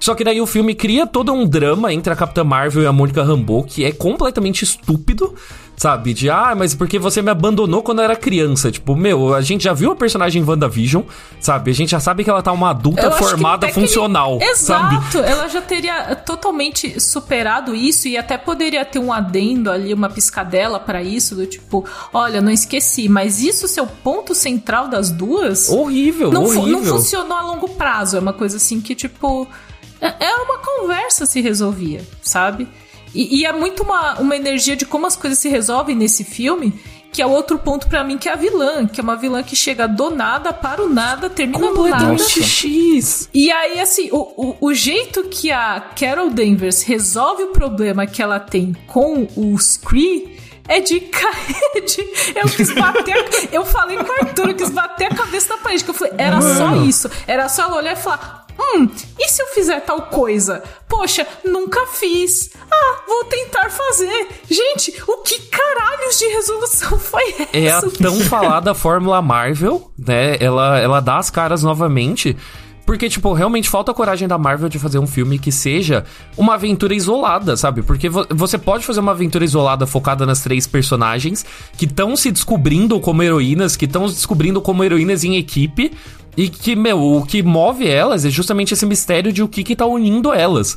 Só 0.00 0.16
que 0.16 0.24
daí 0.24 0.40
o 0.40 0.46
filme 0.46 0.74
cria 0.74 1.06
todo 1.06 1.32
um 1.32 1.46
drama 1.46 1.94
entre 1.94 2.12
a 2.12 2.16
Capitã 2.16 2.42
Marvel 2.42 2.82
e 2.82 2.86
a 2.86 2.92
Mônica 2.92 3.22
Rambeau, 3.22 3.62
que 3.62 3.84
é 3.84 3.92
completamente 3.92 4.64
estúpido, 4.64 5.36
sabe? 5.80 6.12
De, 6.12 6.28
ah, 6.28 6.54
mas 6.54 6.74
porque 6.74 6.98
você 6.98 7.22
me 7.22 7.30
abandonou 7.30 7.82
quando 7.82 8.00
eu 8.00 8.04
era 8.04 8.14
criança? 8.14 8.70
Tipo, 8.70 8.94
meu, 8.94 9.32
a 9.34 9.40
gente 9.40 9.64
já 9.64 9.72
viu 9.72 9.90
a 9.92 9.96
personagem 9.96 10.44
WandaVision, 10.44 11.02
sabe? 11.40 11.70
A 11.70 11.74
gente 11.74 11.92
já 11.92 12.00
sabe 12.00 12.22
que 12.22 12.28
ela 12.28 12.42
tá 12.42 12.52
uma 12.52 12.68
adulta 12.68 13.00
Eu 13.06 13.12
formada, 13.12 13.66
funcional, 13.70 14.38
sabe? 14.54 14.96
Exato, 14.96 15.18
ela 15.20 15.48
já 15.48 15.62
teria 15.62 16.14
totalmente 16.16 17.00
superado 17.00 17.74
isso 17.74 18.06
e 18.08 18.18
até 18.18 18.36
poderia 18.36 18.84
ter 18.84 18.98
um 18.98 19.10
adendo 19.10 19.70
ali, 19.70 19.94
uma 19.94 20.10
piscadela 20.10 20.78
pra 20.78 21.02
isso, 21.02 21.34
do 21.34 21.46
tipo, 21.46 21.82
olha, 22.12 22.42
não 22.42 22.52
esqueci, 22.52 23.08
mas 23.08 23.40
isso 23.42 23.66
ser 23.66 23.80
o 23.80 23.86
ponto 23.86 24.34
central 24.34 24.86
das 24.86 25.10
duas 25.10 25.70
Horrível, 25.70 26.30
não, 26.30 26.44
fu- 26.46 26.58
horrível. 26.60 26.82
não 26.82 26.84
funcionou 26.98 27.38
a 27.38 27.42
longo 27.42 27.68
prazo. 27.70 28.18
É 28.18 28.20
uma 28.20 28.34
coisa 28.34 28.58
assim 28.58 28.82
que, 28.82 28.94
tipo. 28.94 29.48
É 29.98 30.26
é 30.26 30.34
uma 30.42 30.58
conversa 30.58 31.24
se 31.24 31.40
resolvia, 31.40 32.02
sabe? 32.22 32.68
E, 33.14 33.40
e, 33.40 33.44
é 33.44 33.52
muito 33.52 33.82
uma, 33.82 34.18
uma 34.20 34.36
energia 34.36 34.76
de 34.76 34.86
como 34.86 35.06
as 35.06 35.16
coisas 35.16 35.38
se 35.38 35.48
resolvem 35.48 35.96
nesse 35.96 36.24
filme, 36.24 36.80
que 37.12 37.20
é 37.20 37.26
outro 37.26 37.58
ponto 37.58 37.88
para 37.88 38.04
mim, 38.04 38.16
que 38.16 38.28
é 38.28 38.32
a 38.32 38.36
vilã, 38.36 38.86
que 38.86 39.00
é 39.00 39.02
uma 39.02 39.16
vilã 39.16 39.42
que 39.42 39.56
chega 39.56 39.88
do 39.88 40.10
nada 40.10 40.52
para 40.52 40.82
o 40.82 40.88
nada, 40.88 41.28
termina 41.28 41.70
no 41.70 41.88
nada. 41.88 42.16
X. 42.18 43.28
E 43.34 43.50
aí, 43.50 43.80
assim, 43.80 44.08
o, 44.12 44.18
o, 44.36 44.56
o, 44.60 44.74
jeito 44.74 45.24
que 45.24 45.50
a 45.50 45.80
Carol 45.80 46.30
Danvers 46.30 46.82
resolve 46.82 47.44
o 47.44 47.48
problema 47.48 48.06
que 48.06 48.22
ela 48.22 48.38
tem 48.38 48.76
com 48.86 49.26
os 49.36 49.76
Kree 49.76 50.38
é 50.68 50.80
de 50.80 51.00
cair. 51.00 51.84
De... 51.84 52.38
Eu 52.38 52.48
quis 52.48 52.72
bater. 52.72 53.48
eu 53.52 53.64
falei 53.64 53.96
com 53.96 54.04
o 54.04 54.12
Arthur, 54.12 54.50
eu 54.50 54.54
quis 54.54 54.70
bater 54.70 55.06
a 55.12 55.14
cabeça 55.14 55.56
na 55.56 55.60
parede. 55.60 55.82
Que 55.82 55.90
eu 55.90 55.94
falei, 55.94 56.14
era 56.16 56.40
Mano. 56.40 56.56
só 56.56 56.76
isso. 56.84 57.10
Era 57.26 57.48
só 57.48 57.64
ela 57.64 57.76
olhar 57.76 57.92
e 57.94 57.96
falar: 57.96 58.46
Hum, 58.58 58.88
e 59.18 59.28
se 59.28 59.42
eu 59.42 59.46
fizer 59.48 59.80
tal 59.80 60.02
coisa? 60.02 60.62
Poxa, 60.88 61.26
nunca 61.44 61.86
fiz. 61.86 62.49
Ah, 62.70 63.02
vou 63.06 63.24
tentar 63.24 63.70
fazer. 63.70 64.28
Gente, 64.48 65.02
o 65.06 65.18
que 65.18 65.40
caralhos 65.42 66.18
de 66.18 66.26
resolução 66.26 66.98
foi 67.00 67.34
essa? 67.52 67.56
É 67.56 67.70
a 67.70 67.80
tão 67.80 68.20
falada 68.20 68.74
fórmula 68.74 69.20
Marvel, 69.20 69.90
né? 69.98 70.36
Ela, 70.40 70.78
ela 70.78 71.00
dá 71.00 71.18
as 71.18 71.30
caras 71.30 71.62
novamente. 71.62 72.36
Porque, 72.86 73.08
tipo, 73.08 73.32
realmente 73.32 73.70
falta 73.70 73.92
a 73.92 73.94
coragem 73.94 74.26
da 74.26 74.36
Marvel 74.36 74.68
de 74.68 74.76
fazer 74.76 74.98
um 74.98 75.06
filme 75.06 75.38
que 75.38 75.52
seja 75.52 76.04
uma 76.36 76.54
aventura 76.54 76.92
isolada, 76.92 77.56
sabe? 77.56 77.82
Porque 77.82 78.08
vo 78.08 78.26
você 78.30 78.58
pode 78.58 78.84
fazer 78.84 78.98
uma 78.98 79.12
aventura 79.12 79.44
isolada 79.44 79.86
focada 79.86 80.26
nas 80.26 80.40
três 80.40 80.66
personagens 80.66 81.46
que 81.76 81.84
estão 81.84 82.16
se 82.16 82.32
descobrindo 82.32 82.98
como 82.98 83.22
heroínas, 83.22 83.76
que 83.76 83.84
estão 83.84 84.08
se 84.08 84.14
descobrindo 84.14 84.60
como 84.60 84.82
heroínas 84.82 85.22
em 85.22 85.36
equipe, 85.36 85.92
e 86.36 86.48
que, 86.48 86.74
meu, 86.74 87.00
o 87.00 87.24
que 87.24 87.42
move 87.42 87.86
elas 87.86 88.24
é 88.24 88.30
justamente 88.30 88.74
esse 88.74 88.86
mistério 88.86 89.32
de 89.32 89.42
o 89.42 89.48
que 89.48 89.62
que 89.62 89.76
tá 89.76 89.86
unindo 89.86 90.32
elas. 90.32 90.76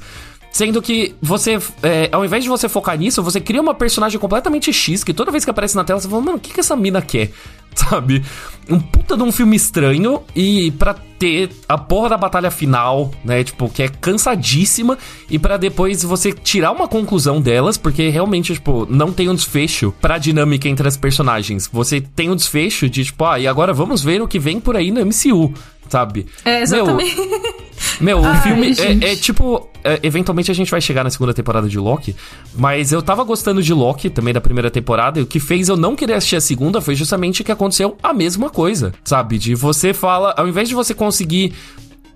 Sendo 0.53 0.83
que 0.83 1.15
você, 1.19 1.57
é, 1.81 2.09
ao 2.11 2.23
invés 2.23 2.43
de 2.43 2.49
você 2.49 2.69
focar 2.69 2.95
nisso, 2.95 3.23
você 3.23 3.41
cria 3.41 3.59
uma 3.59 3.73
personagem 3.73 4.19
completamente 4.19 4.71
X, 4.71 5.03
que 5.03 5.11
toda 5.11 5.31
vez 5.31 5.43
que 5.43 5.49
aparece 5.49 5.75
na 5.75 5.83
tela 5.83 5.99
você 5.99 6.07
fala, 6.07 6.21
mano, 6.21 6.37
o 6.37 6.39
que, 6.39 6.53
que 6.53 6.59
essa 6.59 6.75
mina 6.75 7.01
quer? 7.01 7.31
Sabe? 7.73 8.23
Um 8.69 8.79
puta 8.79 9.17
de 9.17 9.23
um 9.23 9.31
filme 9.31 9.55
estranho 9.55 10.21
e 10.35 10.69
para 10.69 10.93
ter 11.17 11.49
a 11.67 11.75
porra 11.75 12.09
da 12.09 12.17
batalha 12.17 12.51
final, 12.51 13.11
né? 13.25 13.43
Tipo, 13.43 13.67
que 13.67 13.81
é 13.81 13.87
cansadíssima 13.87 14.95
e 15.27 15.39
para 15.39 15.57
depois 15.57 16.03
você 16.03 16.31
tirar 16.31 16.71
uma 16.71 16.87
conclusão 16.87 17.41
delas, 17.41 17.75
porque 17.75 18.09
realmente, 18.09 18.53
tipo, 18.53 18.85
não 18.87 19.11
tem 19.11 19.29
um 19.29 19.35
desfecho 19.35 19.91
pra 19.99 20.19
dinâmica 20.19 20.69
entre 20.69 20.87
as 20.87 20.95
personagens. 20.95 21.67
Você 21.73 21.99
tem 21.99 22.29
um 22.29 22.35
desfecho 22.35 22.87
de, 22.87 23.05
tipo, 23.05 23.25
ah, 23.25 23.39
e 23.39 23.47
agora 23.47 23.73
vamos 23.73 24.03
ver 24.03 24.21
o 24.21 24.27
que 24.27 24.37
vem 24.37 24.59
por 24.59 24.77
aí 24.77 24.91
no 24.91 25.03
MCU 25.03 25.51
sabe? 25.89 26.25
É, 26.45 26.61
exatamente. 26.61 27.15
Meu, 27.99 28.21
meu 28.21 28.31
o 28.31 28.35
filme 28.37 28.73
é, 28.77 29.11
é, 29.11 29.15
tipo. 29.15 29.69
É, 29.83 29.99
eventualmente 30.01 30.49
a 30.49 30.55
gente 30.55 30.71
vai 30.71 30.79
chegar 30.79 31.03
na 31.03 31.09
segunda 31.09 31.33
temporada 31.33 31.67
de 31.67 31.77
Loki. 31.77 32.15
Mas 32.55 32.91
eu 32.91 33.01
tava 33.01 33.23
gostando 33.23 33.61
de 33.61 33.73
Loki 33.73 34.09
também 34.09 34.33
da 34.33 34.41
primeira 34.41 34.71
temporada. 34.71 35.19
E 35.19 35.23
o 35.23 35.25
que 35.25 35.39
fez 35.39 35.69
eu 35.69 35.77
não 35.77 35.95
querer 35.95 36.13
assistir 36.13 36.35
a 36.37 36.41
segunda 36.41 36.81
foi 36.81 36.95
justamente 36.95 37.43
que 37.43 37.51
aconteceu 37.51 37.97
a 38.01 38.13
mesma 38.13 38.49
coisa, 38.49 38.93
sabe? 39.03 39.37
De 39.37 39.55
você 39.55 39.93
fala. 39.93 40.33
Ao 40.37 40.47
invés 40.47 40.69
de 40.69 40.75
você 40.75 40.93
conseguir 40.93 41.53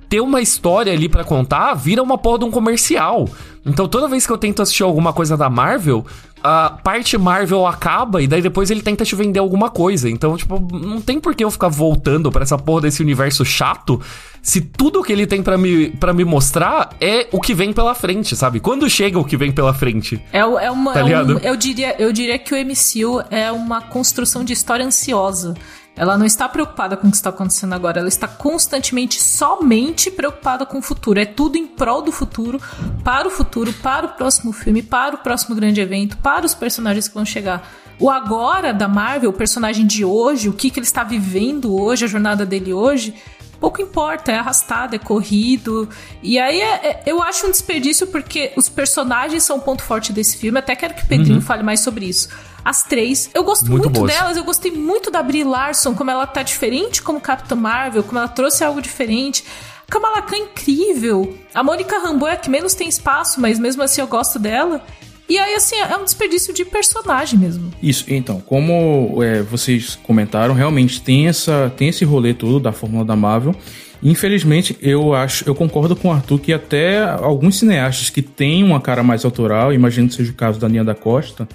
ter 0.10 0.22
uma 0.22 0.42
história 0.42 0.94
ali 0.94 1.10
para 1.10 1.24
contar, 1.24 1.74
vira 1.74 2.02
uma 2.02 2.18
porra 2.18 2.40
de 2.40 2.46
um 2.46 2.52
comercial. 2.52 3.28
Então 3.66 3.88
toda 3.88 4.08
vez 4.08 4.26
que 4.26 4.32
eu 4.32 4.38
tento 4.38 4.62
assistir 4.62 4.84
alguma 4.84 5.12
coisa 5.12 5.36
da 5.36 5.50
Marvel, 5.50 6.06
a 6.48 6.70
parte 6.70 7.18
Marvel 7.18 7.68
acaba 7.68 8.22
e 8.22 8.28
daí 8.28 8.42
depois 8.42 8.72
ele 8.72 8.82
tenta 8.82 9.04
te 9.04 9.16
vender 9.16 9.40
alguma 9.40 9.70
coisa. 9.70 10.10
Então, 10.10 10.38
tipo, 10.38 10.58
não 10.74 11.02
tem 11.02 11.20
por 11.20 11.36
que 11.36 11.44
eu 11.44 11.52
ficar 11.52 11.68
voltando 11.68 12.32
para 12.32 12.44
essa 12.44 12.58
porra 12.58 12.82
desse 12.82 13.02
universo 13.02 13.44
chato 13.44 14.02
se 14.48 14.62
tudo 14.62 15.04
que 15.04 15.12
ele 15.12 15.28
tem 15.28 15.44
para 15.44 15.58
me, 15.58 15.90
pra 15.90 16.14
me 16.14 16.24
mostrar 16.24 16.96
é 17.02 17.28
o 17.34 17.42
que 17.42 17.54
vem 17.54 17.74
pela 17.74 17.94
frente, 17.94 18.34
sabe? 18.34 18.62
Quando 18.62 18.90
chega 18.90 19.20
o 19.20 19.26
que 19.26 19.36
vem 19.36 19.52
pela 19.52 19.74
frente. 19.74 20.22
É, 20.32 20.40
é 20.40 20.72
uma. 20.72 20.94
Tá 20.94 21.02
é 21.02 21.22
um, 21.22 21.38
eu, 21.40 21.58
diria, 21.58 21.96
eu 22.00 22.14
diria 22.14 22.40
que 22.40 22.54
o 22.54 22.58
MCU 22.58 23.22
é 23.30 23.52
uma 23.52 23.82
construção 23.82 24.46
de 24.46 24.54
história 24.54 24.86
ansiosa. 24.86 25.54
Ela 25.98 26.16
não 26.16 26.26
está 26.26 26.48
preocupada 26.48 26.96
com 26.96 27.08
o 27.08 27.10
que 27.10 27.18
está 27.18 27.32
acontecendo 27.32 27.74
agora, 27.74 28.00
ela 28.00 28.08
está 28.08 28.28
constantemente 28.28 29.22
somente 29.22 30.12
preocupada 30.12 30.64
com 30.64 30.78
o 30.78 30.82
futuro. 30.82 31.20
É 31.20 31.26
tudo 31.26 31.58
em 31.58 31.66
prol 31.66 32.04
do 32.04 32.12
futuro, 32.12 32.62
para 33.04 33.28
o 33.28 33.32
futuro, 33.32 33.74
para 33.74 34.06
o 34.06 34.10
próximo 34.10 34.54
filme, 34.54 34.84
para 34.84 35.16
o 35.16 35.18
próximo 35.18 35.56
grande 35.56 35.82
evento, 35.82 36.16
para 36.18 36.46
os 36.46 36.54
personagens 36.54 37.08
que 37.08 37.16
vão 37.16 37.26
chegar. 37.26 37.68
O 38.00 38.12
agora 38.12 38.72
da 38.72 38.88
Marvel, 38.88 39.32
o 39.32 39.34
personagem 39.34 39.88
de 39.88 40.06
hoje, 40.06 40.48
o 40.48 40.54
que, 40.54 40.70
que 40.70 40.80
ele 40.80 40.86
está 40.86 41.04
vivendo 41.04 41.76
hoje, 41.76 42.06
a 42.06 42.08
jornada 42.08 42.46
dele 42.46 42.72
hoje, 42.72 43.16
pouco 43.60 43.82
importa, 43.82 44.32
é 44.32 44.38
arrastado, 44.38 44.96
é 44.96 45.00
corrido. 45.00 45.90
E 46.22 46.38
aí 46.38 46.62
é, 46.62 46.88
é, 46.90 47.04
eu 47.08 47.24
acho 47.24 47.48
um 47.48 47.50
desperdício 47.50 48.06
porque 48.06 48.54
os 48.56 48.70
personagens 48.70 49.42
são 49.42 49.58
o 49.58 49.62
ponto 49.62 49.82
forte 49.82 50.14
desse 50.14 50.38
filme. 50.38 50.60
Até 50.60 50.76
quero 50.76 50.94
que 50.94 51.02
o 51.02 51.08
Pedrinho 51.08 51.38
uhum. 51.38 51.42
fale 51.42 51.64
mais 51.64 51.80
sobre 51.80 52.06
isso 52.06 52.30
as 52.68 52.84
três. 52.84 53.30
Eu 53.34 53.46
gosto 53.46 53.66
muito, 53.72 53.90
muito 53.90 54.06
delas, 54.06 54.36
eu 54.36 54.44
gostei 54.44 54.70
muito 54.70 55.10
da 55.10 55.24
Brie 55.24 55.46
Larson, 55.46 55.96
como 55.96 56.12
ela 56.12 56.28
tá 56.28 56.44
diferente 56.44 57.02
como 57.02 57.22
Capitã 57.22 57.56
Marvel, 57.56 58.04
como 58.04 58.20
ela 58.20 58.28
trouxe 58.28 58.62
algo 58.62 58.82
diferente. 58.82 59.42
Kamala 59.90 60.22
Khan 60.22 60.36
é 60.36 60.40
incrível. 60.40 61.34
A 61.54 61.64
Mônica 61.64 61.98
Rambeau 61.98 62.28
é 62.28 62.34
a 62.34 62.36
que 62.36 62.50
menos 62.50 62.74
tem 62.74 62.90
espaço, 62.90 63.40
mas 63.40 63.58
mesmo 63.58 63.82
assim 63.82 64.02
eu 64.02 64.08
gosto 64.08 64.38
dela. 64.38 64.84
E 65.30 65.38
aí, 65.38 65.56
assim, 65.56 65.78
é 65.78 65.96
um 65.96 66.04
desperdício 66.04 66.54
de 66.54 66.66
personagem 66.66 67.40
mesmo. 67.40 67.72
Isso, 67.82 68.04
então, 68.10 68.42
como 68.42 69.24
é, 69.24 69.42
vocês 69.44 69.98
comentaram, 70.04 70.54
realmente 70.54 71.02
tem, 71.02 71.30
essa, 71.30 71.72
tem 71.78 71.88
esse 71.88 72.04
rolê 72.04 72.34
todo 72.34 72.60
da 72.60 72.74
fórmula 72.74 73.06
da 73.06 73.16
Marvel. 73.16 73.56
Infelizmente, 74.04 74.78
eu 74.82 75.14
acho, 75.14 75.48
eu 75.48 75.56
concordo 75.56 75.96
com 75.96 76.10
o 76.10 76.12
Arthur 76.12 76.40
que 76.40 76.52
até 76.52 77.02
alguns 77.02 77.60
cineastas 77.60 78.10
que 78.10 78.22
têm 78.22 78.62
uma 78.62 78.82
cara 78.82 79.04
mais 79.04 79.24
autoral, 79.24 79.72
imagino 79.72 80.10
que 80.10 80.16
seja 80.16 80.32
o 80.32 80.36
caso 80.36 80.60
da 80.60 80.68
Nia 80.68 80.84
da 80.84 80.94
Costa, 80.94 81.48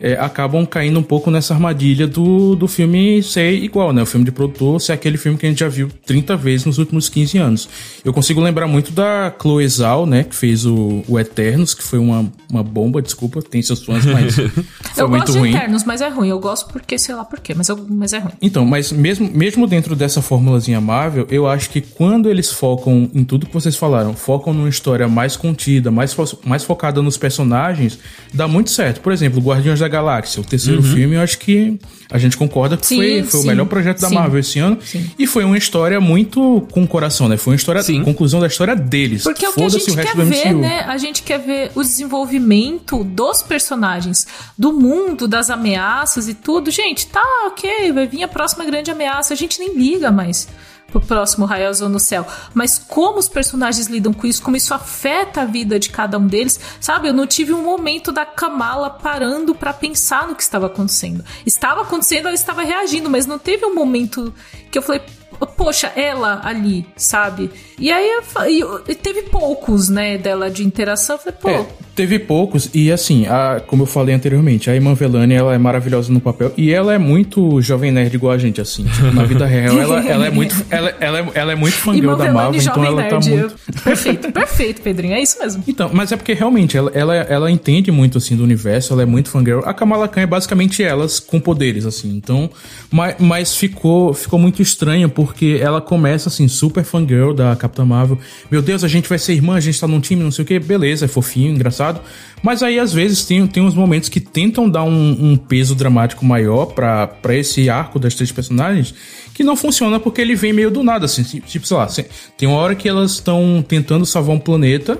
é, 0.00 0.14
acabam 0.14 0.64
caindo 0.64 0.98
um 0.98 1.02
pouco 1.02 1.30
nessa 1.30 1.54
armadilha 1.54 2.06
do, 2.06 2.54
do 2.54 2.68
filme 2.68 3.22
ser 3.22 3.52
igual, 3.52 3.92
né? 3.92 4.02
O 4.02 4.06
filme 4.06 4.24
de 4.24 4.30
produtor 4.30 4.80
ser 4.80 4.92
aquele 4.92 5.18
filme 5.18 5.36
que 5.36 5.46
a 5.46 5.48
gente 5.48 5.58
já 5.58 5.68
viu 5.68 5.88
30 6.06 6.36
vezes 6.36 6.66
nos 6.66 6.78
últimos 6.78 7.08
15 7.08 7.38
anos. 7.38 7.68
Eu 8.04 8.12
consigo 8.12 8.40
lembrar 8.40 8.66
muito 8.66 8.92
da 8.92 9.34
Chloe 9.40 9.68
Zhao, 9.68 10.06
né? 10.06 10.24
Que 10.24 10.34
fez 10.34 10.64
o, 10.64 11.02
o 11.08 11.18
Eternos, 11.18 11.74
que 11.74 11.82
foi 11.82 11.98
uma, 11.98 12.30
uma 12.50 12.62
bomba, 12.62 13.02
desculpa, 13.02 13.42
tem 13.42 13.60
seus 13.62 13.84
fãs, 13.84 14.04
mas 14.04 14.34
foi 14.94 15.02
eu 15.02 15.08
muito 15.08 15.26
gosto 15.26 15.38
ruim. 15.38 15.50
de 15.50 15.56
Eternos, 15.56 15.84
mas 15.84 16.00
é 16.00 16.08
ruim. 16.08 16.28
Eu 16.28 16.38
gosto 16.38 16.72
porque, 16.72 16.98
sei 16.98 17.14
lá 17.14 17.24
por 17.24 17.40
quê, 17.40 17.54
mas, 17.54 17.68
eu, 17.68 17.84
mas 17.88 18.12
é 18.12 18.18
ruim. 18.18 18.32
Então, 18.40 18.64
mas 18.64 18.92
mesmo, 18.92 19.28
mesmo 19.32 19.66
dentro 19.66 19.96
dessa 19.96 20.22
formulazinha 20.22 20.80
Marvel, 20.80 21.26
eu 21.30 21.46
acho 21.46 21.70
que 21.70 21.80
quando 21.80 22.30
eles 22.30 22.52
focam 22.52 23.10
em 23.12 23.24
tudo 23.24 23.46
que 23.46 23.52
vocês 23.52 23.76
falaram, 23.76 24.14
focam 24.14 24.52
numa 24.52 24.68
história 24.68 25.08
mais 25.08 25.36
contida, 25.36 25.90
mais, 25.90 26.12
fo 26.12 26.28
mais 26.44 26.62
focada 26.62 27.02
nos 27.02 27.16
personagens, 27.16 27.98
dá 28.32 28.46
muito 28.46 28.70
certo. 28.70 29.00
Por 29.00 29.12
exemplo, 29.12 29.40
Guardiões 29.40 29.80
da 29.80 29.87
Galáxia, 29.88 30.40
o 30.40 30.44
terceiro 30.44 30.82
uhum. 30.82 30.94
filme, 30.94 31.16
eu 31.16 31.20
acho 31.20 31.38
que 31.38 31.78
a 32.10 32.18
gente 32.18 32.36
concorda 32.36 32.76
que 32.76 32.86
sim, 32.86 32.96
foi, 32.96 33.22
foi 33.22 33.40
sim, 33.40 33.46
o 33.46 33.50
melhor 33.50 33.66
projeto 33.66 34.00
da 34.00 34.08
sim, 34.08 34.14
Marvel 34.14 34.40
esse 34.40 34.58
ano. 34.58 34.78
E 35.18 35.26
foi 35.26 35.44
uma 35.44 35.58
história 35.58 36.00
muito 36.00 36.66
com 36.70 36.86
coração, 36.86 37.28
né? 37.28 37.36
Foi 37.36 37.52
uma 37.52 37.56
história, 37.56 37.82
conclusão 38.04 38.40
da 38.40 38.46
história 38.46 38.74
deles. 38.74 39.22
Porque 39.22 39.44
é 39.44 39.48
o 39.50 39.52
que 39.52 39.62
a 39.62 39.68
gente 39.68 39.94
quer 39.94 40.16
ver, 40.16 40.54
né? 40.54 40.80
A 40.86 40.96
gente 40.96 41.22
quer 41.22 41.38
ver 41.38 41.70
o 41.74 41.82
desenvolvimento 41.82 43.04
dos 43.04 43.42
personagens, 43.42 44.26
do 44.56 44.72
mundo, 44.72 45.28
das 45.28 45.50
ameaças 45.50 46.28
e 46.28 46.34
tudo. 46.34 46.70
Gente, 46.70 47.06
tá 47.06 47.22
ok, 47.46 47.92
vai 47.92 48.06
vir 48.06 48.22
a 48.22 48.28
próxima 48.28 48.64
grande 48.64 48.90
ameaça, 48.90 49.34
a 49.34 49.36
gente 49.36 49.58
nem 49.58 49.76
liga 49.76 50.10
mais 50.10 50.48
pro 50.88 51.00
próximo 51.00 51.46
raio 51.46 51.68
azul 51.68 51.88
no 51.88 52.00
céu. 52.00 52.26
Mas 52.52 52.78
como 52.78 53.18
os 53.18 53.28
personagens 53.28 53.86
lidam 53.86 54.12
com 54.12 54.26
isso, 54.26 54.42
como 54.42 54.56
isso 54.56 54.74
afeta 54.74 55.42
a 55.42 55.44
vida 55.44 55.78
de 55.78 55.90
cada 55.90 56.18
um 56.18 56.26
deles, 56.26 56.58
sabe? 56.80 57.08
Eu 57.08 57.12
não 57.12 57.26
tive 57.26 57.52
um 57.52 57.62
momento 57.62 58.10
da 58.10 58.24
Kamala 58.24 58.90
parando 58.90 59.54
para 59.54 59.72
pensar 59.72 60.26
no 60.26 60.34
que 60.34 60.42
estava 60.42 60.66
acontecendo. 60.66 61.24
Estava 61.44 61.82
acontecendo, 61.82 62.26
ela 62.26 62.34
estava 62.34 62.62
reagindo, 62.62 63.10
mas 63.10 63.26
não 63.26 63.38
teve 63.38 63.64
um 63.64 63.74
momento 63.74 64.34
que 64.70 64.78
eu 64.78 64.82
falei, 64.82 65.02
poxa, 65.46 65.92
ela 65.94 66.40
ali, 66.44 66.86
sabe? 66.96 67.50
E 67.78 67.92
aí 67.92 68.08
eu, 68.08 68.82
eu, 68.86 68.94
teve 68.94 69.22
poucos, 69.22 69.88
né, 69.88 70.18
dela 70.18 70.50
de 70.50 70.64
interação. 70.64 71.16
Eu 71.16 71.20
falei, 71.20 71.38
pô. 71.40 71.48
É, 71.48 71.66
teve 71.94 72.18
poucos, 72.18 72.70
e 72.72 72.90
assim, 72.92 73.26
a, 73.26 73.60
como 73.66 73.82
eu 73.82 73.86
falei 73.86 74.14
anteriormente, 74.14 74.70
a 74.70 74.76
Iman 74.76 74.94
Velani, 74.94 75.34
ela 75.34 75.54
é 75.54 75.58
maravilhosa 75.58 76.12
no 76.12 76.20
papel, 76.20 76.52
e 76.56 76.72
ela 76.72 76.94
é 76.94 76.98
muito 76.98 77.60
jovem 77.60 77.90
nerd 77.90 78.14
igual 78.14 78.32
a 78.32 78.38
gente, 78.38 78.60
assim. 78.60 78.84
Tipo, 78.84 79.12
na 79.12 79.24
vida 79.24 79.46
real, 79.46 79.74
ela, 79.80 80.08
ela 80.08 80.26
é 80.26 80.30
muito. 80.30 80.54
Ela, 80.70 80.94
ela, 81.00 81.18
é, 81.18 81.26
ela 81.34 81.52
é 81.52 81.54
muito 81.56 81.74
fangirl 81.74 82.16
da 82.16 82.32
Marvel, 82.32 82.60
então 82.60 82.84
ela 82.84 83.02
tá 83.04 83.18
nerd. 83.18 83.30
tá 83.30 83.30
muito. 83.30 83.82
Perfeito, 83.82 84.32
perfeito, 84.32 84.80
Pedrinho, 84.82 85.14
é 85.14 85.20
isso 85.20 85.38
mesmo. 85.38 85.62
Então, 85.66 85.90
mas 85.92 86.12
é 86.12 86.16
porque 86.16 86.34
realmente 86.34 86.76
ela, 86.76 86.90
ela, 86.94 87.14
ela 87.14 87.50
entende 87.50 87.90
muito, 87.90 88.18
assim, 88.18 88.36
do 88.36 88.42
universo, 88.42 88.92
ela 88.92 89.02
é 89.02 89.06
muito 89.06 89.30
fangirl. 89.30 89.60
A 89.64 89.74
Kamala 89.74 90.08
Khan 90.08 90.22
é 90.22 90.26
basicamente 90.26 90.82
elas 90.82 91.20
com 91.20 91.38
poderes, 91.38 91.86
assim. 91.86 92.16
Então, 92.16 92.50
mas, 92.90 93.16
mas 93.18 93.56
ficou, 93.56 94.14
ficou 94.14 94.38
muito 94.38 94.62
estranho, 94.62 95.08
porque 95.08 95.27
ela 95.60 95.80
começa, 95.80 96.28
assim, 96.28 96.48
super 96.48 96.84
fangirl 96.84 97.32
da 97.32 97.54
Capitã 97.56 97.84
Marvel. 97.84 98.18
Meu 98.50 98.62
Deus, 98.62 98.84
a 98.84 98.88
gente 98.88 99.08
vai 99.08 99.18
ser 99.18 99.34
irmã, 99.34 99.54
a 99.56 99.60
gente 99.60 99.80
tá 99.80 99.86
num 99.86 100.00
time, 100.00 100.22
não 100.22 100.30
sei 100.30 100.44
o 100.44 100.46
que. 100.46 100.58
Beleza, 100.58 101.04
é 101.04 101.08
fofinho, 101.08 101.52
engraçado. 101.52 102.00
Mas 102.42 102.62
aí, 102.62 102.78
às 102.78 102.92
vezes, 102.92 103.24
tem, 103.24 103.46
tem 103.46 103.62
uns 103.62 103.74
momentos 103.74 104.08
que 104.08 104.20
tentam 104.20 104.68
dar 104.68 104.84
um, 104.84 105.32
um 105.32 105.36
peso 105.36 105.74
dramático 105.74 106.24
maior 106.24 106.66
para 106.66 107.34
esse 107.34 107.68
arco 107.68 107.98
das 107.98 108.14
três 108.14 108.30
personagens 108.30 108.94
que 109.34 109.44
não 109.44 109.54
funciona 109.54 110.00
porque 110.00 110.20
ele 110.20 110.34
vem 110.34 110.52
meio 110.52 110.70
do 110.70 110.82
nada, 110.82 111.04
assim. 111.04 111.22
Tipo, 111.22 111.64
sei 111.64 111.76
lá, 111.76 111.88
tem 112.36 112.48
uma 112.48 112.58
hora 112.58 112.74
que 112.74 112.88
elas 112.88 113.12
estão 113.12 113.64
tentando 113.66 114.04
salvar 114.04 114.34
um 114.34 114.38
planeta 114.40 114.98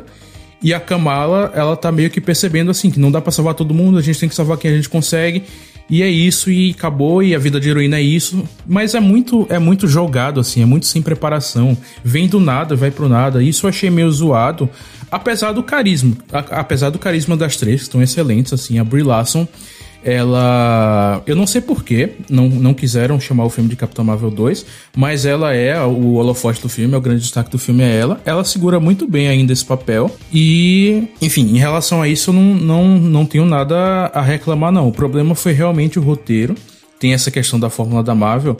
E 0.62 0.74
a 0.74 0.80
Kamala, 0.80 1.52
ela 1.54 1.76
tá 1.76 1.90
meio 1.92 2.10
que 2.10 2.20
percebendo 2.20 2.70
assim 2.70 2.90
que 2.90 2.98
não 2.98 3.10
dá 3.10 3.20
para 3.20 3.30
salvar 3.30 3.54
todo 3.54 3.72
mundo, 3.74 3.98
a 3.98 4.02
gente 4.02 4.18
tem 4.18 4.28
que 4.28 4.34
salvar 4.34 4.56
quem 4.56 4.70
a 4.70 4.74
gente 4.74 4.88
consegue. 4.88 5.44
E 5.90 6.03
é 6.03 6.09
isso 6.09 6.51
e 6.51 6.70
acabou 6.70 7.22
e 7.22 7.35
a 7.35 7.38
vida 7.38 7.59
de 7.59 7.70
heroína 7.70 7.96
é 7.96 8.03
isso, 8.03 8.46
mas 8.66 8.94
é 8.94 9.01
muito 9.01 9.46
é 9.48 9.59
muito 9.59 9.88
jogado 9.88 10.38
assim, 10.38 10.62
é 10.62 10.66
muito 10.66 10.87
sem 10.87 11.01
preparação. 11.01 11.77
Vem 12.05 12.29
do 12.29 12.38
nada, 12.38 12.77
vai 12.77 12.90
pro 12.90 13.09
nada. 13.09 13.42
Isso 13.42 13.64
eu 13.64 13.70
achei 13.70 13.88
meio 13.88 14.11
zoado, 14.12 14.68
apesar 15.11 15.53
do 15.53 15.62
carisma, 15.62 16.14
a, 16.31 16.61
apesar 16.61 16.90
do 16.90 16.98
carisma 16.98 17.37
das 17.37 17.57
três 17.57 17.81
que 17.81 17.87
estão 17.87 18.03
excelentes 18.03 18.53
assim, 18.53 18.79
a 18.79 18.85
Brie 18.85 19.03
Larson 19.03 19.48
ela. 20.04 21.22
Eu 21.26 21.37
não 21.37 21.46
sei 21.46 21.61
porquê, 21.61 22.12
não, 22.28 22.48
não 22.48 22.74
quiseram 22.74 23.18
chamar 23.20 23.44
o 23.44 23.50
filme 23.50 23.68
de 23.68 23.76
Capitão 23.76 24.04
Marvel 24.04 24.30
2, 24.30 24.64
mas 24.96 25.26
ela 25.26 25.54
é 25.54 25.80
o 25.82 26.14
holofote 26.14 26.61
do 26.62 26.68
filme, 26.68 26.94
é 26.94 26.96
o 26.96 27.00
grande 27.00 27.22
destaque 27.22 27.50
do 27.50 27.58
filme 27.58 27.82
é 27.82 27.96
ela. 27.96 28.20
Ela 28.24 28.44
segura 28.44 28.78
muito 28.80 29.06
bem 29.06 29.28
ainda 29.28 29.52
esse 29.52 29.64
papel. 29.64 30.14
E, 30.32 31.08
enfim, 31.20 31.42
em 31.54 31.58
relação 31.58 32.00
a 32.00 32.08
isso, 32.08 32.30
eu 32.30 32.34
não, 32.34 32.54
não, 32.54 32.98
não 32.98 33.26
tenho 33.26 33.44
nada 33.44 33.76
a 34.14 34.22
reclamar, 34.22 34.72
não. 34.72 34.88
O 34.88 34.92
problema 34.92 35.34
foi 35.34 35.52
realmente 35.52 35.98
o 35.98 36.02
roteiro. 36.02 36.54
Tem 36.98 37.12
essa 37.12 37.30
questão 37.30 37.58
da 37.61 37.70
fórmula 37.70 38.02
da 38.02 38.14
Marvel. 38.14 38.56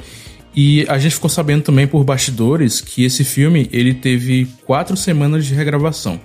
E 0.55 0.85
a 0.89 0.99
gente 0.99 1.15
ficou 1.15 1.31
sabendo 1.31 1.63
também 1.63 1.87
por 1.87 2.03
bastidores 2.05 2.81
que 2.81 3.05
esse 3.05 3.23
filme 3.23 3.69
ele 3.73 3.95
teve 3.95 4.49
quatro 4.65 4.97
semanas 4.97 5.47
de 5.47 5.55
regravação. 5.55 6.21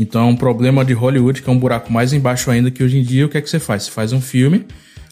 Então 0.00 0.22
é 0.22 0.24
um 0.24 0.34
problema 0.34 0.82
de 0.82 0.94
Hollywood, 0.94 1.42
que 1.42 1.50
é 1.50 1.52
um 1.52 1.58
buraco 1.58 1.92
mais 1.92 2.14
embaixo 2.14 2.50
ainda, 2.50 2.70
que 2.70 2.82
hoje 2.82 2.98
em 2.98 3.02
dia 3.02 3.26
o 3.26 3.28
que 3.28 3.36
é 3.36 3.40
que 3.42 3.50
você 3.50 3.60
faz? 3.60 3.82
Você 3.82 3.90
faz 3.90 4.14
um 4.14 4.20
filme, 4.20 4.64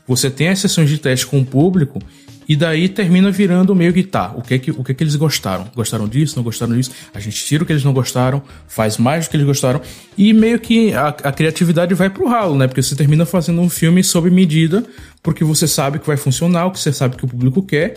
você 0.07 0.31
tem 0.31 0.49
as 0.49 0.61
sessões 0.61 0.89
de 0.89 0.97
teste 0.97 1.27
com 1.27 1.39
o 1.41 1.45
público, 1.45 2.01
e 2.49 2.57
daí 2.57 2.89
termina 2.89 3.31
virando 3.31 3.75
meio 3.75 3.93
que 3.93 4.03
tá, 4.03 4.33
o 4.35 4.41
que 4.41 4.55
é 4.55 4.59
que, 4.59 4.71
o 4.71 4.83
que, 4.83 4.93
é 4.93 4.95
que 4.95 5.05
eles 5.05 5.15
gostaram? 5.15 5.71
Gostaram 5.77 6.09
disso, 6.09 6.35
não 6.37 6.43
gostaram 6.43 6.75
disso? 6.75 6.91
A 7.13 7.21
gente 7.21 7.45
tira 7.45 7.63
o 7.63 7.67
que 7.67 7.73
eles 7.75 7.85
não 7.85 7.93
gostaram, 7.93 8.43
faz 8.67 8.97
mais 8.97 9.27
do 9.27 9.31
que 9.31 9.37
eles 9.37 9.47
gostaram, 9.47 9.83
e 10.17 10.33
meio 10.33 10.59
que 10.59 10.95
a, 10.95 11.09
a 11.09 11.31
criatividade 11.31 11.93
vai 11.93 12.09
pro 12.09 12.27
ralo, 12.27 12.57
né? 12.57 12.67
Porque 12.67 12.83
você 12.83 12.97
termina 12.97 13.27
fazendo 13.27 13.61
um 13.61 13.69
filme 13.69 14.03
sob 14.03 14.31
medida, 14.31 14.83
porque 15.23 15.45
você 15.45 15.69
sabe 15.69 15.99
que 15.99 16.07
vai 16.07 16.17
funcionar, 16.17 16.65
o 16.65 16.71
que 16.71 16.81
você 16.81 16.91
sabe 16.91 17.17
que 17.17 17.25
o 17.27 17.29
público 17.29 17.63
quer, 17.63 17.97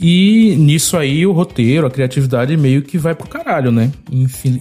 e 0.00 0.56
nisso 0.56 0.96
aí 0.96 1.26
o 1.26 1.32
roteiro, 1.32 1.86
a 1.86 1.90
criatividade 1.90 2.56
meio 2.56 2.82
que 2.82 2.96
vai 2.96 3.14
pro 3.14 3.28
caralho, 3.28 3.70
né? 3.70 3.92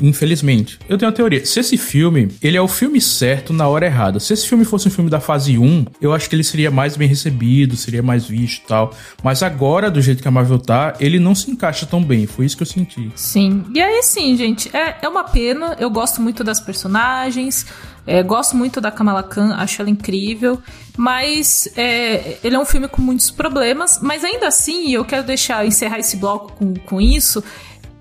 Infelizmente. 0.01 0.77
Eu 0.89 0.97
tenho 0.97 1.09
uma 1.09 1.15
teoria. 1.15 1.45
Se 1.45 1.59
esse 1.59 1.77
filme, 1.77 2.27
ele 2.41 2.57
é 2.57 2.61
o 2.61 2.67
filme 2.67 2.99
certo 2.99 3.53
na 3.53 3.67
hora 3.67 3.85
errada. 3.85 4.19
Se 4.19 4.33
esse 4.33 4.47
filme 4.47 4.65
fosse 4.65 4.89
um 4.89 4.91
filme 4.91 5.09
da 5.09 5.19
fase 5.19 5.57
1, 5.57 5.85
eu 6.01 6.13
acho 6.13 6.29
que 6.29 6.35
ele 6.35 6.43
seria 6.43 6.69
mais 6.69 6.97
bem 6.97 7.07
recebido, 7.07 7.77
seria 7.77 8.03
mais 8.03 8.25
visto 8.25 8.63
e 8.63 8.67
tal. 8.67 8.93
Mas 9.23 9.41
agora, 9.41 9.89
do 9.89 10.01
jeito 10.01 10.21
que 10.21 10.27
a 10.27 10.31
Marvel 10.31 10.59
tá, 10.59 10.95
ele 10.99 11.19
não 11.19 11.33
se 11.33 11.49
encaixa 11.49 11.85
tão 11.85 12.03
bem. 12.03 12.27
Foi 12.27 12.45
isso 12.45 12.57
que 12.57 12.63
eu 12.63 12.67
senti. 12.67 13.09
Sim. 13.15 13.63
E 13.73 13.81
aí 13.81 14.03
sim, 14.03 14.35
gente, 14.35 14.75
é, 14.75 14.97
é 15.01 15.07
uma 15.07 15.23
pena. 15.23 15.77
Eu 15.79 15.89
gosto 15.89 16.21
muito 16.21 16.43
das 16.43 16.59
personagens. 16.59 17.65
É, 18.09 18.23
gosto 18.23 18.57
muito 18.57 18.81
da 18.81 18.89
Kamala 18.89 19.21
Khan, 19.21 19.53
acho 19.53 19.83
ela 19.83 19.91
incrível, 19.91 20.59
mas 20.97 21.69
é, 21.77 22.39
ele 22.43 22.55
é 22.55 22.59
um 22.59 22.65
filme 22.65 22.87
com 22.87 23.03
muitos 23.03 23.29
problemas, 23.29 23.99
mas 24.01 24.25
ainda 24.25 24.47
assim, 24.47 24.91
eu 24.91 25.05
quero 25.05 25.23
deixar 25.23 25.63
encerrar 25.63 25.99
esse 25.99 26.17
bloco 26.17 26.53
com, 26.53 26.73
com 26.73 26.99
isso. 26.99 27.43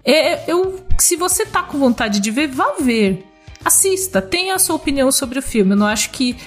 É, 0.02 0.50
eu, 0.50 0.82
se 0.98 1.14
você 1.14 1.44
tá 1.44 1.62
com 1.62 1.78
vontade 1.78 2.20
de 2.20 2.30
ver, 2.30 2.46
vá 2.48 2.76
ver. 2.80 3.26
Assista, 3.62 4.22
tenha 4.22 4.54
a 4.54 4.58
sua 4.58 4.76
opinião 4.76 5.12
sobre 5.12 5.40
o 5.40 5.42
filme. 5.42 5.72
Eu 5.72 5.76
não 5.76 5.86
acho 5.86 6.08
que 6.08 6.38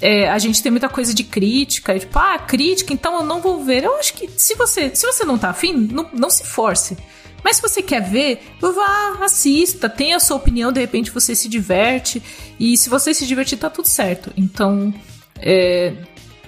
é, 0.00 0.30
a 0.30 0.38
gente 0.38 0.62
tem 0.62 0.70
muita 0.70 0.88
coisa 0.88 1.12
de 1.12 1.24
crítica, 1.24 1.98
tipo, 1.98 2.16
ah, 2.16 2.38
crítica, 2.38 2.92
então 2.92 3.16
eu 3.16 3.24
não 3.24 3.40
vou 3.40 3.64
ver. 3.64 3.82
Eu 3.82 3.96
acho 3.96 4.14
que 4.14 4.30
se 4.36 4.54
você, 4.54 4.94
se 4.94 5.04
você 5.04 5.24
não 5.24 5.36
tá 5.36 5.50
afim, 5.50 5.72
não, 5.72 6.08
não 6.12 6.30
se 6.30 6.44
force. 6.44 6.96
Mas 7.42 7.56
se 7.56 7.62
você 7.62 7.82
quer 7.82 8.02
ver, 8.02 8.40
vá, 8.60 9.24
assista, 9.24 9.88
tenha 9.88 10.16
a 10.16 10.20
sua 10.20 10.36
opinião, 10.36 10.72
de 10.72 10.80
repente 10.80 11.10
você 11.10 11.34
se 11.34 11.48
diverte. 11.48 12.22
E 12.58 12.76
se 12.76 12.88
você 12.88 13.14
se 13.14 13.26
divertir, 13.26 13.58
tá 13.58 13.70
tudo 13.70 13.86
certo. 13.86 14.32
Então, 14.36 14.92
é, 15.36 15.94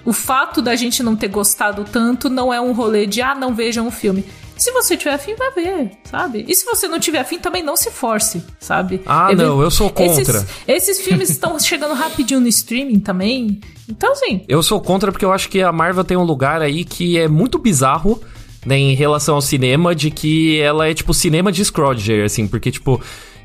o 0.05 0.13
fato 0.13 0.61
da 0.61 0.75
gente 0.75 1.01
não 1.03 1.15
ter 1.15 1.27
gostado 1.27 1.85
tanto 1.85 2.29
não 2.29 2.53
é 2.53 2.59
um 2.59 2.71
rolê 2.71 3.05
de, 3.05 3.21
ah, 3.21 3.35
não 3.35 3.53
vejam 3.53 3.87
o 3.87 3.91
filme. 3.91 4.25
Se 4.57 4.71
você 4.71 4.95
tiver 4.95 5.15
afim, 5.15 5.33
vai 5.33 5.49
ver, 5.51 5.91
sabe? 6.03 6.45
E 6.47 6.53
se 6.53 6.63
você 6.63 6.87
não 6.87 6.99
tiver 6.99 7.17
afim, 7.17 7.39
também 7.39 7.63
não 7.63 7.75
se 7.75 7.89
force, 7.89 8.43
sabe? 8.59 9.01
Ah, 9.07 9.33
não, 9.33 9.59
eu 9.59 9.71
sou 9.71 9.89
contra. 9.89 10.21
Esses, 10.21 10.45
esses 10.67 11.01
filmes 11.01 11.31
estão 11.31 11.59
chegando 11.59 11.95
rapidinho 11.95 12.39
no 12.39 12.47
streaming 12.47 12.99
também. 12.99 13.59
Então, 13.89 14.11
assim. 14.11 14.45
Eu 14.47 14.61
sou 14.61 14.79
contra 14.79 15.11
porque 15.11 15.25
eu 15.25 15.33
acho 15.33 15.49
que 15.49 15.63
a 15.63 15.71
Marvel 15.71 16.03
tem 16.03 16.15
um 16.15 16.23
lugar 16.23 16.61
aí 16.61 16.85
que 16.85 17.17
é 17.17 17.27
muito 17.27 17.57
bizarro 17.57 18.21
né, 18.65 18.77
em 18.77 18.93
relação 18.93 19.35
ao 19.35 19.41
cinema, 19.41 19.95
de 19.95 20.11
que 20.11 20.59
ela 20.59 20.87
é 20.87 20.93
tipo 20.93 21.13
cinema 21.13 21.51
de 21.51 21.63
Scrooge, 21.63 22.21
assim, 22.21 22.47
porque, 22.47 22.71
tipo. 22.71 23.01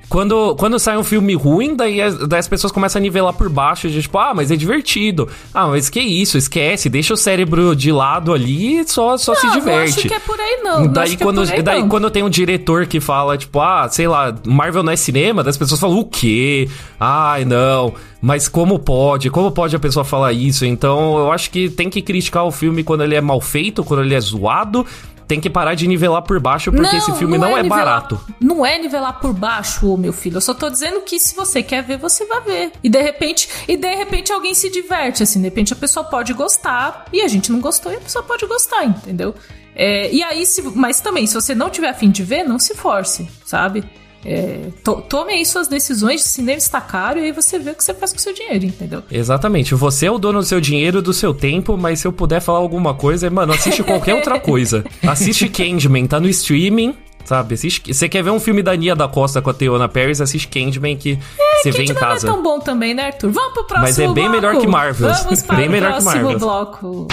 Quando, 0.09 0.55
quando 0.55 0.79
sai 0.79 0.97
um 0.97 1.03
filme 1.03 1.35
ruim, 1.35 1.75
daí 1.75 2.01
as, 2.01 2.16
daí 2.29 2.38
as 2.38 2.47
pessoas 2.47 2.73
começam 2.73 3.01
a 3.01 3.03
nivelar 3.03 3.33
por 3.33 3.49
baixo, 3.49 3.88
de 3.88 4.01
tipo, 4.01 4.16
ah, 4.19 4.33
mas 4.35 4.51
é 4.51 4.57
divertido. 4.57 5.29
Ah, 5.53 5.66
mas 5.66 5.90
que 5.90 6.01
isso, 6.01 6.38
esquece, 6.38 6.88
deixa 6.88 7.12
o 7.12 7.16
cérebro 7.16 7.75
de 7.75 7.90
lado 7.90 8.33
ali 8.33 8.81
e 8.81 8.88
só, 8.88 9.16
só 9.16 9.33
não, 9.33 9.40
se 9.40 9.51
diverte. 9.51 9.90
Não 9.90 9.99
acho 9.99 10.09
que 10.09 10.14
é 10.14 10.21
por 10.21 10.40
aí 10.40 10.61
não. 10.62 10.87
Daí, 10.87 11.11
não 11.11 11.16
quando, 11.16 11.45
é 11.45 11.53
aí, 11.53 11.62
daí 11.62 11.81
não. 11.81 11.88
quando 11.88 12.11
tem 12.11 12.23
um 12.23 12.31
diretor 12.31 12.87
que 12.87 13.01
fala, 13.01 13.37
tipo, 13.37 13.61
ah, 13.61 13.88
sei 13.88 14.07
lá, 14.07 14.35
Marvel 14.47 14.85
não 14.85 14.92
é 14.92 14.97
cinema, 14.97 15.42
das 15.42 15.57
pessoas 15.57 15.81
falam, 15.81 15.99
o 15.99 16.05
quê? 16.05 16.69
Ai, 17.01 17.45
não. 17.45 17.92
Mas 18.21 18.49
como 18.49 18.79
pode? 18.79 19.29
Como 19.29 19.51
pode 19.51 19.75
a 19.75 19.79
pessoa 19.79 20.05
falar 20.05 20.33
isso? 20.33 20.64
Então, 20.64 21.19
eu 21.19 21.33
acho 21.33 21.51
que 21.51 21.69
tem 21.69 21.90
que 21.90 22.01
criticar 22.01 22.45
o 22.45 22.51
filme 22.51 22.83
quando 22.83 23.03
ele 23.03 23.14
é 23.14 23.21
mal 23.21 23.40
feito, 23.40 23.85
quando 23.85 24.03
ele 24.03 24.14
é 24.14 24.21
zoado, 24.21 24.87
tem 25.27 25.41
que 25.41 25.51
parar 25.51 25.75
de 25.75 25.87
nivelar 25.87 26.23
por 26.23 26.39
baixo, 26.39 26.71
porque 26.71 26.87
não, 26.87 26.99
esse 26.99 27.12
filme 27.15 27.37
não, 27.37 27.49
não 27.49 27.57
é, 27.57 27.61
é 27.61 27.62
nivelar, 27.62 27.85
barato. 27.85 28.21
Não 28.41 28.65
é 28.65 28.79
nivelar 28.79 29.21
por 29.21 29.33
baixo, 29.33 29.97
meu 29.97 30.12
filho. 30.12 30.37
Eu 30.37 30.41
só 30.41 30.55
tô 30.55 30.71
dizendo 30.71 31.01
que 31.01 31.19
se 31.19 31.35
você 31.35 31.62
quer 31.62 31.83
ver, 31.83 31.99
você 31.99 32.25
vai 32.27 32.41
ver. 32.41 32.73
E 32.83 32.89
de 32.89 33.01
repente, 33.01 33.49
e 33.67 33.77
de 33.77 33.95
repente 33.95 34.33
alguém 34.33 34.55
se 34.55 34.71
diverte, 34.71 35.23
assim, 35.23 35.41
de 35.41 35.45
repente 35.47 35.73
a 35.73 35.77
pessoa 35.77 36.05
pode 36.05 36.33
gostar 36.33 37.07
e 37.12 37.21
a 37.23 37.29
gente 37.29 37.51
não 37.51 37.61
gostou 37.61 37.93
e 37.93 37.97
a 37.97 38.01
pessoa 38.01 38.23
pode 38.25 38.47
gostar, 38.47 38.85
entendeu? 38.85 39.35
É, 39.75 40.11
e 40.11 40.23
aí, 40.23 40.47
se, 40.47 40.62
mas 40.62 41.01
também, 41.01 41.27
se 41.27 41.35
você 41.35 41.55
não 41.55 41.69
tiver 41.69 41.91
afim 41.91 42.11
de 42.11 42.23
ver, 42.23 42.45
não 42.45 42.59
se 42.59 42.75
force, 42.75 43.29
sabe? 43.45 43.85
É, 44.29 44.71
to, 44.83 45.03
tome 45.09 45.33
aí 45.35 45.47
suas 45.47 45.69
decisões, 45.69 46.23
de 46.23 46.29
cinema 46.29 46.59
está 46.59 46.81
caro, 46.81 47.19
e 47.21 47.27
aí 47.27 47.33
você 47.33 47.59
vê 47.61 47.71
o 47.71 47.75
que 47.75 47.85
você 47.85 47.95
faz 47.95 48.12
com 48.12 48.19
o 48.19 48.21
seu 48.21 48.35
dinheiro, 48.35 48.65
entendeu? 48.65 49.03
Exatamente. 49.11 49.75
Você 49.75 50.07
é 50.07 50.11
o 50.11 50.19
dono 50.19 50.41
do 50.41 50.45
seu 50.45 50.61
dinheiro, 50.61 51.01
do 51.01 51.12
seu 51.12 51.33
tempo, 51.33 51.77
mas 51.77 52.01
se 52.01 52.07
eu 52.09 52.12
puder 52.12 52.41
falar 52.41 52.59
alguma 52.59 52.93
coisa, 52.93 53.31
mano, 53.31 53.53
assiste 53.53 53.83
qualquer 53.85 54.15
outra 54.15 54.39
coisa. 54.41 54.85
Assiste 55.07 55.49
Candyman, 55.49 56.07
tá 56.07 56.19
no 56.19 56.29
streaming, 56.29 56.97
sabe? 57.25 57.55
Assiste, 57.55 57.95
você 57.95 58.09
quer 58.09 58.23
ver 58.25 58.31
um 58.31 58.41
filme 58.41 58.62
da 58.62 58.75
Nia 58.75 58.97
da 58.97 59.07
Costa 59.07 59.41
com 59.41 59.51
a 59.51 59.55
Teona 59.55 59.89
Paris, 59.89 60.21
assiste 60.21 60.49
Candyman 60.49 60.97
que 60.97 61.19
é, 61.39 61.62
você 61.62 61.71
vê 61.71 61.85
em 61.85 61.95
casa. 61.95 62.27
não 62.27 62.33
é 62.33 62.37
tão 62.37 62.43
bom 62.43 62.59
também, 62.59 62.95
né, 62.95 63.07
Arthur? 63.07 63.31
Vamos 63.31 63.53
pro 63.53 63.65
próximo 63.65 63.87
Mas 63.87 63.99
é 63.99 64.07
bem 64.07 64.15
bloco. 64.15 64.31
melhor 64.33 64.59
que 64.59 64.67
Marvel. 64.67 65.09
Vamos 65.15 65.43
para 65.45 65.57
bem 65.57 65.69
o 65.69 65.71
melhor 65.71 65.91
próximo 65.93 66.12
que 66.12 66.19
Marvel. 66.19 66.39
bloco. 66.39 67.07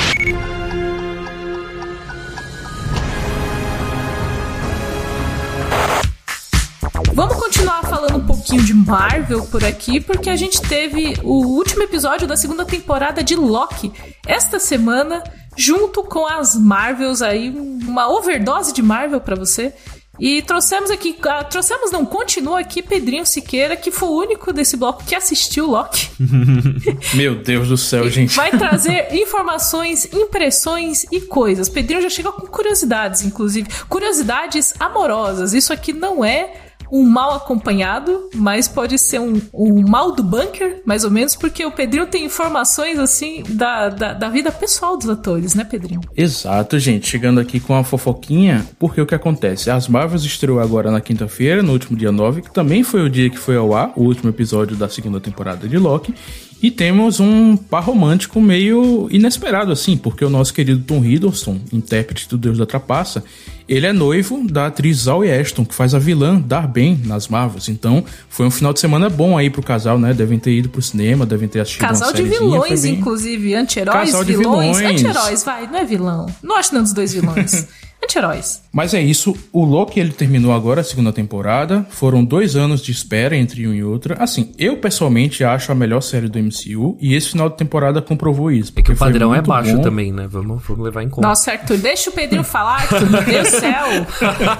Vamos 7.13 7.36
continuar 7.36 7.84
falando 7.84 8.17
um 8.17 8.26
pouquinho 8.26 8.63
de 8.63 8.73
Marvel 8.73 9.45
por 9.45 9.63
aqui, 9.63 9.99
porque 9.99 10.32
a 10.32 10.36
gente 10.36 10.60
teve 10.60 11.13
o 11.21 11.45
último 11.45 11.84
episódio 11.84 12.28
da 12.28 12.36
segunda 12.36 12.65
temporada 12.65 13.23
de 13.23 13.36
Loki 13.36 13.93
esta 14.26 14.60
semana, 14.60 15.23
junto 15.56 16.04
com 16.04 16.26
as 16.26 16.56
Marvels 16.56 17.21
aí, 17.21 17.52
uma 17.52 18.10
overdose 18.12 18.73
de 18.73 18.82
Marvel 18.82 19.21
para 19.21 19.36
você. 19.36 19.76
E 20.19 20.41
trouxemos 20.41 20.89
aqui, 20.89 21.15
ah, 21.23 21.43
trouxemos 21.43 21.91
não, 21.91 22.06
continua 22.06 22.60
aqui 22.60 22.82
Pedrinho 22.82 23.26
Siqueira, 23.26 23.76
que 23.76 23.91
foi 23.91 24.10
o 24.10 24.17
único 24.17 24.52
desse 24.52 24.76
bloco 24.76 25.04
que 25.04 25.13
assistiu 25.15 25.67
Loki. 25.67 26.10
Meu 27.13 27.36
Deus 27.36 27.67
do 27.67 27.78
céu, 27.78 28.10
gente. 28.10 28.36
Vai 28.36 28.52
trazer 28.52 29.13
informações, 29.13 30.06
impressões 30.13 31.04
e 31.12 31.21
coisas. 31.21 31.69
Pedrinho 31.69 32.02
já 32.02 32.10
chegou 32.10 32.32
com 32.32 32.45
curiosidades, 32.47 33.23
inclusive. 33.23 33.67
Curiosidades 33.89 34.73
amorosas. 34.80 35.54
Isso 35.54 35.73
aqui 35.73 35.93
não 35.93 36.23
é 36.23 36.62
um 36.93 37.10
mal 37.10 37.34
acompanhado, 37.34 38.29
mas 38.36 38.67
pode 38.67 38.99
ser 38.99 39.19
um, 39.19 39.41
um 39.51 39.82
mal 39.82 40.12
do 40.12 40.21
bunker, 40.21 40.84
mais 40.86 41.03
ou 41.03 41.10
menos, 41.10 41.36
porque 41.36 41.65
o 41.65 41.71
Pedrinho 41.71 42.06
tem 42.06 42.23
informações 42.23 42.99
assim 42.99 43.41
da, 43.49 43.89
da, 43.89 44.13
da, 44.13 44.29
vida 44.29 44.51
pessoal 44.51 44.95
dos 44.95 45.10
atores, 45.10 45.56
né, 45.56 45.63
Pedrinho? 45.63 46.01
Exato, 46.15 46.77
gente. 46.77 47.08
Chegando 47.08 47.39
aqui 47.39 47.60
com 47.60 47.75
a 47.75 47.84
fofoquinha, 47.84 48.63
porque 48.77 49.01
o 49.01 49.08
que 49.08 49.15
acontece? 49.15 49.71
As 49.71 49.88
Marvels 49.88 50.23
estreou 50.23 50.60
agora 50.60 50.91
na 50.91 51.01
quinta-feira, 51.01 51.63
no 51.63 51.71
último 51.71 51.97
dia 51.97 52.12
9, 52.12 52.43
que 52.43 52.53
também 52.53 52.84
foi 52.84 53.01
o 53.01 53.10
dia 53.10 53.27
que 53.27 53.39
foi 53.39 53.58
ao 53.58 53.73
ar, 53.73 53.91
o 53.95 54.03
último 54.03 54.29
episódio 54.29 54.77
da 54.77 54.88
segunda 54.88 55.19
temporada 55.19 55.67
de 55.67 55.79
Loki. 55.79 56.13
E 56.62 56.69
temos 56.71 57.19
um 57.19 57.58
par 57.58 57.84
romântico 57.84 58.39
meio 58.39 59.10
inesperado, 59.12 59.71
assim, 59.71 59.97
porque 59.97 60.23
o 60.23 60.29
nosso 60.29 60.53
querido 60.53 60.82
Tom 60.84 61.03
Hiddleston, 61.03 61.60
intérprete 61.73 62.29
do 62.29 62.38
Deus 62.38 62.58
da 62.58 62.65
Trapaça, 62.65 63.21
ele 63.67 63.86
é 63.86 63.93
noivo 63.93 64.45
da 64.49 64.67
atriz 64.67 64.97
Zoe 64.97 65.32
Ashton, 65.32 65.65
que 65.65 65.73
faz 65.73 65.93
a 65.93 65.99
vilã 65.99 66.39
Darben 66.39 66.99
nas 67.06 67.28
Marvels. 67.28 67.69
Então, 67.69 68.04
foi 68.30 68.45
um 68.45 68.52
final 68.52 68.73
de 68.73 68.80
semana 68.80 69.10
bom 69.10 69.38
aí 69.38 69.49
pro 69.49 69.62
casal, 69.62 69.97
né? 69.97 70.13
Devem 70.13 70.39
ter 70.39 70.52
ido 70.52 70.69
pro 70.69 70.82
cinema, 70.82 71.26
devem 71.26 71.47
ter 71.47 71.60
assistido 71.62 71.88
Casal 71.88 72.13
de 72.13 72.23
vilões, 72.23 72.82
bem... 72.82 72.95
inclusive. 72.95 73.56
Anti-heróis, 73.56 74.12
vilões. 74.12 74.78
vilões. 74.78 74.78
Anti-heróis, 74.78 75.43
vai, 75.43 75.67
não 75.67 75.80
é 75.80 75.86
vilão. 75.86 76.26
Não 76.41 76.58
acho 76.58 76.74
não 76.74 76.84
dos 76.84 76.93
dois 76.93 77.14
vilões. 77.14 77.68
Anti-heróis. 78.04 78.62
Mas 78.72 78.93
é 78.93 79.01
isso, 79.01 79.36
o 79.51 79.64
Loki 79.64 79.99
ele 79.99 80.12
terminou 80.12 80.54
agora 80.54 80.82
a 80.82 80.84
segunda 80.84 81.14
temporada. 81.14 81.86
Foram 81.89 82.24
dois 82.24 82.56
anos 82.56 82.82
de 82.82 82.91
espera 82.91 83.36
entre 83.36 83.66
um 83.68 83.74
e 83.74 83.84
outra. 83.84 84.16
Assim, 84.20 84.51
eu 84.58 84.78
pessoalmente 84.78 85.43
acho 85.43 85.72
a 85.72 85.76
melhor 85.76 86.01
série 86.01 86.28
do 86.28 86.38
MCU 86.39 86.97
e 86.99 87.14
esse 87.14 87.30
final 87.30 87.49
de 87.49 87.58
temporada 87.58 88.01
comprovou 88.01 88.51
isso. 88.51 88.74
É 88.76 88.82
que 88.82 88.91
o 88.91 88.97
padrão 88.97 89.34
é 89.34 89.41
baixo 89.41 89.78
bom. 89.78 89.82
também, 89.82 90.12
né? 90.12 90.28
Vamos, 90.30 90.62
vamos 90.68 90.84
levar 90.84 91.04
em 91.04 91.10
conta. 91.10 91.28
Nossa, 91.28 91.51
Arthur, 91.51 91.78
deixa 91.78 92.10
o 92.10 92.14
Pedrinho 92.14 92.43
falar, 92.43 92.82
Arthur, 92.82 93.10
meu 93.10 93.24
Deus 93.24 93.51
do 93.51 93.60
céu. 93.60 93.86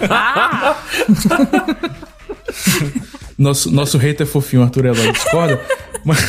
Ah! 0.10 0.78
nosso, 3.38 3.72
nosso 3.72 3.98
hater 3.98 4.26
fofinho, 4.26 4.64
Arthur 4.64 4.86
Ela 4.86 5.12
discorda. 5.12 5.60
mas, 6.06 6.20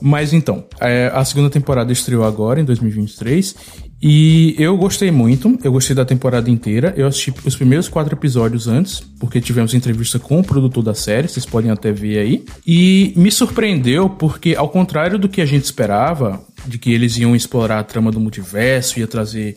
mas 0.00 0.32
então, 0.32 0.64
é, 0.80 1.10
a 1.12 1.24
segunda 1.24 1.50
temporada 1.50 1.92
estreou 1.92 2.24
agora, 2.24 2.60
em 2.60 2.64
2023. 2.64 3.54
E 4.02 4.54
eu 4.58 4.76
gostei 4.78 5.10
muito, 5.10 5.58
eu 5.62 5.72
gostei 5.72 5.94
da 5.94 6.04
temporada 6.04 6.50
inteira. 6.50 6.94
Eu 6.96 7.06
assisti 7.06 7.34
os 7.44 7.54
primeiros 7.54 7.88
quatro 7.88 8.14
episódios 8.14 8.66
antes, 8.66 9.00
porque 9.18 9.40
tivemos 9.40 9.74
entrevista 9.74 10.18
com 10.18 10.40
o 10.40 10.44
produtor 10.44 10.82
da 10.82 10.94
série, 10.94 11.28
vocês 11.28 11.44
podem 11.44 11.70
até 11.70 11.92
ver 11.92 12.18
aí. 12.18 12.44
E 12.66 13.12
me 13.14 13.30
surpreendeu 13.30 14.08
porque, 14.08 14.54
ao 14.54 14.70
contrário 14.70 15.18
do 15.18 15.28
que 15.28 15.42
a 15.42 15.46
gente 15.46 15.64
esperava, 15.64 16.42
de 16.66 16.78
que 16.78 16.92
eles 16.92 17.18
iam 17.18 17.36
explorar 17.36 17.80
a 17.80 17.84
trama 17.84 18.10
do 18.10 18.18
multiverso, 18.18 18.98
ia 18.98 19.06
trazer 19.06 19.56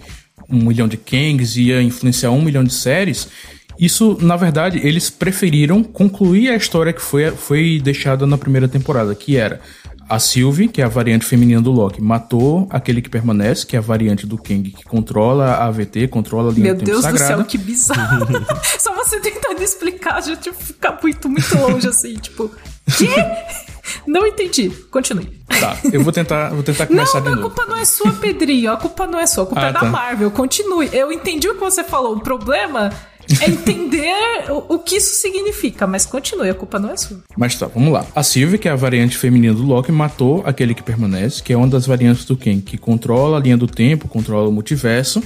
um 0.50 0.58
milhão 0.58 0.90
de 0.90 0.98
Kangs, 0.98 1.56
ia 1.56 1.82
influenciar 1.82 2.32
um 2.32 2.42
milhão 2.42 2.66
de 2.66 2.74
séries, 2.74 3.30
isso, 3.80 4.18
na 4.22 4.36
verdade, 4.36 4.80
eles 4.84 5.10
preferiram 5.10 5.84
concluir 5.84 6.50
a 6.50 6.56
história 6.56 6.94
que 6.94 7.02
foi, 7.02 7.32
foi 7.32 7.82
deixada 7.84 8.26
na 8.28 8.38
primeira 8.38 8.68
temporada, 8.68 9.16
que 9.16 9.36
era 9.36 9.60
a 10.14 10.20
Sylvie, 10.20 10.68
que 10.68 10.80
é 10.80 10.86
a 10.86 10.88
variante 10.88 11.26
feminina 11.26 11.60
do 11.60 11.72
Loki, 11.72 12.00
matou 12.00 12.68
aquele 12.70 13.02
que 13.02 13.10
permanece, 13.10 13.66
que 13.66 13.76
é 13.76 13.80
a 13.80 13.82
variante 13.82 14.28
do 14.28 14.38
Kang, 14.38 14.70
que 14.70 14.84
controla 14.84 15.46
a 15.46 15.66
AVT, 15.66 16.08
controla 16.08 16.52
a 16.52 16.54
linha 16.54 16.66
Meu 16.66 16.76
do 16.76 16.80
tempo 16.80 16.92
Deus 16.92 17.02
sagrada. 17.02 17.34
do 17.34 17.38
céu, 17.38 17.46
que 17.46 17.58
bizarro. 17.58 18.28
Só 18.78 18.94
você 18.94 19.20
tentando 19.20 19.60
explicar, 19.64 20.22
já 20.22 20.36
tipo, 20.36 20.56
ficar 20.56 21.00
muito, 21.02 21.28
muito 21.28 21.58
longe 21.58 21.88
assim, 21.88 22.14
tipo, 22.14 22.52
quê? 22.96 23.10
Não 24.06 24.28
entendi. 24.28 24.70
Continue. 24.92 25.26
Tá, 25.48 25.78
eu 25.92 26.04
vou 26.04 26.14
tentar, 26.14 26.50
vou 26.50 26.64
tentar 26.64 26.86
começar 26.86 27.20
não, 27.20 27.32
de 27.32 27.36
novo. 27.36 27.48
A 27.48 27.50
culpa 27.50 27.66
não 27.66 27.78
é 27.78 27.86
sua, 27.86 28.12
Pedrinho. 28.14 28.72
A 28.72 28.78
culpa 28.78 29.08
não 29.08 29.20
é 29.20 29.26
sua, 29.26 29.44
a 29.44 29.48
culpa 29.48 29.62
ah, 29.62 29.70
é 29.70 29.72
da 29.72 29.80
tá. 29.80 29.86
Marvel. 29.86 30.32
Continue. 30.32 30.90
Eu 30.94 31.12
entendi 31.12 31.48
o 31.48 31.56
que 31.56 31.60
você 31.60 31.84
falou. 31.84 32.16
O 32.16 32.20
problema 32.20 32.92
é 33.42 33.50
entender 33.50 34.14
o, 34.50 34.76
o, 34.76 34.80
que 34.80 34.96
isso 34.96 35.16
significa, 35.16 35.88
mas 35.88 36.06
continue, 36.06 36.50
a 36.50 36.54
culpa 36.54 36.80
não 36.80 36.90
é 36.90 36.98
sua. 36.98 37.20
Mas 37.38 37.56
tá, 37.56 37.68
vamos 37.68 37.92
lá. 37.92 38.06
A 38.16 38.24
Sylvie, 38.24 38.58
que 38.58 38.68
é 38.68 38.72
a 38.72 38.76
variante 38.76 39.18
feminina 39.18 39.54
do 39.54 39.64
Loki, 39.64 39.92
matou 39.92 40.44
aquele 40.46 40.74
que 40.74 40.84
permanece, 40.84 41.42
que 41.42 41.54
é 41.54 41.58
uma 41.58 41.68
das 41.68 41.86
variantes 41.86 42.26
do 42.26 42.36
Ken, 42.36 42.60
que 42.60 42.78
controla 42.78 43.38
a 43.38 43.40
linha 43.40 43.58
do 43.58 43.68
tempo, 43.68 44.08
controla 44.08 44.50
o 44.50 44.52
multiverso. 44.52 45.24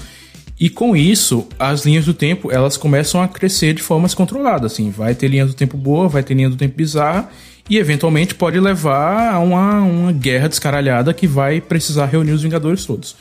E 0.60 0.70
com 0.70 0.96
isso, 0.96 1.48
as 1.60 1.86
linhas 1.86 2.06
do 2.06 2.14
tempo, 2.14 2.52
elas 2.52 2.78
começam 2.78 3.22
a 3.22 3.28
crescer 3.28 3.74
de 3.74 3.82
formas 3.82 4.16
controladas, 4.16 4.74
assim. 4.74 4.90
Vai 4.90 5.14
ter 5.14 5.28
linha 5.28 5.46
do 5.46 5.54
tempo 5.54 5.78
boa, 5.78 6.08
vai 6.08 6.24
ter 6.24 6.34
linha 6.34 6.50
do 6.50 6.56
tempo 6.56 6.76
bizarra, 6.76 7.30
e 7.70 7.78
eventualmente 7.78 8.34
pode 8.34 8.60
levar 8.60 9.34
a 9.34 9.40
uma, 9.40 9.82
uma 9.82 10.12
guerra 10.12 10.48
descaralhada 10.48 11.14
que 11.14 11.28
vai 11.28 11.62
precisar 11.62 12.06
reunir 12.06 12.32
os 12.32 12.42
Vingadores 12.42 12.86
todos. 12.86 13.16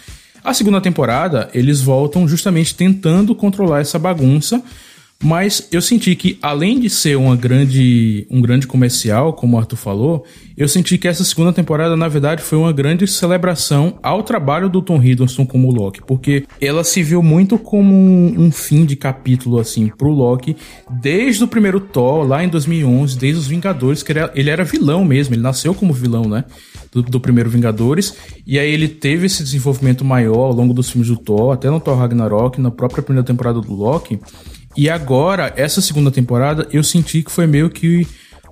A 0.46 0.54
segunda 0.54 0.80
temporada, 0.80 1.50
eles 1.52 1.80
voltam 1.80 2.28
justamente 2.28 2.72
tentando 2.72 3.34
controlar 3.34 3.80
essa 3.80 3.98
bagunça, 3.98 4.62
mas 5.20 5.66
eu 5.72 5.82
senti 5.82 6.14
que, 6.14 6.38
além 6.40 6.78
de 6.78 6.88
ser 6.88 7.16
uma 7.16 7.34
grande, 7.34 8.24
um 8.30 8.40
grande 8.40 8.64
comercial, 8.64 9.32
como 9.32 9.56
o 9.56 9.58
Arthur 9.58 9.76
falou, 9.76 10.24
eu 10.56 10.68
senti 10.68 10.98
que 10.98 11.08
essa 11.08 11.24
segunda 11.24 11.52
temporada, 11.52 11.96
na 11.96 12.06
verdade, 12.06 12.42
foi 12.42 12.58
uma 12.58 12.72
grande 12.72 13.08
celebração 13.08 13.98
ao 14.00 14.22
trabalho 14.22 14.68
do 14.68 14.80
Tom 14.80 15.02
Hiddleston 15.02 15.44
como 15.44 15.72
Loki, 15.72 16.00
porque 16.06 16.44
ela 16.60 16.84
se 16.84 17.02
viu 17.02 17.24
muito 17.24 17.58
como 17.58 17.92
um, 17.92 18.52
fim 18.52 18.84
de 18.84 18.94
capítulo, 18.94 19.58
assim, 19.58 19.88
pro 19.88 20.10
Loki, 20.10 20.56
desde 20.88 21.42
o 21.42 21.48
primeiro 21.48 21.80
Thor, 21.80 22.24
lá 22.24 22.44
em 22.44 22.48
2011, 22.48 23.18
desde 23.18 23.40
os 23.40 23.48
Vingadores, 23.48 24.04
que 24.04 24.12
ele 24.32 24.48
era 24.48 24.62
vilão 24.62 25.04
mesmo, 25.04 25.34
ele 25.34 25.42
nasceu 25.42 25.74
como 25.74 25.92
vilão, 25.92 26.22
né? 26.28 26.44
Do, 26.96 27.02
do, 27.02 27.20
primeiro 27.20 27.50
Vingadores. 27.50 28.14
E 28.46 28.58
aí 28.58 28.70
ele 28.70 28.88
teve 28.88 29.26
esse 29.26 29.42
desenvolvimento 29.42 30.04
maior 30.04 30.46
ao 30.46 30.52
longo 30.52 30.72
dos 30.72 30.90
filmes 30.90 31.08
do 31.08 31.16
Thor, 31.16 31.52
até 31.52 31.70
no 31.70 31.78
Thor 31.78 31.98
Ragnarok, 31.98 32.60
na 32.60 32.70
própria 32.70 33.02
primeira 33.02 33.26
temporada 33.26 33.60
do 33.60 33.74
Loki. 33.74 34.18
E 34.76 34.88
agora, 34.88 35.52
essa 35.56 35.80
segunda 35.80 36.10
temporada, 36.10 36.66
eu 36.72 36.82
senti 36.82 37.22
que 37.22 37.30
foi 37.30 37.46
meio 37.46 37.70
que 37.70 38.06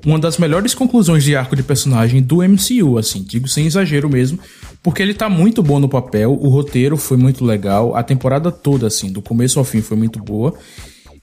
uma 0.07 0.19
das 0.19 0.37
melhores 0.37 0.75
conclusões 0.75 1.25
de 1.25 1.35
arco 1.35 1.57
de 1.57 1.63
personagem 1.63 2.23
do 2.23 2.37
MCU, 2.37 2.99
assim, 2.99 3.23
digo 3.23 3.49
sem 3.49 3.67
exagero 3.67 4.09
mesmo, 4.09 4.39
porque 4.83 5.03
ele 5.03 5.15
tá 5.15 5.31
muito 5.31 5.63
bom 5.63 5.79
no 5.79 5.89
papel, 5.89 6.33
o 6.33 6.49
roteiro 6.49 6.97
foi 6.97 7.17
muito 7.17 7.43
legal, 7.43 7.97
a 7.97 8.03
temporada 8.03 8.53
toda, 8.53 8.87
assim, 8.87 9.11
do 9.11 9.23
começo 9.23 9.59
ao 9.59 9.65
fim 9.65 9.81
foi 9.81 9.97
muito 9.97 10.19
boa. 10.19 10.55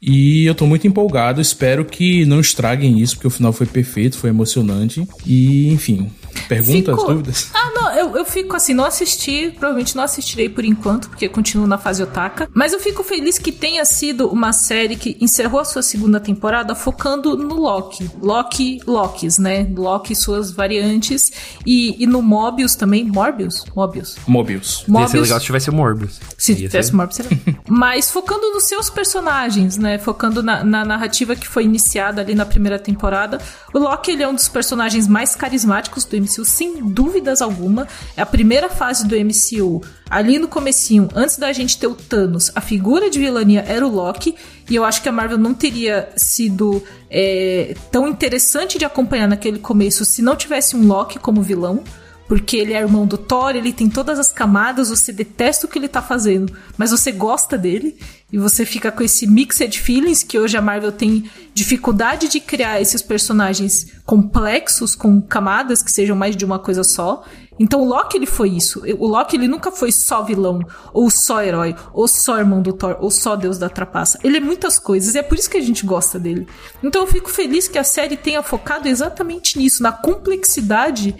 E 0.02 0.46
eu 0.46 0.56
tô 0.56 0.66
muito 0.66 0.88
empolgado, 0.88 1.40
espero 1.40 1.86
que 1.86 2.26
não 2.26 2.40
estraguem 2.40 3.00
isso, 3.00 3.16
porque 3.16 3.28
o 3.28 3.32
final 3.32 3.54
foi 3.54 3.68
perfeito, 3.68 4.18
foi 4.18 4.32
emocionante. 4.32 5.08
E, 5.26 5.72
enfim, 5.72 6.10
Perguntas, 6.48 6.96
fico... 6.96 7.08
dúvidas? 7.08 7.50
Ah, 7.54 7.72
não, 7.74 7.92
eu, 7.94 8.18
eu 8.18 8.26
fico 8.26 8.56
assim, 8.56 8.74
não 8.74 8.86
assisti, 8.86 9.52
provavelmente 9.52 9.96
não 9.96 10.04
assistirei 10.04 10.50
por 10.50 10.66
enquanto, 10.66 11.10
porque 11.10 11.28
continuo 11.30 11.68
na 11.68 11.78
fase 11.78 12.04
otaka. 12.04 12.50
Mas 12.54 12.74
eu 12.74 12.80
fico 12.80 13.04
feliz 13.04 13.38
que 13.38 13.52
tenha 13.52 13.84
sido 13.86 14.28
uma 14.28 14.52
série 14.54 14.96
que 14.96 15.18
encerrou 15.20 15.60
a 15.60 15.66
sua 15.66 15.82
segunda 15.82 16.20
temporada 16.20 16.76
focando 16.76 17.38
no 17.38 17.56
Loki. 17.56 18.10
Loki, 18.22 18.82
Lokis, 18.86 19.38
né? 19.38 19.68
Loki 19.76 20.14
e 20.14 20.16
suas 20.16 20.52
variantes. 20.52 21.32
E, 21.66 22.02
e 22.02 22.06
no 22.06 22.22
Mobius 22.22 22.76
também. 22.76 23.06
Morbius? 23.06 23.64
Mobius. 23.76 24.18
Mobius. 24.28 24.84
Mobius. 24.88 25.02
Ia 25.02 25.08
ser 25.08 25.22
legal 25.22 25.40
se 25.40 25.46
tivesse 25.46 25.72
Morbius. 25.72 26.20
Se 26.38 26.56
tivesse 26.56 26.94
Morbius, 26.94 27.16
seria. 27.16 27.40
Mas 27.68 28.12
focando 28.12 28.52
nos 28.52 28.64
seus 28.64 28.90
personagens, 28.90 29.78
né? 29.78 29.91
Focando 29.98 30.42
na, 30.42 30.64
na 30.64 30.86
narrativa 30.86 31.36
que 31.36 31.48
foi 31.48 31.64
iniciada 31.64 32.22
ali 32.22 32.36
na 32.36 32.46
primeira 32.46 32.78
temporada. 32.78 33.40
O 33.74 33.80
Loki, 33.80 34.12
ele 34.12 34.24
é 34.24 34.28
um 34.28 34.36
dos 34.36 34.48
personagens 34.48 35.08
mais 35.08 35.36
carismáticos 35.36 36.06
do 36.06 36.18
MCU, 36.18 36.46
sem 36.46 36.88
dúvidas 36.90 37.42
alguma. 37.42 37.88
É 38.16 38.22
a 38.22 38.26
primeira 38.26 38.70
fase 38.70 39.08
do 39.08 39.16
MCU. 39.16 39.82
Ali 40.10 40.38
no 40.38 40.48
comecinho, 40.48 41.08
antes 41.16 41.38
da 41.38 41.54
gente 41.54 41.78
ter 41.78 41.88
o 41.88 41.96
Thanos, 41.96 42.52
a 42.54 42.62
figura 42.62 43.10
de 43.10 43.20
vilania 43.20 43.64
era 43.68 43.86
o 43.86 43.90
Loki. 43.90 44.36
E 44.70 44.76
eu 44.76 44.84
acho 44.84 45.02
que 45.02 45.10
a 45.10 45.12
Marvel 45.12 45.38
não 45.38 45.54
teria 45.54 46.10
sido 46.16 46.84
é, 47.10 47.76
tão 47.92 48.08
interessante 48.08 48.78
de 48.78 48.86
acompanhar 48.86 49.28
naquele 49.28 49.60
começo 49.60 50.06
se 50.06 50.22
não 50.22 50.36
tivesse 50.36 50.76
um 50.76 50.86
Loki 50.86 51.20
como 51.20 51.42
vilão 51.42 51.84
porque 52.32 52.56
ele 52.56 52.72
é 52.72 52.80
irmão 52.80 53.06
do 53.06 53.18
Thor, 53.18 53.58
ele 53.58 53.74
tem 53.74 53.90
todas 53.90 54.18
as 54.18 54.32
camadas, 54.32 54.88
você 54.88 55.12
detesta 55.12 55.66
o 55.66 55.70
que 55.70 55.78
ele 55.78 55.90
tá 55.90 56.02
fazendo, 56.02 56.54
mas 56.78 56.90
você 56.90 57.12
gosta 57.12 57.58
dele 57.58 57.98
e 58.32 58.38
você 58.38 58.66
fica 58.66 58.90
com 58.90 59.04
esse 59.04 59.28
mixed 59.28 59.78
feelings 59.78 60.24
que 60.24 60.40
hoje 60.40 60.56
a 60.56 60.62
Marvel 60.62 60.94
tem 60.94 61.30
dificuldade 61.54 62.30
de 62.30 62.40
criar 62.40 62.80
esses 62.80 63.02
personagens 63.02 63.92
complexos 64.06 64.96
com 64.96 65.22
camadas 65.22 65.84
que 65.84 65.92
sejam 65.92 66.16
mais 66.16 66.34
de 66.34 66.46
uma 66.46 66.58
coisa 66.58 66.86
só. 66.86 67.26
Então 67.60 67.82
o 67.82 67.86
Loki 67.86 68.16
ele 68.16 68.26
foi 68.26 68.52
isso. 68.52 68.82
O 68.98 69.08
Loki 69.08 69.36
ele 69.36 69.50
nunca 69.50 69.70
foi 69.70 69.92
só 69.92 70.24
vilão, 70.24 70.62
ou 70.94 71.10
só 71.10 71.44
herói, 71.44 71.76
ou 71.92 72.08
só 72.08 72.40
irmão 72.40 72.62
do 72.62 72.72
Thor, 72.72 72.96
ou 73.02 73.12
só 73.12 73.36
deus 73.36 73.58
da 73.58 73.68
trapaça. 73.68 74.18
Ele 74.24 74.38
é 74.38 74.40
muitas 74.40 74.80
coisas 74.80 75.16
e 75.16 75.20
é 75.20 75.22
por 75.22 75.38
isso 75.38 75.50
que 75.50 75.58
a 75.58 75.62
gente 75.62 75.86
gosta 75.86 76.18
dele. 76.18 76.48
Então 76.82 77.02
eu 77.02 77.08
fico 77.08 77.30
feliz 77.30 77.68
que 77.68 77.78
a 77.78 77.84
série 77.84 78.16
tenha 78.16 78.42
focado 78.42 78.88
exatamente 78.88 79.58
nisso, 79.60 79.84
na 79.84 79.92
complexidade 79.92 81.14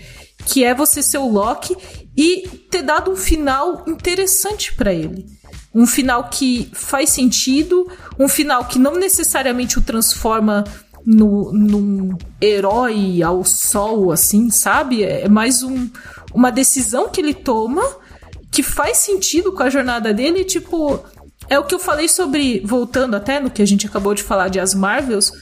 que 0.46 0.64
é 0.64 0.74
você 0.74 1.02
ser 1.02 1.18
o 1.18 1.30
Loki 1.30 1.76
e 2.16 2.48
ter 2.70 2.82
dado 2.82 3.12
um 3.12 3.16
final 3.16 3.84
interessante 3.88 4.74
para 4.76 4.94
ele. 4.94 5.26
Um 5.74 5.88
final 5.88 6.30
que 6.30 6.70
faz 6.74 7.10
sentido, 7.12 7.90
um 8.20 8.28
final 8.28 8.66
que 8.66 8.78
não 8.78 8.96
necessariamente 8.96 9.80
o 9.80 9.82
transforma 9.82 10.66
no, 11.06 11.52
num 11.52 12.18
herói 12.42 13.24
ao 13.24 13.44
sol, 13.44 14.12
assim, 14.12 14.50
sabe? 14.50 15.04
É 15.04 15.28
mais 15.30 15.64
um, 15.64 15.90
uma 16.34 16.52
decisão 16.52 17.10
que 17.10 17.22
ele 17.22 17.34
toma 17.34 17.84
que 18.52 18.62
faz 18.62 18.98
sentido 18.98 19.54
com 19.54 19.64
a 19.64 19.70
jornada 19.70 20.14
dele, 20.14 20.44
tipo. 20.44 21.04
É 21.50 21.60
o 21.60 21.66
que 21.66 21.76
eu 21.76 21.80
falei 21.80 22.08
sobre, 22.08 22.62
voltando 22.66 23.16
até 23.16 23.40
no 23.40 23.50
que 23.50 23.62
a 23.62 23.66
gente 23.66 23.86
acabou 23.86 24.14
de 24.14 24.24
falar 24.24 24.48
de 24.48 24.58
As 24.58 24.74
Marvels, 24.74 25.34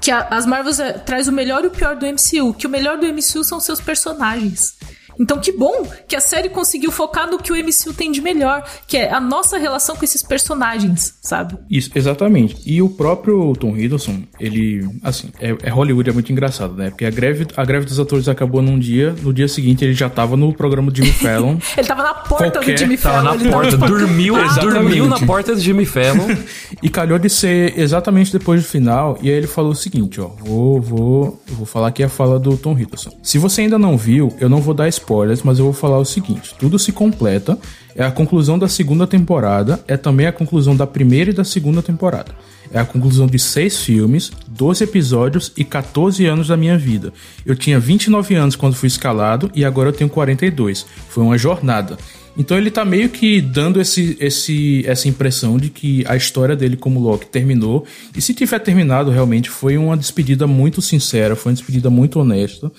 que 0.00 0.10
a, 0.10 0.28
as 0.28 0.46
Marvels 0.46 0.80
é, 0.80 0.92
traz 0.92 1.28
o 1.28 1.32
melhor 1.32 1.64
e 1.64 1.68
o 1.68 1.70
pior 1.70 1.96
do 1.96 2.06
MCU, 2.06 2.54
que 2.54 2.66
o 2.66 2.70
melhor 2.70 2.98
do 2.98 3.06
MCU 3.06 3.44
são 3.44 3.60
seus 3.60 3.80
personagens. 3.80 4.76
Então, 5.18 5.38
que 5.38 5.52
bom 5.52 5.86
que 6.06 6.14
a 6.14 6.20
série 6.20 6.48
conseguiu 6.48 6.92
focar 6.92 7.28
no 7.28 7.38
que 7.38 7.52
o 7.52 7.56
MCU 7.56 7.92
tem 7.92 8.12
de 8.12 8.20
melhor, 8.20 8.64
que 8.86 8.96
é 8.96 9.12
a 9.12 9.20
nossa 9.20 9.58
relação 9.58 9.96
com 9.96 10.04
esses 10.04 10.22
personagens, 10.22 11.14
sabe? 11.20 11.56
Isso, 11.68 11.90
exatamente. 11.94 12.56
E 12.64 12.80
o 12.80 12.88
próprio 12.88 13.52
Tom 13.54 13.76
Hiddleston, 13.76 14.22
ele, 14.38 14.88
assim, 15.02 15.30
é, 15.40 15.56
é 15.62 15.70
Hollywood, 15.70 16.10
é 16.10 16.12
muito 16.12 16.30
engraçado, 16.30 16.74
né? 16.74 16.90
Porque 16.90 17.04
a 17.04 17.10
greve, 17.10 17.46
a 17.56 17.64
greve 17.64 17.86
dos 17.86 17.98
atores 17.98 18.28
acabou 18.28 18.62
num 18.62 18.78
dia, 18.78 19.14
no 19.22 19.32
dia 19.32 19.48
seguinte 19.48 19.84
ele 19.84 19.94
já 19.94 20.08
tava 20.08 20.36
no 20.36 20.52
programa 20.52 20.90
do 20.90 20.96
Jimmy 20.96 21.12
Fallon. 21.18 21.56
ele 21.76 21.86
tava 21.86 22.02
na 22.02 22.14
porta 22.14 22.50
Qualquer, 22.50 22.74
do 22.74 22.78
Jimmy 22.78 22.96
Fallon. 22.96 23.24
Tava 23.24 23.44
na 23.44 23.50
porta, 23.50 23.76
dormiu, 23.76 24.34
dormiu 24.60 25.06
na 25.06 25.18
porta 25.20 25.54
do 25.54 25.60
Jimmy 25.60 25.84
Fallon. 25.84 26.28
e 26.82 26.88
calhou 26.88 27.18
de 27.18 27.28
ser 27.28 27.78
exatamente 27.78 28.32
depois 28.32 28.62
do 28.62 28.68
final, 28.68 29.18
e 29.20 29.28
aí 29.28 29.36
ele 29.36 29.46
falou 29.46 29.72
o 29.72 29.76
seguinte, 29.76 30.20
ó, 30.20 30.28
vou, 30.28 30.80
vou, 30.80 31.42
vou 31.48 31.66
falar 31.66 31.88
aqui 31.88 32.02
a 32.02 32.08
fala 32.08 32.38
do 32.38 32.56
Tom 32.56 32.78
Hiddleston. 32.78 33.18
Se 33.22 33.38
você 33.38 33.62
ainda 33.62 33.78
não 33.78 33.96
viu, 33.96 34.32
eu 34.40 34.48
não 34.48 34.60
vou 34.60 34.74
dar 34.74 34.88
spoiler 34.88 35.07
spoilers, 35.08 35.42
mas 35.42 35.58
eu 35.58 35.64
vou 35.64 35.74
falar 35.74 35.98
o 35.98 36.04
seguinte: 36.04 36.54
tudo 36.58 36.78
se 36.78 36.92
completa. 36.92 37.58
É 37.96 38.04
a 38.04 38.12
conclusão 38.12 38.56
da 38.56 38.68
segunda 38.68 39.08
temporada, 39.08 39.82
é 39.88 39.96
também 39.96 40.26
a 40.26 40.32
conclusão 40.32 40.76
da 40.76 40.86
primeira 40.86 41.30
e 41.30 41.34
da 41.34 41.42
segunda 41.42 41.82
temporada. 41.82 42.32
É 42.70 42.78
a 42.78 42.84
conclusão 42.84 43.26
de 43.26 43.40
seis 43.40 43.80
filmes, 43.80 44.30
12 44.46 44.84
episódios 44.84 45.52
e 45.56 45.64
14 45.64 46.24
anos 46.26 46.46
da 46.46 46.56
minha 46.56 46.78
vida. 46.78 47.12
Eu 47.44 47.56
tinha 47.56 47.80
29 47.80 48.36
anos 48.36 48.54
quando 48.54 48.76
fui 48.76 48.86
escalado 48.86 49.50
e 49.52 49.64
agora 49.64 49.88
eu 49.88 49.92
tenho 49.92 50.08
42. 50.08 50.86
Foi 51.08 51.24
uma 51.24 51.36
jornada. 51.36 51.98
Então 52.36 52.56
ele 52.56 52.70
tá 52.70 52.84
meio 52.84 53.08
que 53.08 53.40
dando 53.40 53.80
esse, 53.80 54.16
esse, 54.20 54.84
essa 54.86 55.08
impressão 55.08 55.58
de 55.58 55.68
que 55.68 56.04
a 56.06 56.14
história 56.14 56.54
dele 56.54 56.76
como 56.76 57.00
Loki 57.00 57.26
terminou. 57.26 57.84
E 58.16 58.20
se 58.20 58.32
tiver 58.32 58.60
terminado, 58.60 59.10
realmente 59.10 59.50
foi 59.50 59.76
uma 59.76 59.96
despedida 59.96 60.46
muito 60.46 60.80
sincera, 60.80 61.34
foi 61.34 61.50
uma 61.50 61.56
despedida 61.56 61.90
muito 61.90 62.20
honesta. 62.20 62.70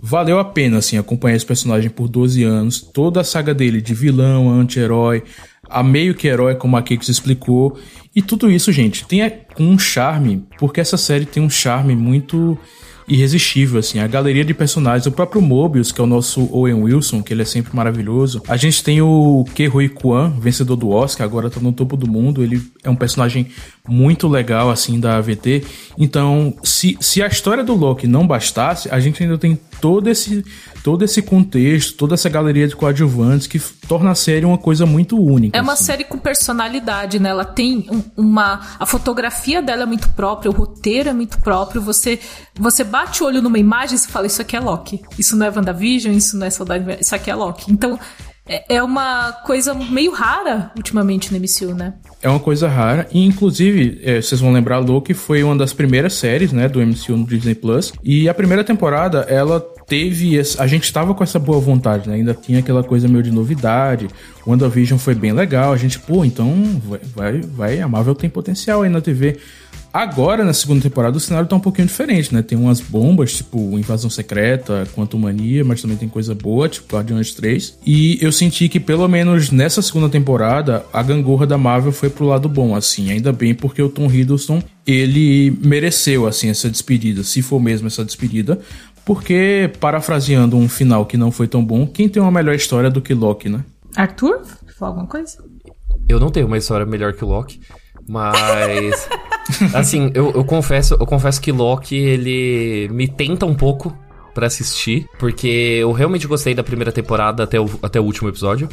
Valeu 0.00 0.38
a 0.38 0.44
pena, 0.44 0.78
assim, 0.78 0.96
acompanhar 0.96 1.34
esse 1.34 1.44
personagem 1.44 1.90
por 1.90 2.08
12 2.08 2.44
anos. 2.44 2.80
Toda 2.80 3.20
a 3.20 3.24
saga 3.24 3.52
dele 3.52 3.80
de 3.80 3.94
vilão, 3.94 4.48
anti-herói, 4.48 5.24
a 5.68 5.82
meio 5.82 6.14
que 6.14 6.28
herói, 6.28 6.54
como 6.54 6.76
a 6.76 6.82
Kix 6.82 7.08
explicou. 7.08 7.76
E 8.14 8.22
tudo 8.22 8.48
isso, 8.48 8.70
gente, 8.70 9.04
tem 9.06 9.20
um 9.58 9.76
charme, 9.76 10.46
porque 10.56 10.80
essa 10.80 10.96
série 10.96 11.26
tem 11.26 11.42
um 11.42 11.50
charme 11.50 11.96
muito 11.96 12.56
irresistível, 13.08 13.80
assim. 13.80 13.98
A 13.98 14.06
galeria 14.06 14.44
de 14.44 14.52
personagens, 14.52 15.06
o 15.06 15.12
próprio 15.12 15.40
Mobius, 15.40 15.90
que 15.90 16.00
é 16.00 16.04
o 16.04 16.06
nosso 16.06 16.48
Owen 16.52 16.74
Wilson, 16.74 17.22
que 17.22 17.32
ele 17.32 17.42
é 17.42 17.44
sempre 17.44 17.74
maravilhoso. 17.74 18.42
A 18.46 18.56
gente 18.56 18.84
tem 18.84 19.00
o 19.00 19.44
Ke 19.54 19.68
Huy 19.68 19.88
Kwan, 19.88 20.30
vencedor 20.38 20.76
do 20.76 20.90
Oscar, 20.90 21.26
agora 21.26 21.50
tá 21.50 21.60
no 21.60 21.72
topo 21.72 21.96
do 21.96 22.06
mundo. 22.06 22.42
Ele 22.42 22.62
é 22.84 22.90
um 22.90 22.96
personagem 22.96 23.48
muito 23.88 24.28
legal, 24.28 24.70
assim, 24.70 25.00
da 25.00 25.16
AVT. 25.16 25.64
Então, 25.96 26.54
se, 26.62 26.96
se 27.00 27.22
a 27.22 27.26
história 27.26 27.64
do 27.64 27.74
Loki 27.74 28.06
não 28.06 28.26
bastasse, 28.26 28.88
a 28.90 29.00
gente 29.00 29.22
ainda 29.22 29.38
tem 29.38 29.58
todo 29.80 30.08
esse 30.08 30.44
todo 30.82 31.04
esse 31.04 31.20
contexto, 31.20 31.96
toda 31.96 32.14
essa 32.14 32.28
galeria 32.28 32.66
de 32.66 32.74
coadjuvantes 32.74 33.46
que 33.46 33.58
torna 33.58 34.12
a 34.12 34.14
série 34.14 34.46
uma 34.46 34.56
coisa 34.56 34.86
muito 34.86 35.22
única. 35.22 35.56
É 35.58 35.60
uma 35.60 35.74
assim. 35.74 35.84
série 35.84 36.04
com 36.04 36.18
personalidade, 36.18 37.18
né? 37.18 37.28
Ela 37.28 37.44
tem 37.44 37.86
um, 37.90 38.02
uma. 38.16 38.60
A 38.78 38.86
fotografia 38.86 39.60
dela 39.60 39.82
é 39.82 39.86
muito 39.86 40.08
própria, 40.10 40.50
o 40.50 40.54
roteiro 40.54 41.10
é 41.10 41.12
muito 41.12 41.38
próprio. 41.40 41.82
Você 41.82 42.18
você 42.58 42.82
bate 42.98 43.22
o 43.22 43.26
olho 43.26 43.40
numa 43.40 43.58
imagem 43.58 43.96
e 43.96 44.10
fala: 44.10 44.26
Isso 44.26 44.42
aqui 44.42 44.56
é 44.56 44.60
Loki. 44.60 45.00
Isso 45.16 45.36
não 45.36 45.46
é 45.46 45.50
WandaVision, 45.50 46.14
isso 46.14 46.36
não 46.36 46.46
é 46.46 46.50
Saudade. 46.50 46.98
Isso 47.00 47.14
aqui 47.14 47.30
é 47.30 47.34
Loki. 47.34 47.70
Então. 47.72 47.98
É, 48.50 48.76
é 48.76 48.82
uma 48.82 49.30
coisa 49.44 49.74
meio 49.74 50.10
rara 50.10 50.72
ultimamente 50.74 51.30
no 51.30 51.38
MCU, 51.38 51.74
né? 51.74 51.92
É 52.22 52.30
uma 52.30 52.40
coisa 52.40 52.66
rara. 52.66 53.06
E, 53.12 53.22
inclusive, 53.22 54.00
é, 54.02 54.22
vocês 54.22 54.40
vão 54.40 54.54
lembrar, 54.54 54.78
Loki 54.78 55.12
foi 55.12 55.42
uma 55.42 55.54
das 55.54 55.74
primeiras 55.74 56.14
séries, 56.14 56.50
né, 56.50 56.66
do 56.66 56.80
MCU 56.80 57.14
no 57.14 57.26
Disney 57.26 57.54
Plus. 57.54 57.92
E 58.02 58.26
a 58.26 58.32
primeira 58.32 58.64
temporada, 58.64 59.26
ela 59.28 59.60
teve. 59.86 60.40
A 60.58 60.66
gente 60.66 60.84
estava 60.84 61.12
com 61.14 61.22
essa 61.22 61.38
boa 61.38 61.60
vontade, 61.60 62.08
né? 62.08 62.14
Ainda 62.14 62.32
tinha 62.32 62.60
aquela 62.60 62.82
coisa 62.82 63.06
meio 63.06 63.22
de 63.22 63.30
novidade. 63.30 64.08
WandaVision 64.46 64.98
foi 64.98 65.14
bem 65.14 65.32
legal. 65.32 65.70
A 65.70 65.76
gente, 65.76 65.98
pô, 65.98 66.24
então 66.24 66.80
vai, 66.86 67.00
vai, 67.14 67.40
vai, 67.42 67.80
a 67.82 67.86
Marvel 67.86 68.14
tem 68.14 68.30
potencial 68.30 68.80
aí 68.80 68.88
na 68.88 69.02
TV. 69.02 69.36
Agora, 69.92 70.44
na 70.44 70.52
segunda 70.52 70.82
temporada, 70.82 71.16
o 71.16 71.20
cenário 71.20 71.48
tá 71.48 71.56
um 71.56 71.60
pouquinho 71.60 71.88
diferente, 71.88 72.34
né? 72.34 72.42
Tem 72.42 72.58
umas 72.58 72.80
bombas, 72.80 73.32
tipo 73.32 73.58
Invasão 73.78 74.10
Secreta, 74.10 74.86
Quanto 74.94 75.18
Mania, 75.18 75.64
mas 75.64 75.80
também 75.80 75.96
tem 75.96 76.08
coisa 76.08 76.34
boa, 76.34 76.68
tipo 76.68 76.94
Guardiões 76.94 77.32
3. 77.34 77.78
E 77.86 78.18
eu 78.20 78.30
senti 78.30 78.68
que, 78.68 78.78
pelo 78.78 79.08
menos 79.08 79.50
nessa 79.50 79.80
segunda 79.80 80.08
temporada, 80.08 80.84
a 80.92 81.02
gangorra 81.02 81.46
da 81.46 81.56
Marvel 81.56 81.92
foi 81.92 82.10
pro 82.10 82.26
lado 82.26 82.48
bom, 82.48 82.76
assim. 82.76 83.10
Ainda 83.10 83.32
bem 83.32 83.54
porque 83.54 83.82
o 83.82 83.88
Tom 83.88 84.06
Hiddleston, 84.06 84.62
ele 84.86 85.56
mereceu, 85.62 86.26
assim, 86.26 86.48
essa 86.48 86.68
despedida, 86.68 87.22
se 87.22 87.40
for 87.40 87.58
mesmo 87.58 87.86
essa 87.86 88.04
despedida. 88.04 88.60
Porque, 89.04 89.70
parafraseando 89.80 90.56
um 90.56 90.68
final 90.68 91.06
que 91.06 91.16
não 91.16 91.32
foi 91.32 91.48
tão 91.48 91.64
bom, 91.64 91.86
quem 91.86 92.10
tem 92.10 92.20
uma 92.20 92.30
melhor 92.30 92.54
história 92.54 92.90
do 92.90 93.00
que 93.00 93.14
Loki, 93.14 93.48
né? 93.48 93.64
Arthur? 93.96 94.42
Falou 94.78 94.94
alguma 94.94 95.06
coisa? 95.06 95.42
Eu 96.06 96.20
não 96.20 96.30
tenho 96.30 96.46
uma 96.46 96.58
história 96.58 96.84
melhor 96.84 97.14
que 97.14 97.24
Loki, 97.24 97.58
mas. 98.08 99.08
assim, 99.74 100.10
eu, 100.14 100.32
eu, 100.32 100.44
confesso, 100.44 100.94
eu 100.94 101.06
confesso 101.06 101.40
que 101.40 101.52
Loki, 101.52 101.96
ele 101.96 102.88
me 102.90 103.06
tenta 103.06 103.46
um 103.46 103.54
pouco 103.54 103.96
para 104.34 104.46
assistir, 104.46 105.06
porque 105.18 105.48
eu 105.80 105.92
realmente 105.92 106.26
gostei 106.26 106.54
da 106.54 106.62
primeira 106.62 106.92
temporada 106.92 107.42
até 107.42 107.60
o, 107.60 107.68
até 107.82 108.00
o 108.00 108.04
último 108.04 108.28
episódio. 108.28 108.68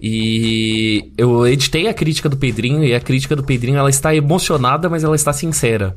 E 0.00 1.12
eu 1.16 1.46
editei 1.46 1.88
a 1.88 1.94
crítica 1.94 2.28
do 2.28 2.36
Pedrinho 2.36 2.84
e 2.84 2.94
a 2.94 3.00
crítica 3.00 3.34
do 3.34 3.42
Pedrinho 3.42 3.78
ela 3.78 3.90
está 3.90 4.14
emocionada, 4.14 4.88
mas 4.88 5.02
ela 5.02 5.16
está 5.16 5.32
sincera. 5.32 5.94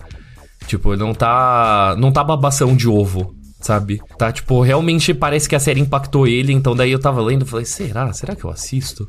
Tipo, 0.65 0.95
não 0.95 1.13
tá 1.13 1.95
não 1.97 2.11
tá 2.11 2.23
babação 2.23 2.75
de 2.75 2.87
ovo 2.87 3.35
sabe? 3.61 4.01
Tá, 4.17 4.31
tipo, 4.31 4.59
realmente 4.61 5.13
parece 5.13 5.47
que 5.47 5.55
a 5.55 5.59
série 5.59 5.79
impactou 5.79 6.27
ele, 6.27 6.51
então 6.51 6.75
daí 6.75 6.91
eu 6.91 6.99
tava 6.99 7.21
lendo 7.21 7.45
e 7.45 7.47
falei, 7.47 7.65
será? 7.65 8.11
Será 8.11 8.35
que 8.35 8.43
eu 8.43 8.49
assisto? 8.49 9.07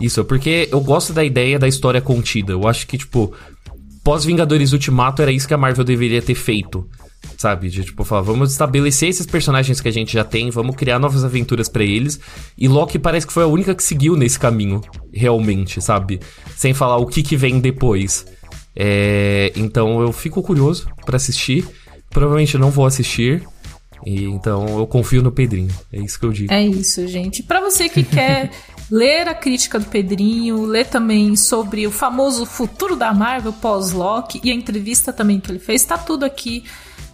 Isso, 0.00 0.24
porque 0.24 0.68
eu 0.70 0.80
gosto 0.80 1.12
da 1.12 1.24
ideia 1.24 1.58
da 1.58 1.68
história 1.68 2.00
contida. 2.00 2.52
Eu 2.52 2.66
acho 2.66 2.86
que, 2.86 2.98
tipo, 2.98 3.32
pós-Vingadores 4.02 4.72
Ultimato 4.72 5.22
era 5.22 5.32
isso 5.32 5.46
que 5.46 5.54
a 5.54 5.58
Marvel 5.58 5.84
deveria 5.84 6.22
ter 6.22 6.34
feito. 6.34 6.88
Sabe? 7.38 7.68
De 7.68 7.84
tipo, 7.84 8.04
falar, 8.04 8.22
vamos 8.22 8.50
estabelecer 8.50 9.08
esses 9.08 9.26
personagens 9.26 9.80
que 9.80 9.88
a 9.88 9.92
gente 9.92 10.12
já 10.12 10.24
tem, 10.24 10.50
vamos 10.50 10.74
criar 10.74 10.98
novas 10.98 11.24
aventuras 11.24 11.68
para 11.68 11.84
eles. 11.84 12.18
E 12.58 12.66
Loki 12.68 12.98
parece 12.98 13.26
que 13.26 13.32
foi 13.32 13.44
a 13.44 13.48
única 13.48 13.74
que 13.74 13.82
seguiu 13.82 14.16
nesse 14.16 14.38
caminho, 14.38 14.80
realmente, 15.12 15.80
sabe? 15.80 16.20
Sem 16.56 16.74
falar 16.74 16.96
o 16.96 17.06
que, 17.06 17.22
que 17.22 17.36
vem 17.36 17.60
depois. 17.60 18.26
É... 18.74 19.52
Então 19.54 20.00
eu 20.00 20.12
fico 20.12 20.42
curioso 20.42 20.88
para 21.04 21.16
assistir. 21.16 21.66
Provavelmente 22.10 22.58
não 22.58 22.70
vou 22.70 22.84
assistir, 22.84 23.42
e, 24.04 24.24
então 24.24 24.78
eu 24.78 24.86
confio 24.86 25.22
no 25.22 25.30
Pedrinho. 25.30 25.70
É 25.92 26.00
isso 26.00 26.18
que 26.18 26.26
eu 26.26 26.32
digo. 26.32 26.52
É 26.52 26.64
isso, 26.64 27.06
gente. 27.06 27.42
Para 27.42 27.60
você 27.60 27.88
que 27.88 28.02
quer 28.02 28.50
ler 28.92 29.26
a 29.26 29.34
crítica 29.34 29.78
do 29.78 29.86
Pedrinho, 29.86 30.66
ler 30.66 30.86
também 30.86 31.34
sobre 31.34 31.86
o 31.86 31.90
famoso 31.90 32.44
futuro 32.44 32.94
da 32.94 33.10
Marvel 33.14 33.54
pós-Loki 33.54 34.38
e 34.44 34.50
a 34.50 34.54
entrevista 34.54 35.14
também 35.14 35.40
que 35.40 35.50
ele 35.50 35.58
fez, 35.58 35.82
tá 35.82 35.96
tudo 35.96 36.26
aqui. 36.26 36.62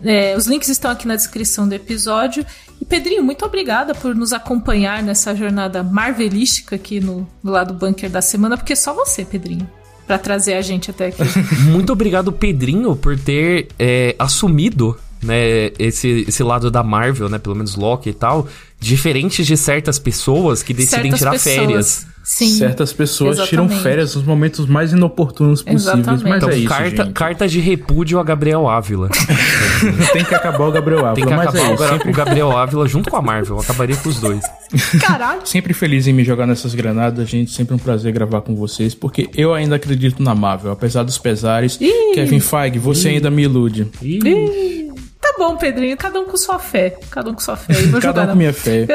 É, 0.02 0.36
os 0.36 0.46
links 0.46 0.68
estão 0.68 0.90
aqui 0.90 1.06
na 1.06 1.14
descrição 1.14 1.68
do 1.68 1.74
episódio. 1.74 2.44
E 2.80 2.84
Pedrinho, 2.84 3.22
muito 3.22 3.44
obrigada 3.44 3.94
por 3.94 4.12
nos 4.12 4.32
acompanhar 4.32 5.04
nessa 5.04 5.36
jornada 5.36 5.84
marvelística 5.84 6.74
aqui 6.74 6.98
no, 6.98 7.28
no 7.40 7.52
lado 7.52 7.72
bunker 7.72 8.10
da 8.10 8.20
semana, 8.20 8.56
porque 8.56 8.72
é 8.72 8.76
só 8.76 8.92
você, 8.92 9.24
Pedrinho 9.24 9.70
para 10.04 10.16
trazer 10.16 10.54
a 10.54 10.62
gente 10.62 10.90
até 10.90 11.08
aqui. 11.08 11.22
Muito 11.68 11.92
obrigado, 11.92 12.32
Pedrinho, 12.32 12.96
por 12.96 13.18
ter 13.18 13.68
é, 13.78 14.16
assumido 14.18 14.98
né, 15.22 15.70
esse, 15.78 16.24
esse 16.28 16.42
lado 16.42 16.70
da 16.70 16.82
Marvel, 16.82 17.28
né, 17.28 17.38
pelo 17.38 17.54
menos 17.54 17.76
Loki 17.76 18.10
e 18.10 18.12
tal, 18.12 18.46
diferentes 18.80 19.46
de 19.46 19.56
certas 19.56 19.98
pessoas 19.98 20.62
que 20.62 20.72
decidem 20.72 21.10
certas 21.10 21.18
tirar 21.18 21.30
pessoas. 21.32 21.56
férias. 21.56 22.06
Sim, 22.28 22.58
Certas 22.58 22.92
pessoas 22.92 23.38
exatamente. 23.38 23.48
tiram 23.48 23.82
férias 23.82 24.14
nos 24.14 24.22
momentos 24.22 24.66
mais 24.66 24.92
inoportunos 24.92 25.62
possíveis, 25.62 25.84
exatamente. 25.98 26.24
mas 26.24 26.36
então, 26.36 26.50
é 26.50 26.58
isso, 26.58 26.68
carta, 26.68 27.04
gente. 27.04 27.12
carta 27.14 27.48
de 27.48 27.58
repúdio 27.58 28.18
a 28.18 28.22
Gabriel 28.22 28.68
Ávila. 28.68 29.08
Tem 30.12 30.22
que 30.22 30.34
acabar 30.34 30.66
o 30.66 30.70
Gabriel 30.70 31.06
Ávila, 31.06 31.14
Tem 31.14 31.24
que 31.24 31.34
mas 31.34 31.48
acabar 31.48 31.70
é 31.70 31.72
isso. 31.72 31.88
Sempre... 31.88 32.10
o 32.10 32.12
Gabriel 32.12 32.52
Ávila 32.54 32.86
junto 32.86 33.10
com 33.10 33.16
a 33.16 33.22
Marvel. 33.22 33.56
Eu 33.56 33.62
acabaria 33.62 33.96
com 33.96 34.10
os 34.10 34.20
dois. 34.20 34.44
Caralho. 35.00 35.40
Sempre 35.46 35.72
feliz 35.72 36.06
em 36.06 36.12
me 36.12 36.22
jogar 36.22 36.46
nessas 36.46 36.74
granadas, 36.74 37.26
gente. 37.26 37.50
Sempre 37.50 37.74
um 37.74 37.78
prazer 37.78 38.12
gravar 38.12 38.42
com 38.42 38.54
vocês, 38.54 38.94
porque 38.94 39.30
eu 39.34 39.54
ainda 39.54 39.76
acredito 39.76 40.22
na 40.22 40.34
Marvel, 40.34 40.70
apesar 40.70 41.04
dos 41.04 41.16
pesares. 41.16 41.78
Ih, 41.80 42.12
Kevin 42.14 42.40
Feige, 42.40 42.78
você 42.78 43.08
Ih. 43.08 43.14
ainda 43.14 43.30
me 43.30 43.44
ilude. 43.44 43.86
Ih. 44.02 44.88
Tá 45.28 45.34
bom, 45.36 45.56
Pedrinho. 45.56 45.96
Cada 45.96 46.18
um 46.20 46.24
com 46.24 46.36
sua 46.36 46.58
fé. 46.58 46.98
Cada 47.10 47.30
um 47.30 47.34
com 47.34 47.40
sua 47.40 47.56
fé. 47.56 47.74
Cada 48.00 48.22
um 48.22 48.28
com 48.28 48.34
minha 48.34 48.52
fé. 48.52 48.86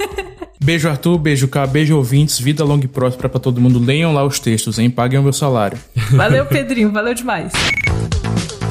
beijo, 0.62 0.88
Arthur. 0.88 1.16
Beijo, 1.16 1.48
K. 1.48 1.66
Beijo, 1.66 1.96
ouvintes. 1.96 2.38
Vida 2.38 2.62
longa 2.62 2.84
e 2.84 2.88
próspera 2.88 3.30
pra 3.30 3.40
todo 3.40 3.60
mundo. 3.60 3.78
Leiam 3.78 4.12
lá 4.12 4.22
os 4.22 4.38
textos, 4.38 4.78
hein? 4.78 4.90
Paguem 4.90 5.18
o 5.18 5.22
meu 5.22 5.32
salário. 5.32 5.78
Valeu, 6.10 6.44
Pedrinho. 6.44 6.92
Valeu 6.92 7.14
demais. 7.14 7.52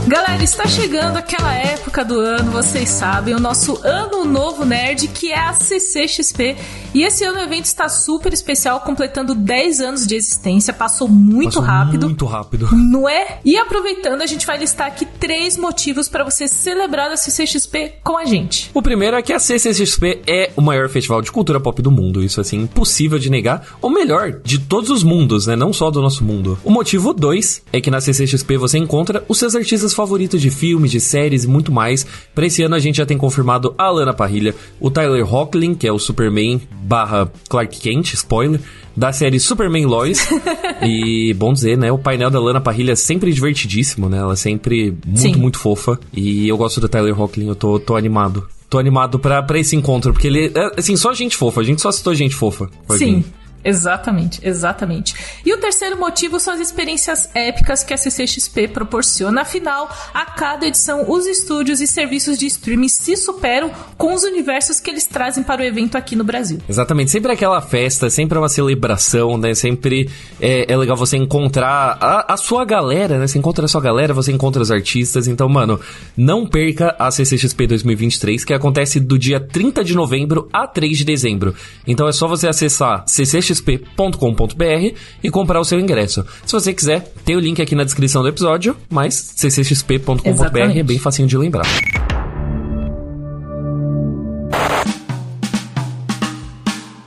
Galera, 0.10 0.44
está 0.44 0.66
chegando 0.66 1.18
aquela 1.18 1.54
época 1.54 2.04
do 2.04 2.20
ano, 2.20 2.52
vocês 2.52 2.90
sabem, 2.90 3.36
o 3.36 3.40
nosso 3.40 3.80
Ano 3.84 4.26
Novo 4.26 4.66
Nerd, 4.66 5.08
que 5.10 5.32
é 5.32 5.38
a 5.38 5.54
CCXP. 5.54 6.58
E 6.96 7.04
esse 7.04 7.24
ano 7.24 7.38
o 7.38 7.42
evento 7.44 7.66
está 7.66 7.88
super 7.88 8.34
especial, 8.34 8.80
completando 8.80 9.36
10 9.36 9.80
anos 9.82 10.08
de 10.08 10.16
existência. 10.16 10.74
Passou 10.74 11.08
muito 11.08 11.50
Passou 11.50 11.62
rápido. 11.62 12.08
Muito 12.08 12.26
rápido. 12.26 12.70
Não 12.72 13.08
é? 13.08 13.38
E 13.46 13.56
aproveitando, 13.56 14.24
a 14.24 14.26
gente 14.26 14.48
vai 14.48 14.58
listar 14.58 14.88
aqui 14.88 15.06
três 15.06 15.56
motivos 15.56 16.10
para 16.10 16.24
você 16.24 16.48
celebrar 16.48 17.12
a 17.12 17.16
CCXP 17.16 17.98
com 18.04 18.18
a 18.18 18.26
gente. 18.26 18.72
O 18.74 18.82
primeiro 18.82 19.16
é 19.16 19.22
que 19.22 19.32
a 19.32 19.38
CCXP 19.38 20.24
é 20.26 20.52
o 20.56 20.62
maior 20.62 20.90
festival 20.90 21.22
de 21.22 21.32
cultura 21.32 21.60
pop 21.60 21.80
do 21.84 21.92
mundo. 21.92 22.24
Isso, 22.24 22.42
assim, 22.42 22.64
impossível 22.64 23.20
de 23.20 23.30
negar. 23.30 23.78
Ou 23.80 23.92
melhor, 23.92 24.40
de 24.44 24.58
todos 24.58 24.90
os 24.90 25.04
mundos, 25.04 25.46
né? 25.46 25.56
Não 25.56 25.72
só 25.72 25.92
do 25.92 26.02
nosso 26.02 26.24
mundo. 26.24 26.58
O 26.64 26.72
motivo 26.72 27.14
dois 27.14 27.62
é 27.72 27.80
que 27.80 27.92
na 27.92 28.02
CCXP 28.02 28.58
você 28.58 28.80
encontra 28.80 29.24
os 29.28 29.38
seus 29.38 29.54
artistas 29.54 29.94
favoritos 30.00 30.42
de 30.42 30.50
filmes, 30.50 30.92
de 30.92 31.02
séries 31.02 31.44
e 31.44 31.48
muito 31.48 31.74
mais. 31.74 32.08
Para 32.34 32.46
esse 32.46 32.64
ano 32.64 32.74
a 32.74 32.80
gente 32.80 32.96
já 32.96 33.06
tem 33.06 33.18
confirmado 33.18 33.76
a 33.78 33.90
Lana 33.90 34.14
Parrilha, 34.14 34.56
o 34.80 34.90
Tyler 34.90 35.26
Hoechlin, 35.36 35.76
que 35.76 35.86
é 35.86 35.92
o 35.92 36.00
Superman 36.00 36.62
barra 36.84 37.30
Clark 37.50 37.78
Kent, 37.82 38.14
spoiler, 38.14 38.62
da 38.96 39.12
série 39.12 39.42
Superman 39.42 39.86
Lois. 39.86 40.26
e, 40.82 41.34
bom 41.34 41.52
dizer, 41.52 41.78
né, 41.78 41.92
o 41.92 41.98
painel 41.98 42.30
da 42.30 42.40
Lana 42.40 42.62
Parrilha 42.62 42.94
é 42.94 42.96
sempre 42.96 43.34
divertidíssimo, 43.34 44.08
né? 44.08 44.20
Ela 44.20 44.34
é 44.34 44.38
sempre 44.38 44.96
muito, 45.06 45.20
Sim. 45.20 45.36
muito 45.36 45.60
fofa. 45.60 46.00
E 46.14 46.48
eu 46.48 46.56
gosto 46.56 46.80
do 46.80 46.88
Tyler 46.88 47.20
Hoechlin, 47.20 47.50
eu 47.50 47.56
tô, 47.56 47.78
tô 47.78 47.98
animado 47.98 48.48
Tô 48.70 48.78
animado 48.78 49.18
pra, 49.18 49.42
pra 49.42 49.58
esse 49.58 49.76
encontro, 49.76 50.14
porque 50.14 50.28
ele. 50.28 50.52
é, 50.54 50.80
Assim, 50.80 50.96
só 50.96 51.12
gente 51.12 51.36
fofa. 51.36 51.60
A 51.60 51.64
gente 51.64 51.82
só 51.82 51.92
citou 51.92 52.14
gente 52.14 52.36
fofa. 52.36 52.70
Sim. 52.92 53.24
Exatamente, 53.64 54.40
exatamente. 54.44 55.14
E 55.46 55.54
o 55.54 55.58
terceiro 55.58 55.98
motivo 55.98 56.40
são 56.40 56.54
as 56.54 56.60
experiências 56.60 57.30
épicas 57.34 57.84
que 57.84 57.94
a 57.94 57.98
CCXP 57.98 58.70
proporciona. 58.70 59.42
Afinal, 59.42 59.90
a 60.14 60.26
cada 60.26 60.66
edição, 60.68 61.10
os 61.10 61.26
estúdios 61.26 61.82
e 61.82 61.88
serviços 61.88 62.38
de 62.38 62.46
streaming 62.46 62.90
se 62.90 63.16
superam 63.16 63.72
com 63.98 64.14
os 64.14 64.24
universos 64.24 64.80
que 64.80 64.90
eles 64.90 65.06
trazem 65.06 65.44
para 65.44 65.62
o 65.62 65.66
evento 65.66 65.98
aqui 65.98 66.16
no 66.16 66.24
Brasil. 66.24 66.60
Exatamente, 66.68 67.12
sempre 67.12 67.32
aquela 67.32 67.62
festa, 67.62 68.10
sempre 68.10 68.38
uma 68.38 68.50
celebração, 68.50 69.38
né? 69.38 69.54
Sempre 69.54 70.10
é, 70.40 70.72
é 70.72 70.78
legal 70.78 70.96
você 70.96 71.18
encontrar 71.18 71.98
a, 72.00 72.34
a 72.34 72.38
sua 72.38 72.64
galera, 72.66 73.18
né? 73.20 73.28
Você 73.28 73.38
encontra 73.38 73.66
a 73.66 73.68
sua 73.68 73.82
galera, 73.82 74.14
você 74.14 74.32
encontra 74.32 74.62
os 74.62 74.72
artistas. 74.72 75.28
Então, 75.28 75.50
mano, 75.50 75.80
não 76.16 76.46
perca 76.46 76.96
a 76.98 77.12
CCXP 77.12 77.68
2023, 77.68 78.46
que 78.46 78.54
acontece 78.54 79.00
do 79.00 79.18
dia 79.18 79.40
30 79.40 79.84
de 79.84 79.96
novembro 79.96 80.48
a 80.52 80.68
3 80.68 80.98
de 80.98 81.04
dezembro. 81.04 81.54
Então 81.86 82.08
é 82.08 82.12
só 82.12 82.28
você 82.28 82.48
acessar 82.48 83.04
ccxp.com.br 83.50 84.96
e 85.24 85.30
comprar 85.30 85.60
o 85.60 85.64
seu 85.64 85.80
ingresso. 85.80 86.26
Se 86.46 86.54
você 86.54 86.74
quiser, 86.74 87.12
tem 87.26 87.36
o 87.36 87.40
link 87.40 87.62
aqui 87.62 87.76
na 87.76 87.84
descrição 87.84 88.22
do 88.22 88.28
episódio, 88.28 88.76
mas 88.90 89.34
ccxp.com.br 89.36 90.78
é 90.78 90.84
bem 90.84 91.00
facinho 91.00 91.28
de 91.28 91.38
lembrar. 91.38 91.68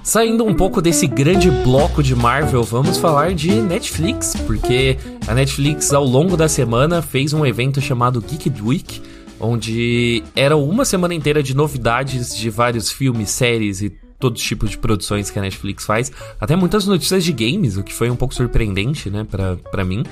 Saindo 0.03 0.45
um 0.45 0.53
pouco 0.53 0.83
desse 0.83 1.07
grande 1.07 1.51
bloco 1.51 2.03
de 2.03 2.15
Marvel, 2.15 2.63
vamos 2.65 2.99
falar 2.99 3.33
de 3.33 3.51
Netflix, 3.51 4.37
porque 4.47 4.99
a 5.27 5.33
Netflix 5.33 5.91
ao 5.91 6.05
longo 6.05 6.37
da 6.37 6.49
semana 6.49 7.01
fez 7.01 7.33
um 7.33 7.47
evento 7.47 7.81
chamado 7.81 8.21
Geek 8.21 8.53
Week, 8.61 9.01
onde 9.41 10.23
era 10.37 10.55
uma 10.55 10.85
semana 10.85 11.15
inteira 11.15 11.43
de 11.43 11.57
novidades 11.57 12.37
de 12.37 12.51
vários 12.51 12.93
filmes, 12.93 13.31
séries 13.31 13.81
e 13.81 13.89
todos 14.23 14.41
os 14.41 14.47
tipos 14.47 14.71
de 14.71 14.79
produções 14.79 15.29
que 15.31 15.39
a 15.39 15.43
Netflix 15.43 15.85
faz, 15.85 16.13
até 16.41 16.55
muitas 16.55 16.87
notícias 16.87 17.25
de 17.25 17.33
games, 17.33 17.77
o 17.77 17.83
que 17.83 17.93
foi 17.93 18.09
um 18.09 18.17
pouco 18.17 18.33
surpreendente, 18.33 19.11
né, 19.11 19.27
pra, 19.29 19.57
pra 19.57 19.85
mim. 19.85 20.05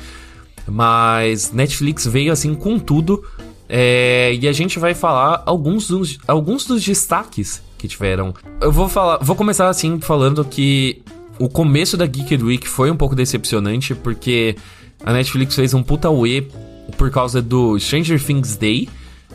Mas 0.67 1.53
Netflix 1.53 2.07
veio 2.07 2.33
assim 2.33 2.55
com 2.55 2.79
tudo. 2.79 3.25
é, 3.69 4.35
e 4.35 4.49
a 4.49 4.53
gente 4.53 4.81
vai 4.81 4.95
falar 4.95 5.45
alguns 5.47 5.87
dos, 5.87 6.19
alguns 6.27 6.67
dos 6.67 6.85
destaques 6.85 7.63
que 7.79 7.87
tiveram. 7.87 8.35
Eu 8.61 8.73
vou 8.73 8.89
falar, 8.89 9.19
vou 9.23 9.37
começar 9.37 9.69
assim 9.69 10.01
falando 10.01 10.45
que 10.45 11.03
o 11.39 11.49
começo 11.49 11.97
da 11.97 12.05
Geek 12.05 12.37
Week 12.37 12.69
foi 12.69 12.91
um 12.91 12.97
pouco 12.97 13.15
decepcionante 13.15 13.95
porque 13.95 14.57
a 15.05 15.13
Netflix 15.13 15.55
fez 15.55 15.73
um 15.73 15.83
puta 15.83 16.11
UE 16.11 16.49
por 16.99 17.11
causa 17.11 17.41
do 17.41 17.79
Stranger 17.79 18.23
Things 18.23 18.57
Day, 18.57 18.89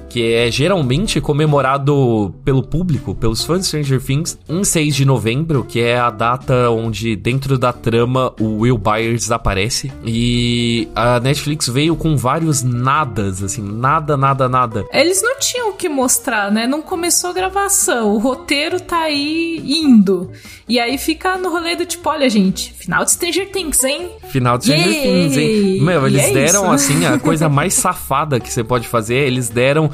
que 0.10 0.34
é 0.34 0.50
geralmente 0.50 1.20
comemorado 1.20 2.34
pelo 2.44 2.64
público, 2.64 3.16
pelos 3.16 3.44
fãs 3.44 3.62
de 3.62 3.68
Stranger 3.68 4.02
Things, 4.02 4.38
em 4.48 4.64
6 4.64 4.96
de 4.96 5.06
novembro, 5.06 5.64
que 5.64 5.80
é 5.80 5.98
a 5.98 6.10
data 6.10 6.70
onde, 6.70 7.16
dentro 7.16 7.58
da 7.58 7.74
trama, 7.74 8.34
o 8.40 8.60
Will 8.60 8.78
Byers 8.78 9.32
aparece. 9.32 9.92
E 10.06 10.88
a 10.96 11.20
Netflix 11.20 11.68
veio 11.68 11.96
com 11.96 12.16
vários 12.16 12.64
nadas, 12.64 13.44
assim, 13.44 13.62
nada, 13.62 14.16
nada, 14.16 14.48
nada. 14.48 14.86
Eles 14.92 15.22
não 15.22 15.38
tinham 15.40 15.70
o 15.70 15.74
que 15.74 15.90
mostrar, 15.90 16.52
né? 16.52 16.68
Não 16.68 16.82
começou 16.82 17.30
a 17.30 17.34
gravação, 17.34 18.14
o 18.14 18.18
roteiro 18.18 18.80
tá 18.80 19.00
aí 19.00 19.62
indo. 19.66 20.32
E 20.68 20.80
aí 20.80 20.98
fica 20.98 21.38
no 21.38 21.50
rolê 21.50 21.76
do 21.76 21.86
tipo, 21.86 22.10
olha, 22.10 22.30
gente, 22.30 22.74
final 22.74 23.04
de 23.04 23.12
Stranger 23.12 23.52
Things, 23.52 23.84
hein? 23.84 24.10
Final 24.30 24.58
de 24.58 24.66
Stranger 24.66 24.88
Yay! 24.88 25.02
Things, 25.04 25.38
hein? 25.38 25.82
Meu, 25.82 26.08
eles 26.08 26.24
é 26.24 26.32
deram, 26.32 26.64
isso. 26.64 26.72
assim, 26.72 27.06
a 27.06 27.20
coisa 27.20 27.48
mais 27.50 27.74
safada 27.74 28.40
que 28.40 28.52
você 28.52 28.64
pode 28.64 28.88
fazer. 28.88 29.16
Eles 29.16 29.50
deram 29.50 29.90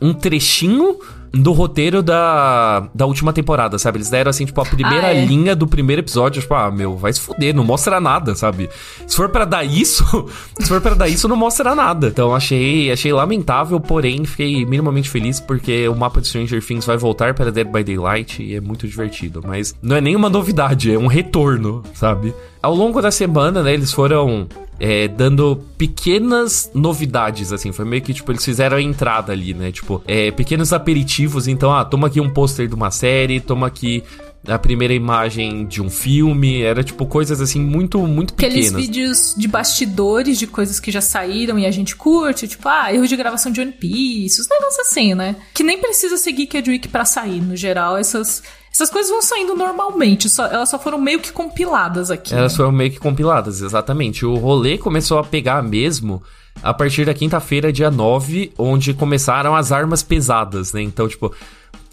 um 0.00 0.12
trechinho 0.12 0.96
do 1.32 1.52
roteiro 1.52 2.02
da, 2.02 2.88
da 2.94 3.04
última 3.04 3.30
temporada, 3.30 3.78
sabe? 3.78 3.98
Eles 3.98 4.08
deram, 4.08 4.30
assim, 4.30 4.46
tipo, 4.46 4.58
a 4.58 4.64
primeira 4.64 5.08
Ah, 5.08 5.14
é? 5.14 5.22
linha 5.24 5.54
do 5.54 5.66
primeiro 5.66 6.00
episódio. 6.00 6.40
Tipo, 6.40 6.54
ah, 6.54 6.70
meu, 6.70 6.96
vai 6.96 7.12
se 7.12 7.20
fuder, 7.20 7.54
não 7.54 7.62
mostra 7.64 8.00
nada, 8.00 8.34
sabe? 8.34 8.70
Se 9.06 9.14
for 9.14 9.28
pra 9.28 9.44
dar 9.44 9.62
isso, 9.62 10.04
se 10.58 10.66
for 10.66 10.80
pra 10.80 10.94
dar 10.94 11.08
isso, 11.08 11.28
não 11.28 11.36
mostra 11.36 11.74
nada. 11.74 12.06
Então, 12.08 12.34
achei, 12.34 12.90
achei 12.90 13.12
lamentável, 13.12 13.78
porém, 13.78 14.24
fiquei 14.24 14.64
minimamente 14.64 15.10
feliz 15.10 15.38
porque 15.38 15.86
o 15.88 15.94
mapa 15.94 16.22
de 16.22 16.28
Stranger 16.28 16.64
Things 16.64 16.86
vai 16.86 16.96
voltar 16.96 17.34
para 17.34 17.52
Dead 17.52 17.66
by 17.66 17.84
Daylight 17.84 18.42
e 18.42 18.54
é 18.54 18.60
muito 18.60 18.88
divertido. 18.88 19.42
Mas 19.46 19.74
não 19.82 19.96
é 19.96 20.00
nenhuma 20.00 20.30
novidade, 20.30 20.90
é 20.90 20.98
um 20.98 21.06
retorno, 21.06 21.82
sabe? 21.92 22.32
Ao 22.66 22.74
longo 22.74 23.00
da 23.00 23.12
semana, 23.12 23.62
né, 23.62 23.74
eles 23.74 23.92
foram 23.92 24.48
é, 24.80 25.06
dando 25.06 25.64
pequenas 25.78 26.68
novidades, 26.74 27.52
assim. 27.52 27.70
Foi 27.70 27.84
meio 27.84 28.02
que, 28.02 28.12
tipo, 28.12 28.32
eles 28.32 28.44
fizeram 28.44 28.76
a 28.76 28.82
entrada 28.82 29.32
ali, 29.32 29.54
né? 29.54 29.70
Tipo, 29.70 30.02
é, 30.04 30.32
pequenos 30.32 30.72
aperitivos. 30.72 31.46
Então, 31.46 31.72
ah, 31.72 31.84
toma 31.84 32.08
aqui 32.08 32.20
um 32.20 32.28
pôster 32.28 32.66
de 32.66 32.74
uma 32.74 32.90
série, 32.90 33.38
toma 33.38 33.68
aqui 33.68 34.02
a 34.48 34.58
primeira 34.58 34.92
imagem 34.92 35.64
de 35.64 35.80
um 35.80 35.88
filme. 35.88 36.60
Era, 36.60 36.82
tipo, 36.82 37.06
coisas, 37.06 37.40
assim, 37.40 37.60
muito, 37.60 38.00
muito 38.00 38.34
Aqueles 38.34 38.66
pequenas. 38.66 38.80
vídeos 38.84 39.34
de 39.38 39.46
bastidores 39.46 40.36
de 40.36 40.48
coisas 40.48 40.80
que 40.80 40.90
já 40.90 41.00
saíram 41.00 41.60
e 41.60 41.66
a 41.66 41.70
gente 41.70 41.94
curte, 41.94 42.48
tipo, 42.48 42.68
ah, 42.68 42.92
erro 42.92 43.06
de 43.06 43.14
gravação 43.14 43.52
de 43.52 43.60
One 43.60 43.70
Piece, 43.70 44.40
os 44.40 44.48
negócios 44.48 44.88
assim, 44.88 45.14
né? 45.14 45.36
Que 45.54 45.62
nem 45.62 45.80
precisa 45.80 46.16
seguir 46.16 46.48
Week 46.66 46.88
pra 46.88 47.04
sair, 47.04 47.40
no 47.40 47.54
geral, 47.54 47.96
essas, 47.96 48.42
essas 48.76 48.90
coisas 48.90 49.10
vão 49.10 49.22
saindo 49.22 49.56
normalmente, 49.56 50.28
só, 50.28 50.46
elas 50.46 50.68
só 50.68 50.78
foram 50.78 50.98
meio 50.98 51.18
que 51.18 51.32
compiladas 51.32 52.10
aqui. 52.10 52.34
Elas 52.34 52.52
né? 52.52 52.56
foram 52.58 52.72
meio 52.72 52.90
que 52.90 52.98
compiladas, 52.98 53.62
exatamente. 53.62 54.26
O 54.26 54.34
rolê 54.34 54.76
começou 54.76 55.18
a 55.18 55.24
pegar 55.24 55.62
mesmo 55.62 56.22
a 56.62 56.74
partir 56.74 57.06
da 57.06 57.14
quinta-feira, 57.14 57.72
dia 57.72 57.90
9, 57.90 58.52
onde 58.58 58.92
começaram 58.92 59.56
as 59.56 59.72
armas 59.72 60.02
pesadas, 60.02 60.74
né? 60.74 60.82
Então, 60.82 61.08
tipo, 61.08 61.34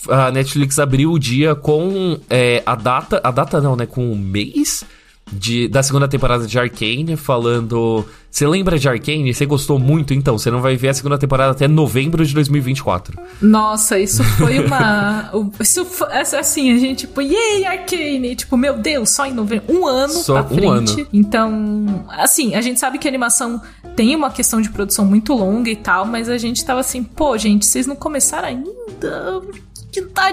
a 0.09 0.29
Netflix 0.29 0.77
abriu 0.77 1.13
o 1.13 1.19
dia 1.19 1.55
com 1.55 2.19
é, 2.29 2.61
a 2.65 2.75
data. 2.75 3.21
A 3.23 3.31
data 3.31 3.61
não, 3.61 3.77
né? 3.77 3.85
Com 3.85 4.11
o 4.11 4.15
mês 4.17 4.83
de, 5.31 5.67
da 5.67 5.81
segunda 5.81 6.07
temporada 6.07 6.45
de 6.45 6.59
Arcane, 6.59 7.15
falando. 7.15 8.05
Você 8.29 8.47
lembra 8.47 8.79
de 8.79 8.89
Arcane? 8.89 9.33
Você 9.33 9.45
gostou 9.45 9.77
muito, 9.77 10.13
então 10.13 10.37
você 10.37 10.49
não 10.49 10.61
vai 10.61 10.75
ver 10.75 10.89
a 10.89 10.93
segunda 10.93 11.17
temporada 11.17 11.51
até 11.51 11.67
novembro 11.67 12.25
de 12.25 12.33
2024. 12.33 13.19
Nossa, 13.41 13.99
isso 13.99 14.23
foi 14.23 14.59
uma. 14.65 15.31
isso 15.59 15.85
foi, 15.85 16.07
assim, 16.11 16.71
a 16.73 16.77
gente, 16.77 16.99
tipo, 17.07 17.21
yay, 17.21 17.65
Arcane! 17.65 18.35
Tipo, 18.35 18.57
meu 18.57 18.77
Deus, 18.77 19.09
só 19.11 19.25
em 19.25 19.33
novembro. 19.33 19.73
Um 19.73 19.85
ano 19.85 20.13
Só 20.13 20.41
pra 20.43 20.53
um 20.53 20.57
frente. 20.57 21.01
ano. 21.01 21.07
Então, 21.13 22.05
assim, 22.09 22.55
a 22.55 22.61
gente 22.61 22.79
sabe 22.79 22.97
que 22.97 23.07
a 23.07 23.11
animação 23.11 23.61
tem 23.95 24.15
uma 24.15 24.31
questão 24.31 24.61
de 24.61 24.69
produção 24.69 25.05
muito 25.05 25.33
longa 25.33 25.69
e 25.69 25.75
tal, 25.75 26.05
mas 26.05 26.27
a 26.29 26.37
gente 26.37 26.63
tava 26.65 26.79
assim, 26.79 27.03
pô, 27.03 27.37
gente, 27.37 27.65
vocês 27.65 27.85
não 27.85 27.95
começaram 27.95 28.47
ainda? 28.47 28.69
Que 29.91 30.01
tá 30.01 30.31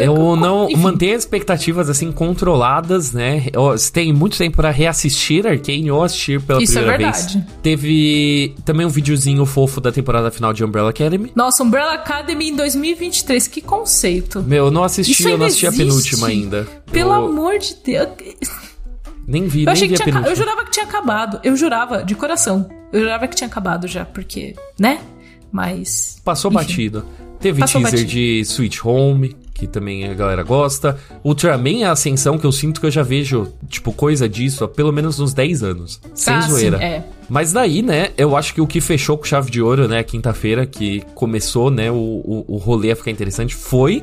Eu 0.00 0.36
não 0.36 0.66
Enfim. 0.70 0.76
mantenho 0.80 1.16
as 1.16 1.22
expectativas 1.22 1.90
assim 1.90 2.12
controladas, 2.12 3.12
né? 3.12 3.46
Você 3.52 3.90
tem 3.92 4.12
muito 4.12 4.38
tempo 4.38 4.56
pra 4.56 4.70
reassistir 4.70 5.46
Arcane 5.46 5.90
ou 5.90 6.02
assistir 6.02 6.40
pela 6.40 6.62
Isso 6.62 6.78
é 6.78 6.82
primeira 6.82 7.12
vez. 7.12 7.32
verdade. 7.34 7.46
Teve 7.62 8.54
também 8.64 8.86
um 8.86 8.88
videozinho 8.88 9.44
fofo 9.44 9.80
da 9.80 9.90
temporada 9.90 10.30
final 10.30 10.52
de 10.52 10.64
Umbrella 10.64 10.90
Academy. 10.90 11.32
Nossa, 11.34 11.62
Umbrella 11.62 11.94
Academy 11.94 12.50
em 12.50 12.56
2023, 12.56 13.48
que 13.48 13.60
conceito. 13.60 14.42
Meu, 14.42 14.66
eu 14.66 14.70
não 14.70 14.84
assisti, 14.84 15.12
Isso 15.12 15.28
eu 15.28 15.38
não 15.38 15.46
assisti 15.46 15.66
a 15.66 15.68
existe? 15.70 15.84
penúltima 15.86 16.26
ainda. 16.28 16.66
Pelo 16.90 17.10
eu 17.12 17.24
amor 17.26 17.58
de 17.58 17.76
Deus. 17.84 18.08
nem 19.26 19.46
vi, 19.48 19.60
Eu 19.60 19.64
nem 19.66 19.72
achei 19.72 19.88
vi 19.88 19.94
que 19.94 20.02
a 20.02 20.04
penúltima. 20.04 20.32
Eu 20.32 20.36
jurava 20.36 20.64
que 20.64 20.70
tinha 20.70 20.84
acabado. 20.86 21.40
Eu 21.42 21.56
jurava, 21.56 22.04
de 22.04 22.14
coração. 22.14 22.68
Eu 22.92 23.00
jurava 23.00 23.26
que 23.26 23.34
tinha 23.34 23.48
acabado 23.48 23.88
já, 23.88 24.04
porque, 24.04 24.54
né? 24.78 25.00
Mas. 25.50 26.20
Passou 26.24 26.50
enfim. 26.50 26.58
batido. 26.60 27.04
Teve 27.46 27.60
Passou 27.60 27.80
teaser 27.80 28.00
batido. 28.00 28.10
de 28.10 28.40
Sweet 28.40 28.80
Home, 28.86 29.36
que 29.54 29.66
também 29.66 30.04
a 30.08 30.14
galera 30.14 30.42
gosta. 30.42 30.98
Ultraman 31.24 31.82
é 31.82 31.84
a 31.84 31.92
ascensão 31.92 32.36
que 32.38 32.44
eu 32.44 32.52
sinto 32.52 32.80
que 32.80 32.86
eu 32.86 32.90
já 32.90 33.02
vejo, 33.02 33.52
tipo, 33.68 33.92
coisa 33.92 34.28
disso 34.28 34.64
há 34.64 34.68
pelo 34.68 34.92
menos 34.92 35.20
uns 35.20 35.32
10 35.32 35.62
anos. 35.62 36.00
Sem 36.14 36.34
Ah, 36.34 36.42
sim, 36.42 36.48
zoeira. 36.50 36.82
é. 36.82 37.04
Mas 37.28 37.52
daí, 37.52 37.82
né, 37.82 38.10
eu 38.16 38.36
acho 38.36 38.52
que 38.54 38.60
o 38.60 38.66
que 38.66 38.80
fechou 38.80 39.16
com 39.16 39.24
chave 39.24 39.50
de 39.50 39.62
ouro, 39.62 39.86
né, 39.88 40.02
quinta-feira, 40.02 40.66
que 40.66 41.02
começou, 41.14 41.70
né, 41.70 41.90
o, 41.90 41.94
o, 41.94 42.44
o 42.48 42.56
rolê 42.56 42.90
a 42.90 42.96
ficar 42.96 43.10
interessante, 43.10 43.54
foi 43.54 44.02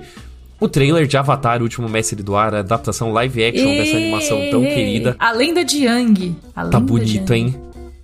o 0.60 0.68
trailer 0.70 1.06
de 1.06 1.18
Avatar, 1.18 1.60
o 1.60 1.64
último 1.64 1.89
mestre 1.89 2.24
do 2.24 2.36
ar, 2.38 2.56
a 2.56 2.60
adaptação 2.60 3.12
live 3.12 3.44
action 3.44 3.66
dessa 3.76 3.98
animação 3.98 4.39
tão 4.50 4.62
querida. 4.64 5.16
A 5.20 5.32
lenda 5.34 5.64
de 5.66 5.84
Yang. 5.84 6.36
A 6.56 6.66
Tá 6.66 6.78
lenda 6.78 6.80
de 6.80 6.86
bonito, 6.86 7.34
hein? 7.34 7.56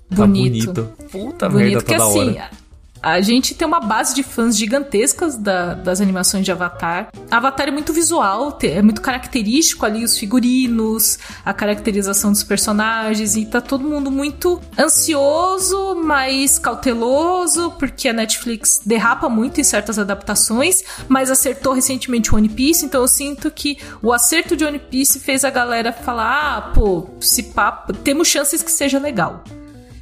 Tá 0.10 0.26
Bonito. 0.26 0.74
bonito. 0.74 0.90
Puta 1.12 1.48
Bonito 1.48 1.68
merda, 1.68 1.84
que 1.84 1.96
tá 1.98 2.04
assim, 2.06 2.30
hora. 2.32 2.50
A, 3.02 3.22
gente 3.22 3.54
tem 3.56 3.68
uma 3.68 3.80
base 3.80 4.14
de 4.16 4.24
fãs 4.24 4.58
gigantescas 4.58 5.38
da- 5.38 5.74
das 5.74 6.02
animações 6.02 6.46
de 6.46 6.52
Avatar. 6.52 7.10
Avatar 7.30 7.68
é 7.68 7.72
muito 7.72 7.94
visual, 7.94 8.58
é 8.64 8.82
muito 8.82 9.02
característico 9.02 9.86
ali 9.86 10.04
os 10.04 10.18
figurinos, 10.18 11.20
a 11.46 11.54
caracterização 11.54 12.32
dos 12.32 12.44
personagens, 12.44 13.36
e 13.36 13.46
tá 13.46 13.62
todo 13.62 13.88
mundo 13.88 14.12
muito 14.12 14.60
ansioso, 14.78 15.96
mas 15.96 16.60
cauteloso, 16.60 17.72
porque 17.80 18.10
a 18.10 18.14
Netflix 18.14 18.82
derrapa 18.86 19.30
muito 19.30 19.60
em 19.62 19.64
certas 19.64 19.98
adaptações, 20.00 20.84
mas 21.08 21.30
acertou 21.32 21.74
recentemente 21.74 22.34
o 22.34 22.38
One 22.38 22.50
Piece, 22.50 22.86
então 22.86 23.02
eu 23.02 23.08
sinto 23.08 23.50
que 23.52 23.78
o 24.02 24.12
acerto 24.12 24.56
de 24.56 24.66
One 24.66 24.80
Piece 24.80 25.20
fez 25.20 25.44
a 25.46 25.50
galera 25.50 25.92
falar: 25.94 26.58
ah, 26.58 26.62
pô, 26.74 27.10
se 27.20 27.44
pá, 27.44 27.72
temos 28.04 28.28
chances 28.28 28.62
que 28.62 28.72
seja 28.72 29.00
legal. 29.00 29.44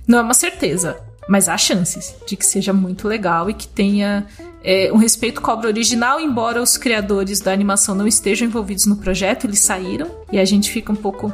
Não 0.08 0.20
é 0.20 0.22
uma 0.22 0.34
certeza. 0.34 0.98
Mas 1.28 1.50
há 1.50 1.58
chances 1.58 2.16
de 2.26 2.36
que 2.36 2.46
seja 2.46 2.72
muito 2.72 3.08
legal 3.08 3.50
e 3.50 3.54
que 3.54 3.68
tenha 3.68 4.26
é, 4.64 4.92
um 4.92 4.98
respeito 4.98 5.42
com 5.42 5.52
a 5.52 5.54
obra 5.54 5.68
original, 5.68 6.20
embora 6.20 6.62
os 6.62 6.78
criadores 6.78 7.40
da 7.42 7.52
animação 7.52 7.96
não 7.96 8.08
estejam 8.08 8.48
envolvidos 8.48 8.86
no 8.86 8.98
projeto, 8.98 9.46
eles 9.46 9.60
saíram 9.60 10.10
e 10.32 10.40
a 10.40 10.46
gente 10.46 10.72
fica 10.72 10.92
um 10.92 10.96
pouco. 10.96 11.32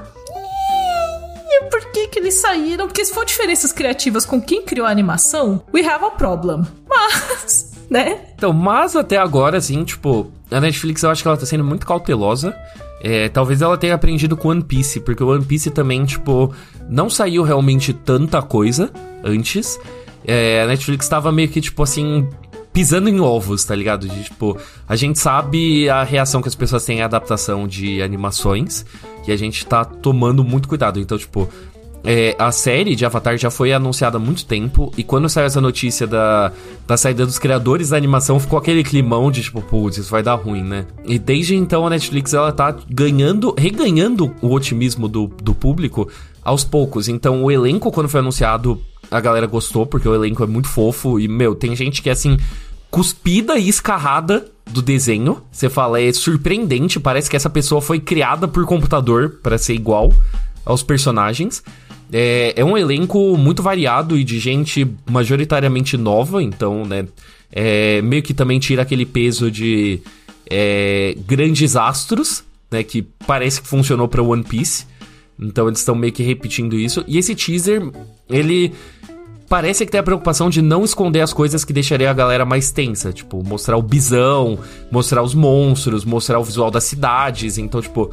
Por 1.70 1.92
que, 1.92 2.08
que 2.08 2.20
eles 2.20 2.36
saíram? 2.36 2.88
Porque 2.88 3.04
se 3.06 3.14
for 3.14 3.26
diferenças 3.26 3.72
criativas 3.72 4.26
com 4.26 4.42
quem 4.42 4.64
criou 4.64 4.86
a 4.86 4.90
animação, 4.90 5.64
we 5.74 5.86
have 5.86 6.04
a 6.04 6.12
problem. 6.12 6.64
Mas, 6.88 7.72
né? 7.90 8.20
Então, 8.36 8.52
mas 8.54 8.96
até 8.96 9.18
agora, 9.18 9.58
assim, 9.58 9.84
tipo, 9.84 10.32
a 10.52 10.60
Netflix 10.60 11.04
eu 11.04 11.10
acho 11.10 11.22
que 11.22 11.28
ela 11.28 11.38
tá 11.38 11.46
sendo 11.46 11.64
muito 11.64 11.86
cautelosa. 11.86 12.56
É, 13.04 13.28
talvez 13.28 13.62
ela 13.62 13.78
tenha 13.78 13.94
aprendido 13.94 14.38
com 14.38 14.48
One 14.48 14.64
Piece, 14.64 15.02
porque 15.02 15.22
o 15.22 15.28
One 15.28 15.44
Piece 15.44 15.70
também, 15.70 16.06
tipo, 16.06 16.54
não 16.90 17.10
saiu 17.10 17.44
realmente 17.44 17.92
tanta 17.92 18.42
coisa 18.42 18.90
antes. 19.22 19.78
É, 20.26 20.62
a 20.62 20.68
Netflix 20.68 21.10
tava 21.10 21.30
meio 21.30 21.50
que, 21.50 21.60
tipo 21.60 21.84
assim, 21.84 22.26
pisando 22.72 23.10
em 23.10 23.20
ovos, 23.20 23.66
tá 23.66 23.76
ligado? 23.76 24.08
De, 24.08 24.24
tipo, 24.24 24.58
a 24.88 24.96
gente 24.96 25.20
sabe 25.20 25.90
a 25.90 26.04
reação 26.04 26.42
que 26.42 26.48
as 26.48 26.56
pessoas 26.56 26.86
têm 26.86 27.02
à 27.02 27.06
adaptação 27.06 27.68
de 27.68 28.02
animações 28.02 28.86
e 29.28 29.34
a 29.34 29.38
gente 29.38 29.66
tá 29.66 29.84
tomando 29.84 30.42
muito 30.42 30.70
cuidado. 30.70 30.98
Então, 30.98 31.18
tipo, 31.18 31.50
é, 32.04 32.36
a 32.38 32.52
série 32.52 32.96
de 32.96 33.06
Avatar 33.06 33.38
já 33.38 33.50
foi 33.50 33.72
anunciada 33.72 34.18
há 34.18 34.20
muito 34.20 34.46
tempo, 34.46 34.92
e 34.98 35.04
quando 35.04 35.30
saiu 35.30 35.46
essa 35.46 35.62
notícia 35.62 36.06
da, 36.06 36.52
da 36.86 36.98
saída 36.98 37.26
dos 37.26 37.40
criadores 37.40 37.90
da 37.90 37.98
animação, 37.98 38.40
ficou 38.40 38.60
aquele 38.60 38.84
climão 38.84 39.32
de 39.32 39.42
tipo, 39.42 39.62
putz, 39.62 39.98
isso 39.98 40.12
vai 40.12 40.22
dar 40.22 40.36
ruim, 40.36 40.64
né? 40.64 40.86
E 41.06 41.18
desde 41.18 41.56
então 41.56 41.88
a 41.88 41.90
Netflix 41.90 42.34
ela 42.34 42.52
tá 42.52 42.76
ganhando, 42.90 43.56
reganhando 43.58 44.34
o 44.42 44.54
otimismo 44.54 45.08
do, 45.08 45.28
do 45.28 45.56
público 45.56 46.10
aos 46.44 46.64
poucos. 46.64 47.08
Então 47.08 47.44
o 47.44 47.50
elenco, 47.50 47.92
quando 47.92 48.10
foi 48.10 48.20
anunciado, 48.20 48.82
a 49.10 49.22
galera 49.22 49.48
gostou, 49.48 49.86
porque 49.86 50.08
o 50.08 50.14
elenco 50.14 50.44
é 50.44 50.48
muito 50.48 50.68
fofo, 50.68 51.20
e, 51.20 51.28
meu, 51.28 51.56
tem 51.56 51.74
gente 51.76 52.02
que 52.02 52.10
é 52.10 52.14
assim, 52.14 52.38
cuspida 52.92 53.58
e 53.58 53.70
escarrada 53.70 54.46
do 54.70 54.82
desenho. 54.82 55.42
Você 55.52 55.70
fala, 55.70 56.02
é 56.02 56.12
surpreendente, 56.12 57.00
parece 57.00 57.30
que 57.30 57.36
essa 57.36 57.50
pessoa 57.50 57.82
foi 57.82 58.00
criada 58.00 58.48
por 58.48 58.66
computador 58.66 59.38
para 59.42 59.58
ser 59.58 59.74
igual 59.74 60.14
aos 60.66 60.84
personagens. 60.84 61.64
É, 62.12 62.54
é 62.56 62.66
um 62.66 62.78
elenco 62.78 63.38
muito 63.38 63.64
variado 63.64 64.18
e 64.18 64.24
de 64.24 64.40
gente 64.40 64.88
majoritariamente 65.10 65.98
nova, 65.98 66.42
então, 66.42 66.86
né? 66.86 67.08
É, 67.52 68.02
meio 68.02 68.24
que 68.24 68.34
também 68.34 68.60
tira 68.60 68.82
aquele 68.82 69.06
peso 69.06 69.50
de 69.50 70.02
é, 70.50 71.16
grandes 71.26 71.76
astros, 71.76 72.44
né? 72.72 72.84
Que 72.84 73.02
parece 73.26 73.62
que 73.62 73.68
funcionou 73.68 74.08
para 74.08 74.22
One 74.22 74.44
Piece. 74.44 74.86
Então 75.40 75.68
eles 75.68 75.80
estão 75.80 75.96
meio 75.96 76.14
que 76.14 76.24
repetindo 76.24 76.76
isso. 76.76 77.04
E 77.08 77.18
esse 77.18 77.36
teaser, 77.36 77.82
ele 78.30 78.74
parece 79.50 79.86
que 79.86 79.92
tem 79.92 80.00
a 80.00 80.04
preocupação 80.04 80.50
de 80.50 80.62
não 80.62 80.84
esconder 80.84 81.22
as 81.22 81.34
coisas 81.34 81.64
que 81.64 81.74
deixaria 81.74 82.10
a 82.10 82.14
galera 82.14 82.46
mais 82.46 82.72
tensa. 82.72 83.12
Tipo, 83.12 83.44
mostrar 83.44 83.78
o 83.78 83.82
bisão, 83.82 84.58
mostrar 84.92 85.22
os 85.22 85.34
monstros, 85.34 86.06
mostrar 86.06 86.40
o 86.40 86.44
visual 86.44 86.72
das 86.72 86.84
cidades. 86.86 87.58
Então, 87.58 87.82
tipo, 87.82 88.12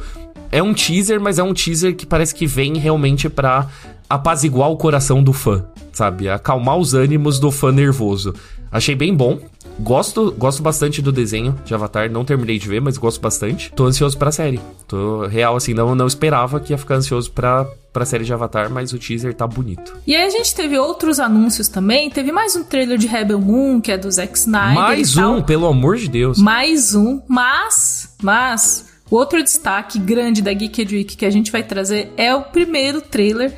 é 0.51 0.61
um 0.61 0.73
teaser, 0.73 1.19
mas 1.19 1.39
é 1.39 1.43
um 1.43 1.53
teaser 1.53 1.95
que 1.95 2.05
parece 2.05 2.35
que 2.35 2.45
vem 2.45 2.77
realmente 2.77 3.29
pra 3.29 3.67
apaziguar 4.09 4.69
o 4.69 4.77
coração 4.77 5.23
do 5.23 5.31
fã, 5.31 5.63
sabe? 5.93 6.29
Acalmar 6.29 6.77
os 6.77 6.93
ânimos 6.93 7.39
do 7.39 7.49
fã 7.49 7.71
nervoso. 7.71 8.33
Achei 8.71 8.95
bem 8.95 9.13
bom. 9.13 9.39
Gosto, 9.79 10.33
gosto 10.37 10.61
bastante 10.61 11.01
do 11.01 11.11
desenho 11.11 11.57
de 11.65 11.73
Avatar. 11.73 12.09
Não 12.09 12.23
terminei 12.23 12.59
de 12.59 12.67
ver, 12.67 12.81
mas 12.81 12.97
gosto 12.97 13.19
bastante. 13.19 13.71
Tô 13.73 13.85
ansioso 13.85 14.17
pra 14.17 14.31
série. 14.31 14.59
Tô 14.87 15.25
real, 15.27 15.55
assim, 15.55 15.73
não, 15.73 15.95
não 15.95 16.07
esperava 16.07 16.59
que 16.59 16.71
ia 16.71 16.77
ficar 16.77 16.95
ansioso 16.95 17.31
pra, 17.31 17.65
pra 17.91 18.05
série 18.05 18.23
de 18.23 18.33
Avatar, 18.33 18.69
mas 18.69 18.93
o 18.93 18.99
teaser 18.99 19.33
tá 19.33 19.47
bonito. 19.47 19.93
E 20.05 20.15
aí 20.15 20.23
a 20.25 20.29
gente 20.29 20.53
teve 20.53 20.77
outros 20.77 21.19
anúncios 21.19 21.67
também. 21.67 22.09
Teve 22.09 22.31
mais 22.31 22.55
um 22.55 22.63
trailer 22.63 22.97
de 22.97 23.07
Rebel 23.07 23.39
Moon, 23.39 23.81
que 23.81 23.91
é 23.91 23.97
do 23.97 24.11
Zack 24.11 24.37
Snyder. 24.37 24.75
Mais 24.75 25.17
um, 25.17 25.41
pelo 25.41 25.67
amor 25.67 25.97
de 25.97 26.07
Deus. 26.07 26.37
Mais 26.37 26.93
um, 26.93 27.21
mas, 27.27 28.13
mas, 28.21 28.90
o 29.11 29.15
outro 29.17 29.43
destaque 29.43 29.99
grande 29.99 30.41
da 30.41 30.53
Geek 30.53 30.87
Week 30.89 31.17
que 31.17 31.25
a 31.25 31.29
gente 31.29 31.51
vai 31.51 31.61
trazer 31.61 32.11
é 32.15 32.33
o 32.33 32.43
primeiro 32.43 33.01
trailer 33.01 33.53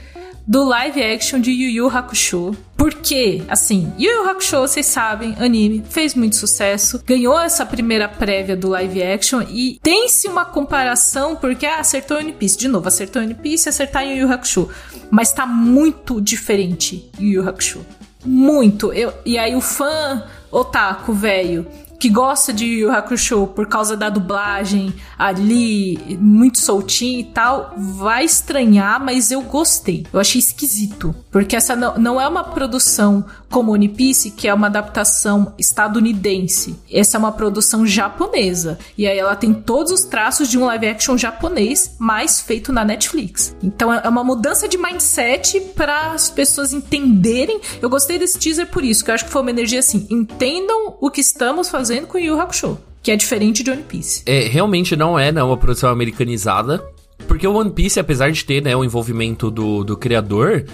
do 0.48 0.64
live 0.64 1.02
action 1.02 1.40
de 1.40 1.52
Yu 1.52 1.70
Yu 1.70 1.88
Hakusho. 1.88 2.58
Porque, 2.76 3.44
assim, 3.48 3.94
Yu 3.98 4.12
Yu 4.12 4.30
Hakusho, 4.30 4.60
vocês 4.60 4.88
sabem, 4.88 5.36
anime, 5.40 5.84
fez 5.88 6.16
muito 6.16 6.36
sucesso, 6.36 7.02
ganhou 7.06 7.40
essa 7.40 7.66
primeira 7.66 8.10
prévia 8.10 8.58
do 8.58 8.68
live 8.68 9.02
action 9.04 9.42
e 9.48 9.80
tem-se 9.82 10.28
uma 10.28 10.44
comparação, 10.44 11.36
porque 11.36 11.68
ah, 11.68 11.80
acertou 11.80 12.18
One 12.18 12.34
Piece, 12.34 12.58
de 12.58 12.68
novo, 12.68 12.88
acertou 12.88 13.22
One 13.22 13.36
Piece, 13.36 13.70
acertar 13.70 14.04
Yu 14.06 14.18
Yu 14.18 14.32
Hakusho. 14.32 14.68
Mas 15.10 15.32
tá 15.32 15.46
muito 15.46 16.20
diferente 16.20 17.10
Yu 17.20 17.42
Yu 17.42 17.48
Hakusho. 17.48 17.86
Muito. 18.26 18.92
Eu, 18.92 19.14
e 19.26 19.38
aí 19.38 19.56
o 19.56 19.62
fã 19.62 20.24
otaku 20.52 21.14
velho 21.14 21.66
que 22.04 22.10
gosta 22.10 22.52
de 22.52 22.66
Yu 22.66 22.92
Hakusho 22.92 23.48
por 23.48 23.66
causa 23.66 23.96
da 23.96 24.10
dublagem 24.10 24.94
ali, 25.18 26.18
muito 26.20 26.60
soltinho 26.60 27.22
e 27.22 27.24
tal, 27.24 27.74
vai 27.78 28.26
estranhar, 28.26 29.02
mas 29.02 29.32
eu 29.32 29.42
gostei. 29.42 30.06
Eu 30.12 30.20
achei 30.20 30.38
esquisito. 30.38 31.16
Porque 31.32 31.56
essa 31.56 31.78
não, 31.78 31.98
não 31.98 32.20
é 32.20 32.28
uma 32.28 32.44
produção 32.44 33.24
como 33.54 33.72
One 33.72 33.88
Piece, 33.88 34.32
que 34.32 34.48
é 34.48 34.54
uma 34.54 34.66
adaptação 34.66 35.54
estadunidense. 35.60 36.76
Essa 36.92 37.18
é 37.18 37.20
uma 37.20 37.32
produção 37.32 37.86
japonesa. 37.86 38.80
E 38.98 39.06
aí 39.06 39.20
ela 39.20 39.36
tem 39.36 39.54
todos 39.54 39.92
os 39.92 40.06
traços 40.06 40.50
de 40.50 40.58
um 40.58 40.66
live 40.66 40.88
action 40.88 41.16
japonês, 41.16 41.96
mas 42.00 42.42
feito 42.42 42.74
na 42.74 42.84
Netflix. 42.84 43.56
Então 43.62 43.94
é 43.94 44.10
uma 44.10 44.24
mudança 44.24 44.68
de 44.68 44.76
mindset 44.76 45.60
para 45.76 46.14
as 46.14 46.32
pessoas 46.32 46.74
entenderem. 46.74 47.62
Eu 47.80 47.92
gostei 47.92 48.18
desse 48.18 48.40
teaser 48.40 48.66
por 48.72 48.84
isso, 48.84 49.06
que 49.06 49.12
eu 49.12 49.16
acho 49.16 49.26
que 49.26 49.32
foi 49.32 49.44
uma 49.44 49.52
energia 49.52 49.80
assim: 49.80 50.08
entendam 50.10 50.98
o 51.00 51.12
que 51.12 51.22
estamos 51.22 51.70
fazendo 51.70 52.08
com 52.08 52.18
Yu 52.18 52.42
Hakusho. 52.42 52.80
Que 53.04 53.12
é 53.12 53.16
diferente 53.16 53.62
de 53.62 53.70
One 53.70 53.84
Piece. 53.84 54.24
É, 54.26 54.48
realmente 54.48 54.96
não 54.96 55.20
é 55.20 55.32
né, 55.32 55.44
uma 55.44 55.58
produção 55.58 55.92
americanizada. 55.92 56.84
Porque 57.28 57.48
o 57.48 57.54
One 57.54 57.72
Piece, 57.72 58.00
apesar 58.00 58.32
de 58.32 58.44
ter 58.44 58.62
né, 58.62 58.76
o 58.76 58.84
envolvimento 58.84 59.50
do, 59.50 59.84
do 59.84 59.96
criador, 59.96 60.66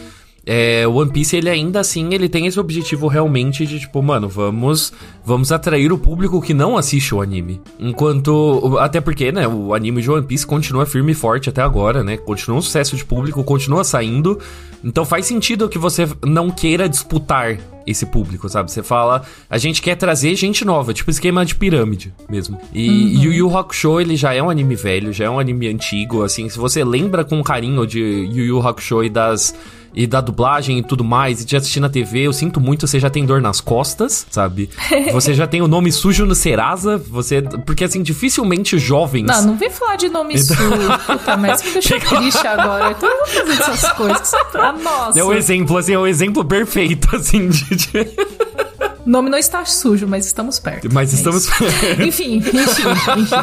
é, 0.45 0.87
o 0.87 0.93
One 0.93 1.11
Piece, 1.11 1.35
ele 1.35 1.49
ainda 1.49 1.79
assim, 1.79 2.13
ele 2.13 2.29
tem 2.29 2.45
esse 2.47 2.59
objetivo 2.59 3.07
realmente 3.07 3.65
de, 3.65 3.79
tipo, 3.79 4.01
mano, 4.01 4.27
vamos 4.27 4.91
vamos 5.23 5.51
atrair 5.51 5.91
o 5.93 5.97
público 5.97 6.41
que 6.41 6.55
não 6.55 6.75
assiste 6.75 7.13
o 7.13 7.21
anime. 7.21 7.61
Enquanto, 7.79 8.77
até 8.79 8.99
porque, 8.99 9.31
né, 9.31 9.47
o 9.47 9.75
anime 9.75 10.01
de 10.01 10.09
One 10.09 10.25
Piece 10.25 10.45
continua 10.45 10.87
firme 10.87 11.11
e 11.11 11.15
forte 11.15 11.49
até 11.49 11.61
agora, 11.61 12.03
né, 12.03 12.17
continua 12.17 12.57
um 12.57 12.61
sucesso 12.61 12.95
de 12.95 13.05
público, 13.05 13.43
continua 13.43 13.83
saindo, 13.83 14.39
então 14.83 15.05
faz 15.05 15.27
sentido 15.27 15.69
que 15.69 15.77
você 15.77 16.07
não 16.25 16.49
queira 16.49 16.89
disputar 16.89 17.59
esse 17.85 18.05
público, 18.05 18.47
sabe? 18.49 18.71
Você 18.71 18.83
fala, 18.83 19.23
a 19.49 19.57
gente 19.57 19.81
quer 19.81 19.95
trazer 19.95 20.35
gente 20.35 20.63
nova, 20.63 20.93
tipo 20.93 21.09
esquema 21.09 21.45
de 21.45 21.55
pirâmide 21.55 22.13
mesmo. 22.29 22.59
E 22.73 22.89
uhum. 22.89 23.23
Yu 23.23 23.33
Yu 23.33 23.57
Hakusho, 23.57 23.99
ele 23.99 24.15
já 24.15 24.33
é 24.33 24.41
um 24.41 24.49
anime 24.49 24.75
velho, 24.75 25.11
já 25.11 25.25
é 25.25 25.29
um 25.29 25.39
anime 25.39 25.67
antigo, 25.67 26.23
assim, 26.23 26.49
se 26.49 26.57
você 26.57 26.83
lembra 26.83 27.23
com 27.23 27.41
carinho 27.43 27.85
de 27.85 27.99
Yu 27.99 28.45
Yu 28.45 28.67
Hakusho 28.67 29.03
e 29.03 29.09
das 29.09 29.55
e 30.00 30.08
da 30.08 30.22
dublagem 30.22 30.80
e 30.80 30.82
tudo 30.82 31.04
mais, 31.04 31.41
e 31.41 31.45
de 31.45 31.58
assistir 31.58 31.82
na 31.82 31.89
TV, 31.89 32.22
eu 32.22 32.32
sinto 32.32 32.62
muito, 32.62 32.88
você 32.88 33.02
já 33.02 33.10
tem 33.10 33.26
dor 33.26 33.41
nas 33.41 33.60
costas, 33.60 34.26
sabe? 34.32 34.70
Você 35.12 35.34
já 35.34 35.45
tem 35.45 35.62
o 35.62 35.68
nome 35.68 35.91
sujo 35.91 36.26
no 36.26 36.36
Serasa, 36.36 36.97
você. 36.97 37.41
Porque 37.41 37.84
assim, 37.84 38.02
dificilmente 38.02 38.78
jovens. 38.78 39.26
Não, 39.26 39.47
não 39.47 39.58
vem 39.58 39.70
falar 39.70 39.95
de 39.95 40.08
nome 40.08 40.36
então... 40.36 40.56
sujo, 40.56 41.00
puta, 41.06 41.36
mas 41.36 41.64
me 41.64 41.72
deixou 41.72 42.00
triste 42.00 42.47
agora. 42.47 42.91
Então 42.91 43.10
eu 43.10 43.18
vou 43.18 43.28
fazer 43.28 43.54
essas 43.54 43.91
coisas. 43.93 44.32
Pra 44.52 44.72
nossa. 44.72 45.20
É 45.20 45.24
o 45.24 45.34
exemplo, 45.34 45.78
assim, 45.78 45.93
é 45.93 46.00
o 46.00 46.08
exemplo 46.08 46.45
perfeito, 46.45 47.14
assim, 47.16 47.50
de... 47.50 47.68
O 49.06 49.10
nome 49.10 49.30
não 49.30 49.38
está 49.38 49.66
sujo, 49.66 50.08
mas 50.08 50.26
estamos 50.26 50.60
perto. 50.60 50.88
Mas 50.93 51.12
é 51.12 51.16
estamos 51.16 51.47
perto. 51.47 52.02
enfim, 52.02 52.38
enfim, 52.38 52.54
enfim. 53.18 53.36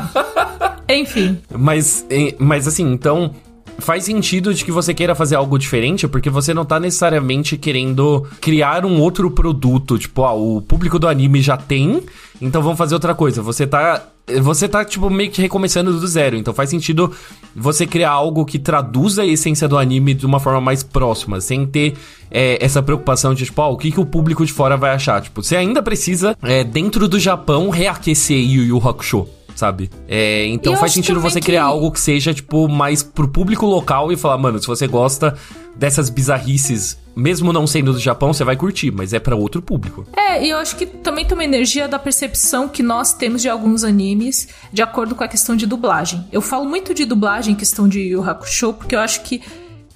Enfim. 0.88 1.38
Mas, 1.50 2.06
mas 2.38 2.68
assim, 2.68 2.90
então, 2.92 3.34
faz 3.78 4.04
sentido 4.04 4.52
de 4.54 4.64
que 4.64 4.72
você 4.72 4.94
queira 4.94 5.14
fazer 5.14 5.36
algo 5.36 5.58
diferente, 5.58 6.08
porque 6.08 6.30
você 6.30 6.54
não 6.54 6.64
tá 6.64 6.80
necessariamente 6.80 7.56
querendo 7.56 8.26
criar 8.40 8.84
um 8.84 9.00
outro 9.00 9.30
produto. 9.30 9.98
Tipo, 9.98 10.24
ah, 10.24 10.32
o 10.32 10.60
público 10.60 10.98
do 10.98 11.08
anime 11.08 11.40
já 11.40 11.56
tem, 11.56 12.02
então 12.40 12.62
vamos 12.62 12.78
fazer 12.78 12.94
outra 12.94 13.14
coisa. 13.14 13.42
Você 13.42 13.66
tá. 13.66 14.02
Você 14.42 14.68
tá, 14.68 14.84
tipo, 14.84 15.08
meio 15.08 15.30
que 15.30 15.40
recomeçando 15.40 15.92
do 15.92 16.06
zero. 16.08 16.36
Então 16.36 16.52
faz 16.52 16.68
sentido 16.68 17.12
você 17.54 17.86
criar 17.86 18.10
algo 18.10 18.44
que 18.44 18.58
traduza 18.58 19.22
a 19.22 19.26
essência 19.26 19.68
do 19.68 19.78
anime 19.78 20.14
de 20.14 20.26
uma 20.26 20.40
forma 20.40 20.60
mais 20.60 20.82
próxima, 20.82 21.40
sem 21.40 21.64
ter 21.64 21.94
é, 22.28 22.58
essa 22.60 22.82
preocupação 22.82 23.34
de, 23.34 23.44
tipo, 23.44 23.62
ah, 23.62 23.68
o 23.68 23.76
que, 23.76 23.92
que 23.92 24.00
o 24.00 24.04
público 24.04 24.44
de 24.44 24.52
fora 24.52 24.76
vai 24.76 24.90
achar. 24.90 25.20
Tipo, 25.22 25.44
você 25.44 25.54
ainda 25.54 25.80
precisa, 25.80 26.36
é, 26.42 26.64
dentro 26.64 27.06
do 27.06 27.20
Japão, 27.20 27.70
reaquecer 27.70 28.36
Yu 28.36 28.64
Yu 28.64 28.78
Hakusho 28.78 29.28
sabe? 29.56 29.90
É, 30.06 30.46
então 30.46 30.76
faz 30.76 30.92
sentido 30.92 31.20
você 31.20 31.40
criar 31.40 31.62
que... 31.62 31.68
algo 31.68 31.90
que 31.90 31.98
seja, 31.98 32.32
tipo, 32.32 32.68
mais 32.68 33.02
pro 33.02 33.26
público 33.26 33.66
local 33.66 34.12
e 34.12 34.16
falar, 34.16 34.38
mano, 34.38 34.60
se 34.60 34.66
você 34.66 34.86
gosta 34.86 35.34
dessas 35.74 36.08
bizarrices, 36.08 36.96
mesmo 37.14 37.52
não 37.52 37.66
sendo 37.66 37.92
do 37.92 37.98
Japão, 37.98 38.32
você 38.32 38.44
vai 38.44 38.56
curtir, 38.56 38.90
mas 38.90 39.12
é 39.12 39.18
para 39.18 39.34
outro 39.34 39.60
público. 39.60 40.06
É, 40.16 40.44
e 40.44 40.50
eu 40.50 40.58
acho 40.58 40.76
que 40.76 40.86
também 40.86 41.24
tem 41.24 41.34
uma 41.34 41.44
energia 41.44 41.88
da 41.88 41.98
percepção 41.98 42.68
que 42.68 42.82
nós 42.82 43.12
temos 43.14 43.42
de 43.42 43.48
alguns 43.48 43.84
animes 43.84 44.48
de 44.72 44.82
acordo 44.82 45.14
com 45.14 45.24
a 45.24 45.28
questão 45.28 45.56
de 45.56 45.66
dublagem. 45.66 46.24
Eu 46.30 46.40
falo 46.40 46.66
muito 46.66 46.94
de 46.94 47.04
dublagem 47.04 47.54
em 47.54 47.56
questão 47.56 47.88
de 47.88 48.00
Yu 48.00 48.22
Hakusho, 48.22 48.74
porque 48.74 48.94
eu 48.94 49.00
acho 49.00 49.22
que 49.22 49.42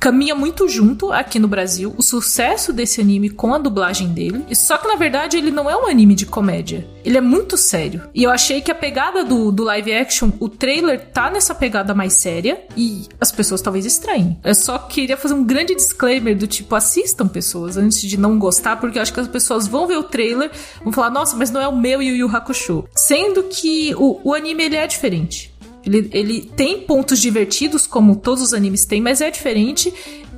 caminha 0.00 0.34
muito 0.34 0.66
junto 0.66 1.12
aqui 1.12 1.38
no 1.38 1.46
Brasil, 1.46 1.94
o 1.96 2.02
sucesso 2.02 2.72
desse 2.72 3.02
anime 3.02 3.28
com 3.28 3.52
a 3.52 3.58
dublagem 3.58 4.08
dele. 4.08 4.42
Só 4.54 4.78
que 4.78 4.88
na 4.88 4.96
verdade 4.96 5.36
ele 5.36 5.50
não 5.50 5.68
é 5.68 5.76
um 5.76 5.86
anime 5.86 6.14
de 6.14 6.24
comédia. 6.24 6.88
Ele 7.04 7.18
é 7.18 7.20
muito 7.20 7.58
sério. 7.58 8.02
E 8.14 8.22
eu 8.22 8.30
achei 8.30 8.62
que 8.62 8.70
a 8.70 8.74
pegada 8.74 9.22
do, 9.22 9.52
do 9.52 9.62
live 9.62 9.92
action, 9.92 10.30
o 10.40 10.48
trailer 10.48 11.08
tá 11.12 11.30
nessa 11.30 11.54
pegada 11.54 11.94
mais 11.94 12.14
séria 12.14 12.64
e 12.74 13.06
as 13.20 13.30
pessoas 13.30 13.60
talvez 13.60 13.84
estranhem. 13.84 14.38
Eu 14.42 14.54
só 14.54 14.78
queria 14.78 15.18
fazer 15.18 15.34
um 15.34 15.44
grande 15.44 15.74
disclaimer 15.74 16.36
do 16.36 16.46
tipo, 16.46 16.74
assistam 16.74 17.28
pessoas 17.28 17.76
antes 17.76 18.00
de 18.00 18.18
não 18.18 18.38
gostar, 18.38 18.76
porque 18.76 18.96
eu 18.96 19.02
acho 19.02 19.12
que 19.12 19.20
as 19.20 19.28
pessoas 19.28 19.66
vão 19.66 19.86
ver 19.86 19.98
o 19.98 20.02
trailer, 20.02 20.50
vão 20.82 20.92
falar, 20.92 21.10
nossa, 21.10 21.36
mas 21.36 21.50
não 21.50 21.60
é 21.60 21.68
o 21.68 21.76
meu 21.76 22.00
Yu 22.00 22.16
Yu 22.16 22.34
Hakusho. 22.34 22.84
Sendo 22.96 23.42
que 23.44 23.94
o, 23.96 24.18
o 24.24 24.34
anime 24.34 24.64
ele 24.64 24.76
é 24.76 24.86
diferente. 24.86 25.49
Ele, 25.90 26.08
ele 26.12 26.40
tem 26.56 26.82
pontos 26.82 27.20
divertidos, 27.20 27.86
como 27.86 28.16
todos 28.16 28.42
os 28.42 28.54
animes 28.54 28.84
têm, 28.84 29.00
mas 29.00 29.20
é 29.20 29.30
diferente. 29.30 29.92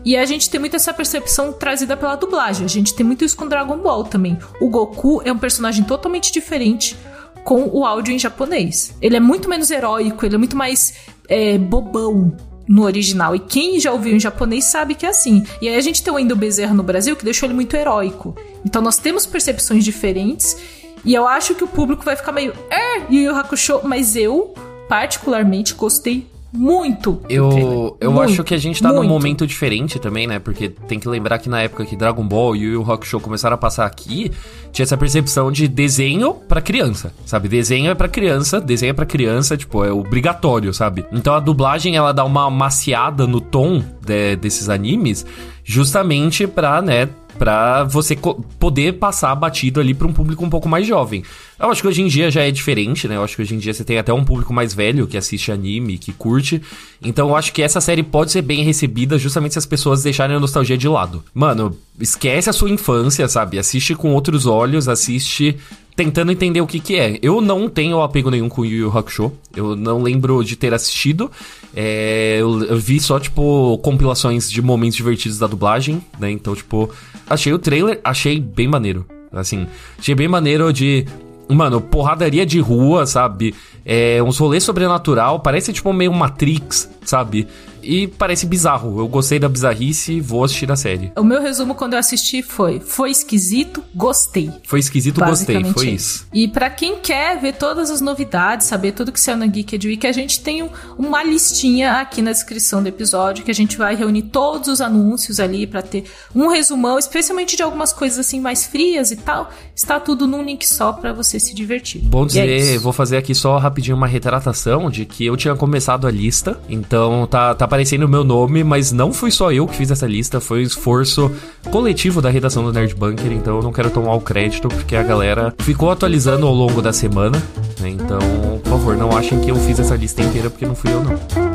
E 0.04 0.16
a 0.16 0.24
gente 0.24 0.48
tem 0.50 0.58
muito 0.58 0.74
essa 0.74 0.92
percepção 0.92 1.52
trazida 1.52 1.96
pela 1.96 2.16
dublagem. 2.16 2.64
A 2.64 2.68
gente 2.68 2.94
tem 2.94 3.04
muito 3.04 3.24
isso 3.24 3.36
com 3.36 3.46
Dragon 3.46 3.76
Ball 3.76 4.04
também. 4.04 4.38
O 4.60 4.68
Goku 4.68 5.20
é 5.24 5.32
um 5.32 5.38
personagem 5.38 5.84
totalmente 5.84 6.32
diferente 6.32 6.96
com 7.44 7.68
o 7.68 7.84
áudio 7.84 8.14
em 8.14 8.18
japonês. 8.18 8.94
Ele 9.00 9.16
é 9.16 9.20
muito 9.20 9.48
menos 9.48 9.70
heróico, 9.70 10.24
ele 10.24 10.34
é 10.34 10.38
muito 10.38 10.56
mais 10.56 10.94
é, 11.28 11.58
bobão 11.58 12.36
no 12.66 12.84
original. 12.84 13.34
E 13.34 13.40
quem 13.40 13.78
já 13.78 13.92
ouviu 13.92 14.16
em 14.16 14.20
japonês 14.20 14.64
sabe 14.64 14.94
que 14.94 15.04
é 15.04 15.10
assim. 15.10 15.44
E 15.60 15.68
aí 15.68 15.76
a 15.76 15.80
gente 15.80 16.02
tem 16.02 16.12
o 16.12 16.18
Endo 16.18 16.34
Bezerra 16.34 16.74
no 16.74 16.82
Brasil 16.82 17.14
que 17.14 17.24
deixou 17.24 17.46
ele 17.46 17.54
muito 17.54 17.76
heróico. 17.76 18.34
Então 18.64 18.80
nós 18.80 18.96
temos 18.96 19.26
percepções 19.26 19.84
diferentes. 19.84 20.56
E 21.04 21.14
eu 21.14 21.26
acho 21.26 21.54
que 21.54 21.64
o 21.64 21.68
público 21.68 22.04
vai 22.04 22.16
ficar 22.16 22.32
meio. 22.32 22.54
É, 22.70 22.98
Yu 23.12 23.22
Yu 23.22 23.34
Hakusho, 23.34 23.80
mas 23.84 24.16
eu 24.16 24.54
particularmente 24.92 25.72
gostei 25.72 26.26
muito. 26.52 27.18
Eu, 27.26 27.96
eu 27.98 28.12
muito, 28.12 28.30
acho 28.30 28.44
que 28.44 28.52
a 28.52 28.58
gente 28.58 28.82
tá 28.82 28.90
muito. 28.90 29.04
num 29.04 29.08
momento 29.08 29.46
diferente 29.46 29.98
também, 29.98 30.26
né? 30.26 30.38
Porque 30.38 30.68
tem 30.68 31.00
que 31.00 31.08
lembrar 31.08 31.38
que 31.38 31.48
na 31.48 31.62
época 31.62 31.86
que 31.86 31.96
Dragon 31.96 32.22
Ball 32.22 32.54
e 32.54 32.76
o 32.76 32.82
Rock 32.82 33.06
Show 33.06 33.18
começaram 33.18 33.54
a 33.54 33.56
passar 33.56 33.86
aqui, 33.86 34.30
tinha 34.70 34.84
essa 34.84 34.94
percepção 34.98 35.50
de 35.50 35.66
desenho 35.66 36.34
para 36.34 36.60
criança, 36.60 37.10
sabe? 37.24 37.48
Desenho 37.48 37.90
é 37.90 37.94
para 37.94 38.06
criança, 38.06 38.60
desenho 38.60 38.90
é 38.90 38.92
para 38.92 39.06
criança, 39.06 39.56
tipo, 39.56 39.82
é 39.82 39.90
obrigatório, 39.90 40.74
sabe? 40.74 41.06
Então 41.10 41.32
a 41.32 41.40
dublagem 41.40 41.96
ela 41.96 42.12
dá 42.12 42.22
uma 42.22 42.50
maciada 42.50 43.26
no 43.26 43.40
tom 43.40 43.82
de, 44.04 44.36
desses 44.36 44.68
animes, 44.68 45.24
justamente 45.64 46.46
pra, 46.46 46.82
né, 46.82 47.08
para 47.38 47.84
você 47.84 48.16
poder 48.58 48.94
passar 48.94 49.34
batido 49.34 49.80
ali 49.80 49.94
para 49.94 50.06
um 50.06 50.12
público 50.12 50.44
um 50.44 50.50
pouco 50.50 50.68
mais 50.68 50.86
jovem. 50.86 51.22
Eu 51.58 51.70
acho 51.70 51.80
que 51.80 51.88
hoje 51.88 52.02
em 52.02 52.08
dia 52.08 52.30
já 52.30 52.42
é 52.42 52.50
diferente, 52.50 53.06
né? 53.06 53.16
Eu 53.16 53.22
acho 53.22 53.36
que 53.36 53.42
hoje 53.42 53.54
em 53.54 53.58
dia 53.58 53.72
você 53.72 53.84
tem 53.84 53.98
até 53.98 54.12
um 54.12 54.24
público 54.24 54.52
mais 54.52 54.74
velho 54.74 55.06
que 55.06 55.16
assiste 55.16 55.52
anime, 55.52 55.98
que 55.98 56.12
curte. 56.12 56.60
Então 57.00 57.28
eu 57.28 57.36
acho 57.36 57.52
que 57.52 57.62
essa 57.62 57.80
série 57.80 58.02
pode 58.02 58.32
ser 58.32 58.42
bem 58.42 58.64
recebida 58.64 59.18
justamente 59.18 59.52
se 59.52 59.58
as 59.58 59.66
pessoas 59.66 60.02
deixarem 60.02 60.36
a 60.36 60.40
nostalgia 60.40 60.76
de 60.76 60.88
lado. 60.88 61.22
Mano, 61.32 61.76
esquece 62.00 62.50
a 62.50 62.52
sua 62.52 62.70
infância, 62.70 63.28
sabe? 63.28 63.58
Assiste 63.58 63.94
com 63.94 64.12
outros 64.12 64.46
olhos, 64.46 64.88
assiste 64.88 65.56
tentando 65.94 66.32
entender 66.32 66.60
o 66.60 66.66
que 66.66 66.80
que 66.80 66.96
é. 66.96 67.18
Eu 67.22 67.40
não 67.40 67.68
tenho 67.68 68.00
apego 68.00 68.30
nenhum 68.30 68.48
com 68.48 68.64
Yu 68.64 68.78
Yu 68.78 68.98
Hakusho. 68.98 69.32
Eu 69.54 69.76
não 69.76 70.02
lembro 70.02 70.42
de 70.42 70.56
ter 70.56 70.72
assistido. 70.72 71.30
É, 71.74 72.38
eu, 72.40 72.64
eu, 72.64 72.78
vi 72.78 73.00
só, 73.00 73.18
tipo, 73.18 73.78
compilações 73.78 74.50
de 74.50 74.62
momentos 74.62 74.96
divertidos 74.96 75.38
da 75.38 75.46
dublagem, 75.46 76.02
né? 76.18 76.30
Então, 76.30 76.54
tipo, 76.54 76.90
achei 77.28 77.52
o 77.52 77.58
trailer, 77.58 78.00
achei 78.02 78.38
bem 78.38 78.68
maneiro. 78.68 79.06
Assim, 79.32 79.66
achei 79.98 80.14
bem 80.14 80.28
maneiro 80.28 80.72
de... 80.72 81.06
Mano, 81.48 81.80
porradaria 81.80 82.46
de 82.46 82.60
rua, 82.60 83.04
sabe? 83.04 83.54
É, 83.84 84.22
uns 84.22 84.38
rolês 84.38 84.62
sobrenatural, 84.62 85.40
parece 85.40 85.72
tipo 85.72 85.92
meio 85.92 86.12
Matrix, 86.12 86.88
sabe? 87.04 87.46
E 87.82 88.06
parece 88.06 88.46
bizarro. 88.46 88.98
Eu 88.98 89.08
gostei 89.08 89.38
da 89.38 89.48
bizarrice, 89.48 90.20
vou 90.20 90.44
assistir 90.44 90.70
a 90.70 90.76
série. 90.76 91.12
O 91.16 91.24
meu 91.24 91.40
resumo 91.40 91.74
quando 91.74 91.94
eu 91.94 91.98
assisti 91.98 92.42
foi: 92.42 92.80
foi 92.80 93.10
esquisito, 93.10 93.82
gostei. 93.94 94.50
Foi 94.64 94.78
esquisito, 94.78 95.20
gostei, 95.24 95.64
foi 95.64 95.90
isso. 95.90 96.26
E 96.32 96.48
para 96.48 96.70
quem 96.70 96.96
quer 96.96 97.40
ver 97.40 97.54
todas 97.54 97.90
as 97.90 98.00
novidades, 98.00 98.66
saber 98.66 98.92
tudo 98.92 99.12
que 99.12 99.20
saiu 99.20 99.36
na 99.36 99.46
Geek 99.46 99.78
Week, 99.86 100.06
a 100.06 100.12
gente 100.12 100.40
tem 100.40 100.62
um, 100.62 100.68
uma 100.98 101.22
listinha 101.22 102.00
aqui 102.00 102.22
na 102.22 102.32
descrição 102.32 102.82
do 102.82 102.88
episódio 102.88 103.44
que 103.44 103.50
a 103.50 103.54
gente 103.54 103.76
vai 103.76 103.94
reunir 103.94 104.22
todos 104.22 104.68
os 104.68 104.80
anúncios 104.80 105.40
ali 105.40 105.66
para 105.66 105.82
ter 105.82 106.04
um 106.34 106.48
resumão, 106.48 106.98
especialmente 106.98 107.56
de 107.56 107.62
algumas 107.62 107.92
coisas 107.92 108.18
assim 108.18 108.40
mais 108.40 108.66
frias 108.66 109.10
e 109.10 109.16
tal. 109.16 109.50
Está 109.74 109.98
tudo 109.98 110.26
num 110.26 110.42
link 110.42 110.66
só 110.66 110.92
para 110.92 111.12
você 111.12 111.40
se 111.40 111.54
divertir. 111.54 112.02
Bom 112.02 112.24
é 112.24 112.26
dizer, 112.26 112.76
é 112.76 112.78
vou 112.78 112.92
fazer 112.92 113.16
aqui 113.16 113.34
só 113.34 113.58
rapidinho 113.58 113.96
uma 113.96 114.06
retratação 114.06 114.90
de 114.90 115.04
que 115.04 115.24
eu 115.26 115.36
tinha 115.36 115.54
começado 115.54 116.06
a 116.06 116.10
lista, 116.10 116.60
então 116.68 117.26
tá, 117.26 117.54
tá 117.54 117.66
aparecendo 117.72 118.02
o 118.02 118.08
meu 118.08 118.22
nome, 118.22 118.62
mas 118.62 118.92
não 118.92 119.14
fui 119.14 119.30
só 119.30 119.50
eu 119.50 119.66
que 119.66 119.74
fiz 119.74 119.90
essa 119.90 120.06
lista, 120.06 120.42
foi 120.42 120.58
um 120.58 120.62
esforço 120.62 121.32
coletivo 121.70 122.20
da 122.20 122.28
redação 122.28 122.62
do 122.62 122.70
Nerd 122.70 122.94
Bunker, 122.94 123.32
então 123.32 123.56
eu 123.56 123.62
não 123.62 123.72
quero 123.72 123.88
tomar 123.88 124.12
o 124.12 124.20
crédito, 124.20 124.68
porque 124.68 124.94
a 124.94 125.02
galera 125.02 125.54
ficou 125.58 125.90
atualizando 125.90 126.46
ao 126.46 126.52
longo 126.52 126.82
da 126.82 126.92
semana, 126.92 127.42
né? 127.80 127.88
Então, 127.88 128.18
por 128.62 128.72
favor, 128.72 128.94
não 128.94 129.16
achem 129.16 129.40
que 129.40 129.50
eu 129.50 129.56
fiz 129.56 129.80
essa 129.80 129.96
lista 129.96 130.20
inteira, 130.20 130.50
porque 130.50 130.66
não 130.66 130.74
fui 130.74 130.92
eu 130.92 131.02
não. 131.02 131.51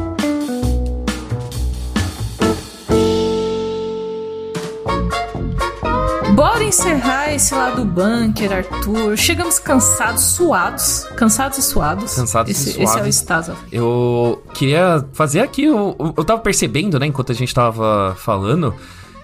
Bora 6.38 6.64
encerrar 6.64 7.34
esse 7.34 7.52
lado 7.56 7.84
bunker, 7.84 8.58
Arthur. 8.58 9.18
Chegamos 9.18 9.58
cansados, 9.58 10.22
suados. 10.22 11.04
Cansados 11.16 11.58
e 11.58 11.64
suados. 11.64 12.14
Cansados 12.14 12.52
esse, 12.52 12.70
e 12.70 12.74
suados. 12.74 12.92
Esse 12.92 13.00
é 13.00 13.10
o 13.10 13.12
Stasa. 13.12 13.56
Eu 13.72 14.44
queria 14.54 15.04
fazer 15.14 15.40
aqui. 15.40 15.64
Eu, 15.64 15.96
eu 16.16 16.24
tava 16.24 16.40
percebendo, 16.40 17.00
né, 17.00 17.08
enquanto 17.08 17.32
a 17.32 17.36
gente 17.36 17.52
tava 17.52 18.16
falando, 18.20 18.76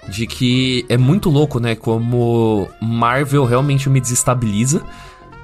de 0.09 0.25
que 0.25 0.87
é 0.89 0.97
muito 0.97 1.29
louco, 1.29 1.59
né, 1.59 1.75
como 1.75 2.67
Marvel 2.81 3.45
realmente 3.45 3.87
me 3.91 4.01
desestabiliza. 4.01 4.81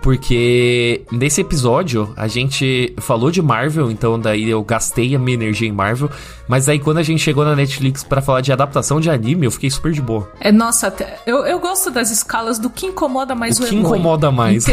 Porque 0.01 1.03
nesse 1.11 1.41
episódio 1.41 2.13
a 2.15 2.27
gente 2.27 2.93
falou 2.97 3.29
de 3.29 3.41
Marvel, 3.41 3.91
então 3.91 4.17
daí 4.17 4.49
eu 4.49 4.63
gastei 4.63 5.13
a 5.13 5.19
minha 5.19 5.35
energia 5.35 5.67
em 5.67 5.71
Marvel. 5.71 6.09
Mas 6.47 6.69
aí 6.69 6.79
quando 6.79 6.99
a 6.99 7.03
gente 7.03 7.21
chegou 7.21 7.43
na 7.43 7.55
Netflix 7.55 8.03
para 8.03 8.21
falar 8.21 8.41
de 8.41 8.51
adaptação 8.51 9.01
de 9.01 9.09
anime, 9.09 9.45
eu 9.45 9.51
fiquei 9.51 9.69
super 9.69 9.91
de 9.91 10.01
boa. 10.01 10.31
É, 10.39 10.51
nossa, 10.51 10.93
eu, 11.25 11.45
eu 11.45 11.59
gosto 11.59 11.91
das 11.91 12.11
escalas 12.11 12.57
do 12.57 12.69
que 12.69 12.85
incomoda 12.85 13.35
mais 13.35 13.59
o, 13.59 13.63
o 13.63 13.67
que 13.67 13.75
Eloy. 13.75 13.97
incomoda 13.97 14.31
mais. 14.31 14.65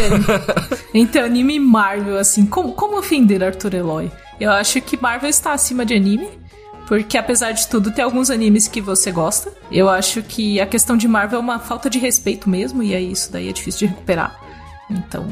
Entre, 0.95 1.20
anime 1.20 1.57
e 1.57 1.61
Marvel, 1.61 2.18
assim, 2.18 2.47
como, 2.47 2.72
como 2.72 2.99
ofender 2.99 3.43
Arthur 3.43 3.74
Eloy? 3.74 4.11
Eu 4.41 4.53
acho 4.53 4.81
que 4.81 5.01
Marvel 5.01 5.29
está 5.29 5.53
acima 5.53 5.85
de 5.85 5.95
anime. 5.95 6.29
Porque 6.87 7.18
apesar 7.18 7.51
de 7.51 7.66
tudo, 7.66 7.91
tem 7.91 8.05
alguns 8.05 8.31
animes 8.31 8.68
que 8.68 8.81
você 8.81 9.11
gosta. 9.11 9.53
Eu 9.72 9.89
acho 9.89 10.22
que 10.22 10.61
a 10.61 10.66
questão 10.66 10.97
de 10.97 11.09
Marvel 11.09 11.41
é 11.41 11.43
uma 11.43 11.59
falta 11.59 11.91
de 11.91 11.99
respeito 11.99 12.49
mesmo, 12.49 12.81
e 12.81 12.95
aí 12.95 13.11
isso 13.11 13.33
daí 13.33 13.49
é 13.49 13.53
difícil 13.53 13.89
de 13.89 13.95
recuperar. 13.95 14.45
Então, 14.91 15.26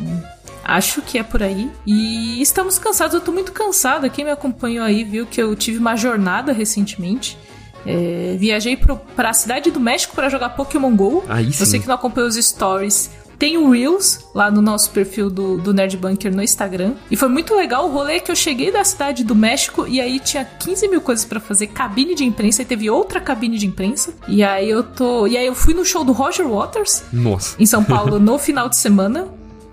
acho 0.64 1.02
que 1.02 1.18
é 1.18 1.22
por 1.22 1.42
aí. 1.42 1.70
E 1.86 2.40
estamos 2.40 2.78
cansados, 2.78 3.14
eu 3.14 3.20
tô 3.20 3.32
muito 3.32 3.52
cansada. 3.52 4.08
Quem 4.08 4.24
me 4.24 4.30
acompanhou 4.30 4.84
aí 4.84 5.04
viu 5.04 5.26
que 5.26 5.40
eu 5.40 5.54
tive 5.54 5.78
uma 5.78 5.96
jornada 5.96 6.52
recentemente. 6.52 7.38
É, 7.86 8.36
viajei 8.38 8.76
para 8.76 9.28
a 9.30 9.34
cidade 9.34 9.70
do 9.70 9.78
México 9.78 10.14
para 10.14 10.28
jogar 10.28 10.50
Pokémon 10.50 10.94
GO. 10.96 11.22
Aí 11.28 11.52
sim. 11.52 11.64
Você 11.64 11.78
que 11.78 11.86
não 11.86 11.94
acompanhou 11.94 12.28
os 12.28 12.36
stories, 12.36 13.10
tem 13.38 13.58
o 13.58 13.70
Reels 13.70 14.20
lá 14.34 14.50
no 14.50 14.62
nosso 14.62 14.90
perfil 14.90 15.28
do, 15.28 15.58
do 15.58 15.74
Nerd 15.74 15.96
Bunker 15.96 16.34
no 16.34 16.42
Instagram. 16.42 16.94
E 17.10 17.16
foi 17.16 17.28
muito 17.28 17.54
legal 17.54 17.86
o 17.86 17.92
rolê 17.92 18.20
que 18.20 18.30
eu 18.30 18.36
cheguei 18.36 18.70
da 18.70 18.84
cidade 18.84 19.24
do 19.24 19.34
México 19.34 19.86
e 19.86 20.00
aí 20.00 20.18
tinha 20.18 20.44
15 20.44 20.88
mil 20.88 21.00
coisas 21.00 21.24
para 21.24 21.40
fazer, 21.40 21.68
cabine 21.68 22.14
de 22.14 22.24
imprensa, 22.24 22.62
e 22.62 22.64
teve 22.64 22.88
outra 22.88 23.20
cabine 23.20 23.58
de 23.58 23.66
imprensa. 23.66 24.14
E 24.28 24.42
aí 24.42 24.68
eu 24.70 24.82
tô. 24.82 25.26
E 25.26 25.36
aí 25.36 25.46
eu 25.46 25.54
fui 25.54 25.74
no 25.74 25.84
show 25.84 26.04
do 26.04 26.12
Roger 26.12 26.48
Waters. 26.48 27.04
Nossa. 27.12 27.56
Em 27.58 27.66
São 27.66 27.84
Paulo 27.84 28.18
no 28.20 28.38
final 28.38 28.68
de 28.68 28.76
semana. 28.76 29.28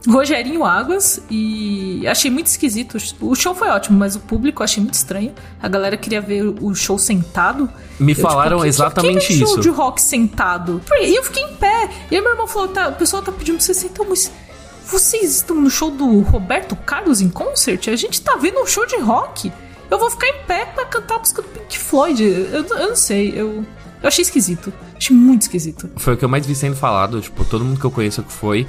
Rogerinho 0.08 0.66
Águas 0.66 1.22
e 1.30 2.06
achei 2.08 2.32
muito 2.32 2.48
esquisito. 2.48 2.98
O 3.20 3.36
show 3.36 3.54
foi 3.54 3.70
ótimo, 3.70 3.98
mas 3.98 4.16
o 4.16 4.20
público 4.20 4.64
achei 4.64 4.82
muito 4.82 4.96
estranho. 4.96 5.32
A 5.62 5.68
galera 5.68 5.96
queria 5.96 6.20
ver 6.20 6.44
o 6.44 6.74
show 6.74 6.98
sentado. 6.98 7.70
Me 8.00 8.14
eu, 8.14 8.16
tipo, 8.16 8.28
falaram 8.28 8.58
tipo, 8.58 8.68
exatamente 8.68 9.20
que, 9.20 9.28
que 9.28 9.34
isso. 9.34 9.46
show 9.46 9.60
de 9.60 9.70
rock 9.70 10.02
sentado. 10.02 10.82
E 11.02 11.16
eu 11.16 11.24
fiquei 11.24 11.44
em 11.44 11.56
pé. 11.56 11.90
E 12.10 12.16
aí 12.16 12.22
meu 12.22 12.32
irmão 12.32 12.48
falou: 12.48 12.70
tá, 12.70 12.90
o 12.90 12.94
pessoal 12.94 13.22
tá 13.22 13.32
pedindo 13.32 13.58
pra 13.58 13.66
você 13.66 13.74
sentar, 13.74 14.08
mas 14.08 14.32
vocês 14.86 15.36
estão 15.36 15.56
no 15.56 15.70
show 15.70 15.92
do 15.92 16.22
Roberto 16.22 16.76
Carlos 16.76 17.22
em 17.22 17.30
concert? 17.30 17.88
A 17.88 17.96
gente 17.96 18.20
tá 18.22 18.36
vendo 18.36 18.60
um 18.60 18.66
show 18.66 18.86
de 18.88 18.98
rock. 18.98 19.52
Eu 19.90 20.00
vou 20.00 20.10
ficar 20.10 20.28
em 20.28 20.44
pé 20.48 20.66
pra 20.66 20.86
cantar 20.86 21.16
a 21.16 21.20
música 21.20 21.42
do 21.42 21.48
Pink 21.48 21.78
Floyd. 21.78 22.24
Eu, 22.24 22.66
eu 22.66 22.90
não 22.90 22.96
sei, 22.96 23.34
eu. 23.36 23.64
Eu 24.02 24.08
achei 24.08 24.24
esquisito. 24.24 24.74
Achei 24.98 25.16
muito 25.16 25.44
esquisito. 25.44 25.90
Foi 25.98 26.16
o 26.16 26.18
que 26.18 26.26
eu 26.26 26.30
mais 26.30 26.46
vi 26.46 26.56
sendo 26.56 26.76
falado, 26.76 27.22
tipo, 27.22 27.46
todo 27.46 27.64
mundo 27.64 27.80
que 27.80 27.86
eu 27.86 27.92
conheço 27.92 28.24
que 28.24 28.32
foi 28.32 28.66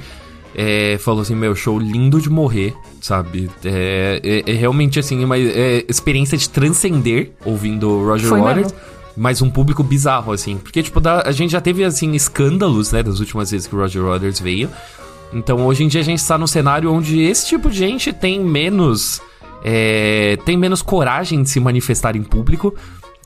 é, 0.55 0.97
falou 0.99 1.21
assim, 1.21 1.35
meu, 1.35 1.55
show 1.55 1.79
lindo 1.79 2.21
de 2.21 2.29
morrer, 2.29 2.73
sabe? 3.01 3.49
É, 3.63 4.21
é, 4.23 4.51
é 4.51 4.53
realmente, 4.55 4.99
assim, 4.99 5.23
uma 5.23 5.37
é, 5.37 5.83
experiência 5.87 6.37
de 6.37 6.49
transcender 6.49 7.31
ouvindo 7.43 8.05
Roger 8.05 8.29
Foi 8.29 8.39
Waters. 8.39 8.71
Mesmo. 8.71 8.77
Mas 9.15 9.41
um 9.41 9.49
público 9.49 9.83
bizarro, 9.83 10.31
assim. 10.31 10.57
Porque, 10.57 10.81
tipo, 10.81 10.99
da, 10.99 11.21
a 11.21 11.31
gente 11.31 11.51
já 11.51 11.61
teve, 11.61 11.83
assim, 11.83 12.13
escândalos, 12.13 12.91
né? 12.91 13.03
Das 13.03 13.19
últimas 13.19 13.51
vezes 13.51 13.67
que 13.67 13.75
o 13.75 13.79
Roger 13.79 14.03
Waters 14.03 14.39
veio. 14.39 14.69
Então, 15.31 15.65
hoje 15.65 15.83
em 15.83 15.87
dia, 15.87 16.01
a 16.01 16.03
gente 16.03 16.19
está 16.19 16.37
num 16.37 16.47
cenário 16.47 16.91
onde 16.91 17.21
esse 17.21 17.47
tipo 17.47 17.69
de 17.69 17.77
gente 17.77 18.13
tem 18.13 18.39
menos... 18.39 19.21
É, 19.63 20.37
tem 20.45 20.57
menos 20.57 20.81
coragem 20.81 21.41
de 21.41 21.49
se 21.49 21.57
manifestar 21.57 22.17
em 22.17 22.21
público 22.21 22.75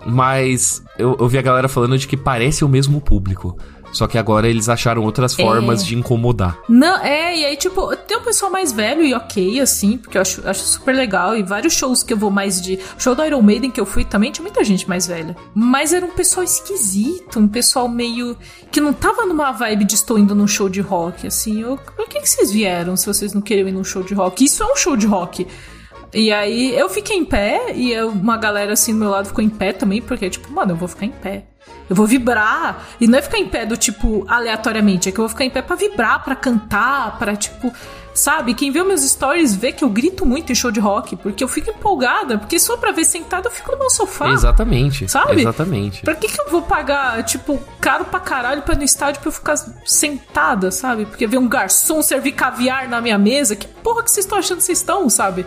Mas 0.06 0.84
eu, 0.98 1.18
eu 1.20 1.28
vi 1.28 1.38
a 1.38 1.42
galera 1.42 1.68
falando 1.68 1.98
de 1.98 2.08
que 2.08 2.16
parece 2.16 2.64
o 2.64 2.70
mesmo 2.70 3.02
público. 3.02 3.58
Só 3.98 4.06
que 4.06 4.16
agora 4.16 4.48
eles 4.48 4.70
acharam 4.70 5.02
outras 5.02 5.38
é. 5.38 5.42
formas 5.42 5.84
de 5.84 5.96
incomodar. 5.96 6.60
Não, 6.70 7.04
é, 7.04 7.36
e 7.36 7.46
aí, 7.46 7.58
tipo, 7.58 7.96
tem 7.96 8.16
um 8.16 8.22
pessoal 8.22 8.52
mais 8.52 8.72
velho 8.72 9.04
e 9.04 9.12
ok, 9.16 9.60
assim, 9.60 9.98
porque 9.98 10.20
eu 10.20 10.22
acho, 10.22 10.48
acho 10.48 10.62
super 10.62 10.96
legal. 10.96 11.36
E 11.36 11.42
vários 11.42 11.74
shows 11.74 12.04
que 12.04 12.14
eu 12.14 12.18
vou 12.18 12.30
mais 12.30 12.62
de. 12.62 12.76
O 12.76 13.02
show 13.02 13.16
do 13.16 13.26
Iron 13.26 13.42
Maiden 13.42 13.72
que 13.72 13.82
eu 13.82 13.88
fui 13.88 14.06
também 14.06 14.32
tinha 14.32 14.44
muita 14.44 14.64
gente 14.64 14.88
mais 14.88 15.08
velha. 15.08 15.36
Mas 15.56 15.94
era 15.94 16.06
um 16.06 16.12
pessoal 16.12 16.44
esquisito, 16.44 17.40
um 17.40 17.48
pessoal 17.48 17.90
meio. 17.90 18.38
que 18.72 18.80
não 18.80 18.94
tava 18.94 19.26
numa 19.26 19.52
vibe 19.52 19.86
de 19.86 19.96
estou 19.96 20.20
indo 20.20 20.36
num 20.36 20.48
show 20.48 20.70
de 20.70 20.80
rock, 20.80 21.26
assim. 21.26 21.62
Eu, 21.62 21.78
por 21.78 22.08
que, 22.08 22.22
que 22.22 22.30
vocês 22.30 22.52
vieram 22.52 22.96
se 22.96 23.08
vocês 23.08 23.34
não 23.34 23.42
queriam 23.42 23.68
ir 23.68 23.72
num 23.72 23.84
show 23.84 24.04
de 24.04 24.14
rock? 24.14 24.46
Isso 24.46 24.62
é 24.62 24.66
um 24.72 24.76
show 24.76 24.96
de 24.96 25.08
rock. 25.08 25.48
E 26.14 26.32
aí 26.32 26.78
eu 26.78 26.88
fiquei 26.88 27.18
em 27.18 27.26
pé 27.26 27.74
e 27.74 27.92
eu, 27.92 28.10
uma 28.10 28.38
galera 28.38 28.74
assim 28.74 28.94
do 28.94 29.00
meu 29.00 29.10
lado 29.10 29.28
ficou 29.28 29.44
em 29.44 29.50
pé 29.50 29.74
também, 29.74 30.02
porque, 30.04 30.30
tipo, 30.30 30.52
mano, 30.52 30.74
eu 30.74 30.76
vou 30.76 30.88
ficar 30.88 31.06
em 31.06 31.12
pé. 31.12 31.46
Eu 31.90 31.96
vou 31.96 32.06
vibrar. 32.06 32.86
E 33.00 33.08
não 33.08 33.18
é 33.18 33.22
ficar 33.22 33.38
em 33.38 33.48
pé 33.48 33.66
do 33.66 33.78
tipo 33.78 34.26
aleatoriamente, 34.28 35.10
é 35.10 35.12
que 35.12 35.20
eu 35.20 35.24
vou 35.24 35.30
ficar 35.30 35.46
em 35.46 35.50
pé 35.50 35.62
para 35.62 35.76
vibrar, 35.76 36.24
para 36.24 36.36
cantar, 36.36 37.18
para 37.18 37.36
tipo 37.36 37.74
sabe? 38.18 38.54
Quem 38.54 38.72
vê 38.72 38.84
meus 38.84 39.02
stories 39.02 39.56
vê 39.56 39.72
que 39.72 39.84
eu 39.84 39.90
grito 39.90 40.26
muito 40.26 40.52
em 40.52 40.56
show 40.56 40.72
de 40.72 40.80
rock, 40.80 41.16
porque 41.16 41.44
eu 41.44 41.48
fico 41.48 41.70
empolgada, 41.70 42.38
porque 42.38 42.60
só 42.60 42.76
pra 42.76 42.92
ver 42.92 43.06
sentado 43.06 43.48
eu 43.48 43.52
fico 43.52 43.72
no 43.72 43.78
meu 43.78 43.90
sofá. 43.90 44.30
Exatamente. 44.32 45.08
Sabe? 45.08 45.42
Exatamente. 45.42 46.02
Pra 46.02 46.16
que, 46.16 46.28
que 46.28 46.42
eu 46.42 46.50
vou 46.50 46.62
pagar, 46.62 47.24
tipo, 47.24 47.60
caro 47.80 48.06
pra 48.06 48.20
caralho 48.20 48.62
pra 48.64 48.74
ir 48.74 48.78
no 48.78 48.84
estádio 48.84 49.22
pra 49.22 49.30
eu 49.30 49.34
ficar 49.34 49.56
sentada, 49.86 50.72
sabe? 50.72 51.06
Porque 51.06 51.28
ver 51.28 51.38
um 51.38 51.48
garçom 51.48 52.02
servir 52.02 52.32
caviar 52.32 52.90
na 52.90 53.00
minha 53.00 53.18
mesa, 53.18 53.56
que 53.56 53.68
porra 53.68 54.04
que 54.04 54.12
vocês 54.12 54.26
estão 54.26 54.38
achando 54.38 54.58
que 54.58 54.64
vocês 54.64 54.80
estão, 54.80 55.10
sabe? 55.10 55.46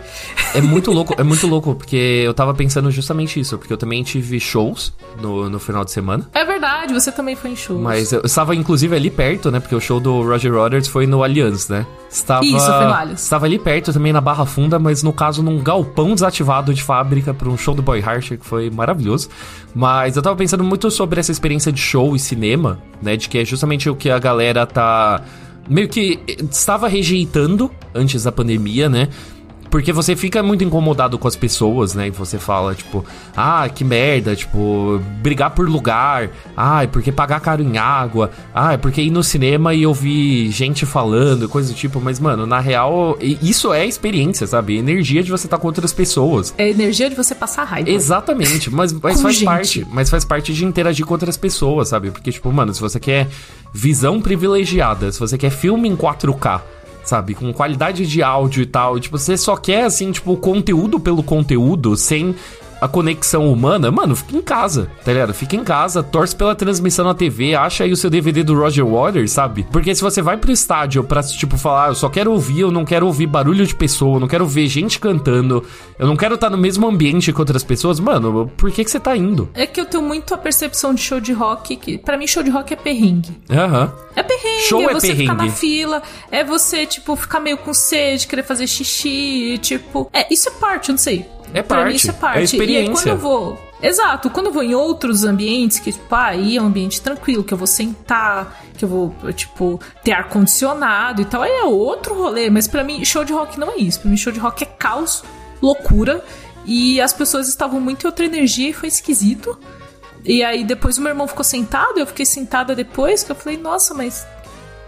É 0.53 0.61
muito 0.61 0.91
louco, 0.93 1.13
é 1.17 1.23
muito 1.23 1.45
louco, 1.47 1.75
porque 1.75 2.23
eu 2.25 2.33
tava 2.33 2.53
pensando 2.53 2.89
justamente 2.89 3.39
isso, 3.39 3.57
porque 3.57 3.73
eu 3.73 3.77
também 3.77 4.01
tive 4.03 4.39
shows 4.39 4.93
no, 5.19 5.49
no 5.49 5.59
final 5.59 5.83
de 5.83 5.91
semana. 5.91 6.27
É 6.33 6.45
verdade, 6.45 6.93
você 6.93 7.11
também 7.11 7.35
foi 7.35 7.51
em 7.51 7.55
shows. 7.55 7.81
Mas 7.81 8.11
eu 8.11 8.21
estava 8.23 8.55
inclusive 8.55 8.95
ali 8.95 9.09
perto, 9.09 9.51
né? 9.51 9.59
Porque 9.59 9.75
o 9.75 9.81
show 9.81 9.99
do 9.99 10.21
Roger 10.23 10.53
Waters 10.53 10.87
foi 10.87 11.05
no 11.05 11.23
Allianz, 11.23 11.67
né? 11.67 11.85
Estava, 12.09 12.43
Isso, 12.43 12.60
foi 12.65 12.85
no. 12.85 13.13
Estava 13.13 13.45
ali 13.45 13.57
perto 13.57 13.93
também 13.93 14.13
na 14.13 14.21
Barra 14.21 14.45
Funda, 14.45 14.77
mas 14.77 15.03
no 15.03 15.13
caso 15.13 15.41
num 15.41 15.59
galpão 15.59 16.13
desativado 16.13 16.73
de 16.73 16.83
fábrica 16.83 17.33
para 17.33 17.49
um 17.49 17.57
show 17.57 17.73
do 17.73 17.81
Boy 17.81 17.99
Heart, 17.99 18.29
que 18.29 18.45
foi 18.45 18.69
maravilhoso. 18.69 19.29
Mas 19.73 20.15
eu 20.15 20.21
tava 20.21 20.35
pensando 20.35 20.63
muito 20.63 20.89
sobre 20.91 21.19
essa 21.19 21.31
experiência 21.31 21.71
de 21.71 21.79
show 21.79 22.15
e 22.15 22.19
cinema, 22.19 22.79
né? 23.01 23.15
De 23.15 23.29
que 23.29 23.37
é 23.37 23.45
justamente 23.45 23.89
o 23.89 23.95
que 23.95 24.09
a 24.09 24.19
galera 24.19 24.65
tá 24.65 25.21
meio 25.69 25.87
que 25.87 26.19
estava 26.51 26.87
rejeitando 26.87 27.71
antes 27.93 28.23
da 28.23 28.31
pandemia, 28.31 28.89
né? 28.89 29.07
Porque 29.71 29.93
você 29.93 30.17
fica 30.17 30.43
muito 30.43 30.65
incomodado 30.65 31.17
com 31.17 31.29
as 31.29 31.35
pessoas, 31.35 31.95
né? 31.95 32.07
E 32.07 32.11
você 32.11 32.37
fala, 32.37 32.75
tipo, 32.75 33.05
ah, 33.35 33.67
que 33.69 33.85
merda, 33.85 34.35
tipo, 34.35 35.01
brigar 35.21 35.51
por 35.51 35.69
lugar, 35.69 36.29
ah, 36.57 36.85
porque 36.91 37.09
pagar 37.09 37.39
caro 37.39 37.63
em 37.63 37.77
água, 37.77 38.29
ah, 38.53 38.77
porque 38.77 39.01
ir 39.01 39.09
no 39.09 39.23
cinema 39.23 39.73
e 39.73 39.87
ouvir 39.87 40.51
gente 40.51 40.85
falando, 40.85 41.47
coisa 41.47 41.71
do 41.71 41.75
tipo, 41.75 42.01
mas, 42.01 42.19
mano, 42.19 42.45
na 42.45 42.59
real, 42.59 43.17
isso 43.21 43.71
é 43.71 43.85
experiência, 43.85 44.45
sabe? 44.45 44.77
Energia 44.77 45.23
de 45.23 45.31
você 45.31 45.47
estar 45.47 45.55
tá 45.55 45.61
com 45.61 45.67
outras 45.67 45.93
pessoas. 45.93 46.53
É 46.57 46.69
energia 46.69 47.09
de 47.09 47.15
você 47.15 47.33
passar 47.33 47.63
raiva. 47.63 47.89
Exatamente, 47.89 48.69
mas, 48.69 48.91
mas 48.91 49.21
faz 49.21 49.35
gente. 49.35 49.45
parte, 49.45 49.87
mas 49.89 50.09
faz 50.09 50.25
parte 50.25 50.53
de 50.53 50.65
interagir 50.65 51.05
com 51.05 51.13
outras 51.13 51.37
pessoas, 51.37 51.87
sabe? 51.87 52.11
Porque, 52.11 52.29
tipo, 52.29 52.51
mano, 52.51 52.73
se 52.73 52.81
você 52.81 52.99
quer 52.99 53.29
visão 53.73 54.21
privilegiada, 54.21 55.09
se 55.13 55.19
você 55.19 55.37
quer 55.37 55.49
filme 55.49 55.87
em 55.87 55.95
4K, 55.95 56.61
sabe? 57.03 57.33
Com 57.33 57.51
qualidade 57.53 58.05
de 58.05 58.21
áudio 58.23 58.63
e 58.63 58.65
tal. 58.65 58.99
Tipo, 58.99 59.17
você 59.17 59.37
só 59.37 59.55
quer, 59.55 59.85
assim, 59.85 60.11
tipo, 60.11 60.35
conteúdo 60.37 60.99
pelo 60.99 61.23
conteúdo, 61.23 61.95
sem 61.95 62.35
a 62.81 62.87
conexão 62.87 63.51
humana, 63.53 63.91
mano, 63.91 64.15
fica 64.15 64.35
em 64.35 64.41
casa, 64.41 64.89
tá 65.05 65.13
ligado? 65.13 65.35
Fica 65.35 65.55
em 65.55 65.63
casa, 65.63 66.01
torce 66.01 66.35
pela 66.35 66.55
transmissão 66.55 67.05
na 67.05 67.13
TV, 67.13 67.53
acha 67.53 67.83
aí 67.83 67.91
o 67.91 67.95
seu 67.95 68.09
DVD 68.09 68.41
do 68.41 68.59
Roger 68.59 68.83
Waters, 68.83 69.31
sabe? 69.31 69.67
Porque 69.71 69.93
se 69.93 70.01
você 70.01 70.19
vai 70.19 70.35
pro 70.35 70.51
estádio 70.51 71.03
pra, 71.03 71.21
tipo, 71.21 71.57
falar, 71.57 71.85
ah, 71.85 71.89
eu 71.89 71.95
só 71.95 72.09
quero 72.09 72.31
ouvir, 72.31 72.61
eu 72.61 72.71
não 72.71 72.83
quero 72.83 73.05
ouvir 73.05 73.27
barulho 73.27 73.67
de 73.67 73.75
pessoa, 73.75 74.15
eu 74.15 74.19
não 74.19 74.27
quero 74.27 74.47
ver 74.47 74.67
gente 74.67 74.99
cantando, 74.99 75.63
eu 75.99 76.07
não 76.07 76.17
quero 76.17 76.33
estar 76.33 76.49
no 76.49 76.57
mesmo 76.57 76.87
ambiente 76.87 77.31
que 77.31 77.39
outras 77.39 77.63
pessoas, 77.63 77.99
mano, 77.99 78.51
por 78.57 78.71
que 78.71 78.83
que 78.83 78.89
você 78.89 78.99
tá 78.99 79.15
indo? 79.15 79.47
É 79.53 79.67
que 79.67 79.79
eu 79.79 79.85
tenho 79.85 80.01
muito 80.01 80.33
a 80.33 80.37
percepção 80.37 80.91
de 80.91 81.01
show 81.01 81.19
de 81.19 81.33
rock, 81.33 81.75
que 81.75 81.99
para 81.99 82.17
mim 82.17 82.25
show 82.25 82.41
de 82.41 82.49
rock 82.49 82.73
é 82.73 82.75
perrengue. 82.75 83.37
Aham. 83.47 83.83
Uhum. 83.83 84.11
É 84.15 84.23
perrengue, 84.23 84.63
show 84.63 84.81
é, 84.81 84.85
é 84.85 84.93
você 84.93 85.07
perrengue. 85.07 85.29
ficar 85.29 85.45
na 85.45 85.51
fila, 85.51 86.01
é 86.31 86.43
você, 86.43 86.87
tipo, 86.87 87.15
ficar 87.15 87.39
meio 87.39 87.59
com 87.59 87.75
sede, 87.75 88.25
querer 88.25 88.43
fazer 88.43 88.65
xixi, 88.65 89.59
tipo... 89.61 90.09
É, 90.11 90.33
isso 90.33 90.49
é 90.49 90.51
parte, 90.53 90.89
eu 90.89 90.93
não 90.93 90.97
sei. 90.97 91.25
É 91.53 91.61
parte. 91.61 91.89
Mim, 91.89 91.95
isso 91.95 92.09
é 92.09 92.13
parte. 92.13 92.39
É 92.39 92.43
experiência. 92.43 92.79
E 92.79 92.87
aí, 92.87 92.89
quando 92.89 93.07
eu 93.07 93.17
vou. 93.17 93.71
Exato, 93.81 94.29
quando 94.29 94.47
eu 94.47 94.53
vou 94.53 94.61
em 94.61 94.75
outros 94.75 95.23
ambientes, 95.23 95.79
que, 95.79 95.91
tipo, 95.91 96.13
ah, 96.13 96.27
aí 96.27 96.55
é 96.55 96.61
um 96.61 96.67
ambiente 96.67 97.01
tranquilo, 97.01 97.43
que 97.43 97.51
eu 97.53 97.57
vou 97.57 97.65
sentar, 97.65 98.61
que 98.77 98.85
eu 98.85 98.89
vou, 98.89 99.15
tipo, 99.33 99.79
ter 100.03 100.11
ar-condicionado 100.11 101.21
e 101.21 101.25
tal, 101.25 101.41
aí 101.41 101.51
é 101.51 101.63
outro 101.63 102.13
rolê. 102.13 102.49
Mas 102.49 102.67
para 102.67 102.83
mim, 102.83 103.03
show 103.03 103.23
de 103.23 103.33
rock 103.33 103.59
não 103.59 103.71
é 103.71 103.77
isso. 103.77 104.01
Pra 104.01 104.09
mim, 104.09 104.17
show 104.17 104.31
de 104.31 104.39
rock 104.39 104.63
é 104.63 104.67
caos, 104.67 105.23
loucura. 105.61 106.23
E 106.63 107.01
as 107.01 107.11
pessoas 107.11 107.47
estavam 107.47 107.79
muito 107.79 108.03
em 108.03 108.07
outra 108.07 108.25
energia 108.25 108.69
e 108.69 108.73
foi 108.73 108.87
esquisito. 108.87 109.57
E 110.23 110.43
aí 110.43 110.63
depois 110.63 110.97
o 110.97 111.01
meu 111.01 111.09
irmão 111.09 111.27
ficou 111.27 111.43
sentado, 111.43 111.97
eu 111.97 112.05
fiquei 112.05 112.25
sentada 112.25 112.75
depois, 112.75 113.23
que 113.23 113.31
eu 113.31 113.35
falei, 113.35 113.57
nossa, 113.57 113.93
mas 113.93 114.27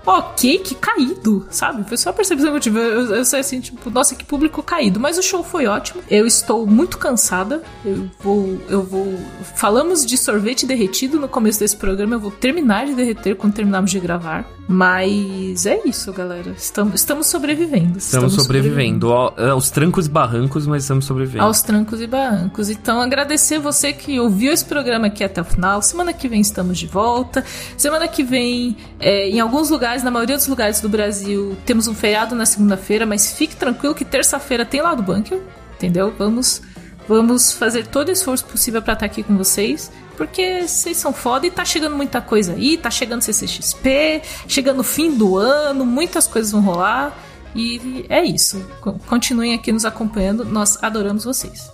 ok, 0.05 0.59
que 0.59 0.75
caído, 0.75 1.45
sabe? 1.49 1.87
Foi 1.87 1.97
só 1.97 2.09
a 2.09 2.13
percepção 2.13 2.49
que 2.51 2.57
eu 2.57 2.59
tive. 2.59 2.79
Eu, 2.79 3.15
eu 3.15 3.25
sei 3.25 3.39
assim, 3.39 3.59
tipo, 3.59 3.89
nossa, 3.89 4.15
que 4.15 4.23
público 4.23 4.61
caído. 4.61 4.99
Mas 4.99 5.17
o 5.17 5.23
show 5.23 5.43
foi 5.43 5.65
ótimo. 5.65 6.01
Eu 6.09 6.25
estou 6.25 6.65
muito 6.65 6.97
cansada. 6.97 7.61
Eu 7.85 8.09
vou. 8.19 8.57
Eu 8.69 8.83
vou. 8.83 9.19
Falamos 9.55 10.05
de 10.05 10.17
sorvete 10.17 10.65
derretido 10.65 11.19
no 11.19 11.27
começo 11.27 11.59
desse 11.59 11.75
programa. 11.75 12.15
Eu 12.15 12.19
vou 12.19 12.31
terminar 12.31 12.85
de 12.85 12.93
derreter 12.93 13.35
quando 13.35 13.53
terminarmos 13.53 13.91
de 13.91 13.99
gravar. 13.99 14.45
Mas 14.67 15.65
é 15.65 15.81
isso, 15.85 16.11
galera. 16.13 16.51
Estamos, 16.57 16.95
estamos 16.95 17.27
sobrevivendo. 17.27 17.97
Estamos, 17.97 18.03
estamos 18.03 18.33
sobrevivendo. 18.33 19.07
sobrevivendo. 19.07 19.51
Aos 19.51 19.69
trancos 19.69 20.07
e 20.07 20.09
barrancos, 20.09 20.65
mas 20.65 20.83
estamos 20.83 21.05
sobrevivendo. 21.05 21.43
Aos 21.43 21.61
trancos 21.61 21.99
e 22.01 22.07
barrancos. 22.07 22.69
Então, 22.69 23.01
agradecer 23.01 23.59
você 23.59 23.91
que 23.91 24.19
ouviu 24.19 24.53
esse 24.53 24.63
programa 24.63 25.07
aqui 25.07 25.23
até 25.23 25.41
o 25.41 25.45
final. 25.45 25.81
Semana 25.81 26.13
que 26.13 26.27
vem 26.29 26.39
estamos 26.39 26.77
de 26.77 26.87
volta. 26.87 27.43
Semana 27.77 28.07
que 28.07 28.23
vem, 28.23 28.77
é, 28.99 29.29
em 29.29 29.39
alguns 29.39 29.69
lugares, 29.69 29.92
na 30.01 30.09
maioria 30.09 30.37
dos 30.37 30.47
lugares 30.47 30.79
do 30.79 30.89
Brasil, 30.89 31.57
temos 31.65 31.87
um 31.87 31.93
feriado 31.93 32.33
na 32.33 32.45
segunda-feira, 32.45 33.05
mas 33.05 33.33
fique 33.33 33.55
tranquilo 33.55 33.93
que 33.93 34.05
terça-feira 34.05 34.65
tem 34.65 34.81
lá 34.81 34.95
do 34.95 35.03
bunker. 35.03 35.41
Entendeu? 35.75 36.13
Vamos. 36.17 36.61
Vamos 37.05 37.51
fazer 37.51 37.85
todo 37.87 38.07
o 38.07 38.11
esforço 38.11 38.45
possível 38.45 38.81
para 38.81 38.93
estar 38.93 39.05
aqui 39.05 39.21
com 39.21 39.37
vocês. 39.37 39.91
Porque 40.15 40.61
vocês 40.61 40.95
são 40.95 41.11
foda 41.11 41.45
e 41.45 41.51
tá 41.51 41.65
chegando 41.65 41.95
muita 41.95 42.21
coisa 42.21 42.53
aí, 42.53 42.77
tá 42.77 42.89
chegando 42.89 43.21
CCXP, 43.21 44.21
chegando 44.47 44.79
o 44.79 44.83
fim 44.83 45.11
do 45.11 45.37
ano, 45.37 45.85
muitas 45.85 46.27
coisas 46.27 46.51
vão 46.51 46.61
rolar. 46.61 47.13
E 47.55 48.05
é 48.09 48.23
isso. 48.23 48.65
Continuem 49.07 49.53
aqui 49.53 49.71
nos 49.71 49.85
acompanhando, 49.85 50.45
nós 50.45 50.81
adoramos 50.81 51.25
vocês. 51.25 51.71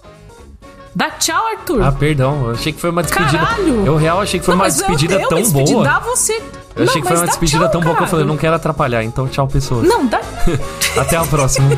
Dá 0.95 1.11
tchau, 1.11 1.45
Arthur. 1.47 1.83
Ah, 1.83 1.91
perdão. 1.91 2.45
Eu 2.45 2.51
achei 2.51 2.73
que 2.73 2.79
foi 2.79 2.89
uma 2.89 3.03
despedida. 3.03 3.37
Caralho! 3.37 3.85
Eu 3.85 3.95
real 3.95 4.19
achei 4.21 4.39
que 4.39 4.45
foi 4.45 4.55
não, 4.55 4.63
uma 4.63 4.69
despedida 4.69 5.15
eu, 5.15 5.21
eu 5.21 5.29
tão 5.29 5.43
boa. 5.51 5.83
Dá 5.83 5.99
você. 5.99 6.41
Eu 6.79 6.85
não, 6.85 6.91
achei 6.91 7.01
que 7.01 7.07
foi 7.09 7.17
uma 7.17 7.27
despedida 7.27 7.63
tchau, 7.63 7.71
tão 7.71 7.81
boa 7.81 7.95
que 7.97 8.03
eu 8.03 8.07
falei, 8.07 8.25
não 8.25 8.37
quero 8.37 8.55
atrapalhar, 8.55 9.03
então 9.03 9.27
tchau, 9.27 9.45
pessoas. 9.47 9.85
Não, 9.85 10.05
dá. 10.05 10.21
Até 10.97 11.17
a 11.17 11.25
próxima. 11.25 11.69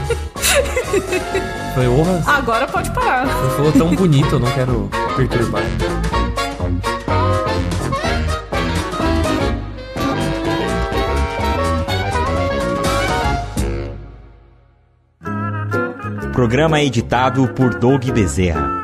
Foi 1.74 1.88
honra. 1.88 2.22
Agora 2.28 2.68
pode 2.68 2.92
parar. 2.92 3.26
Você 3.26 3.56
falou 3.56 3.72
tão 3.72 3.96
bonito, 3.96 4.36
eu 4.36 4.40
não 4.40 4.52
quero 4.52 4.90
perturbar. 5.16 5.64
Programa 16.32 16.80
editado 16.82 17.48
por 17.50 17.74
Doug 17.74 18.06
Bezerra. 18.12 18.81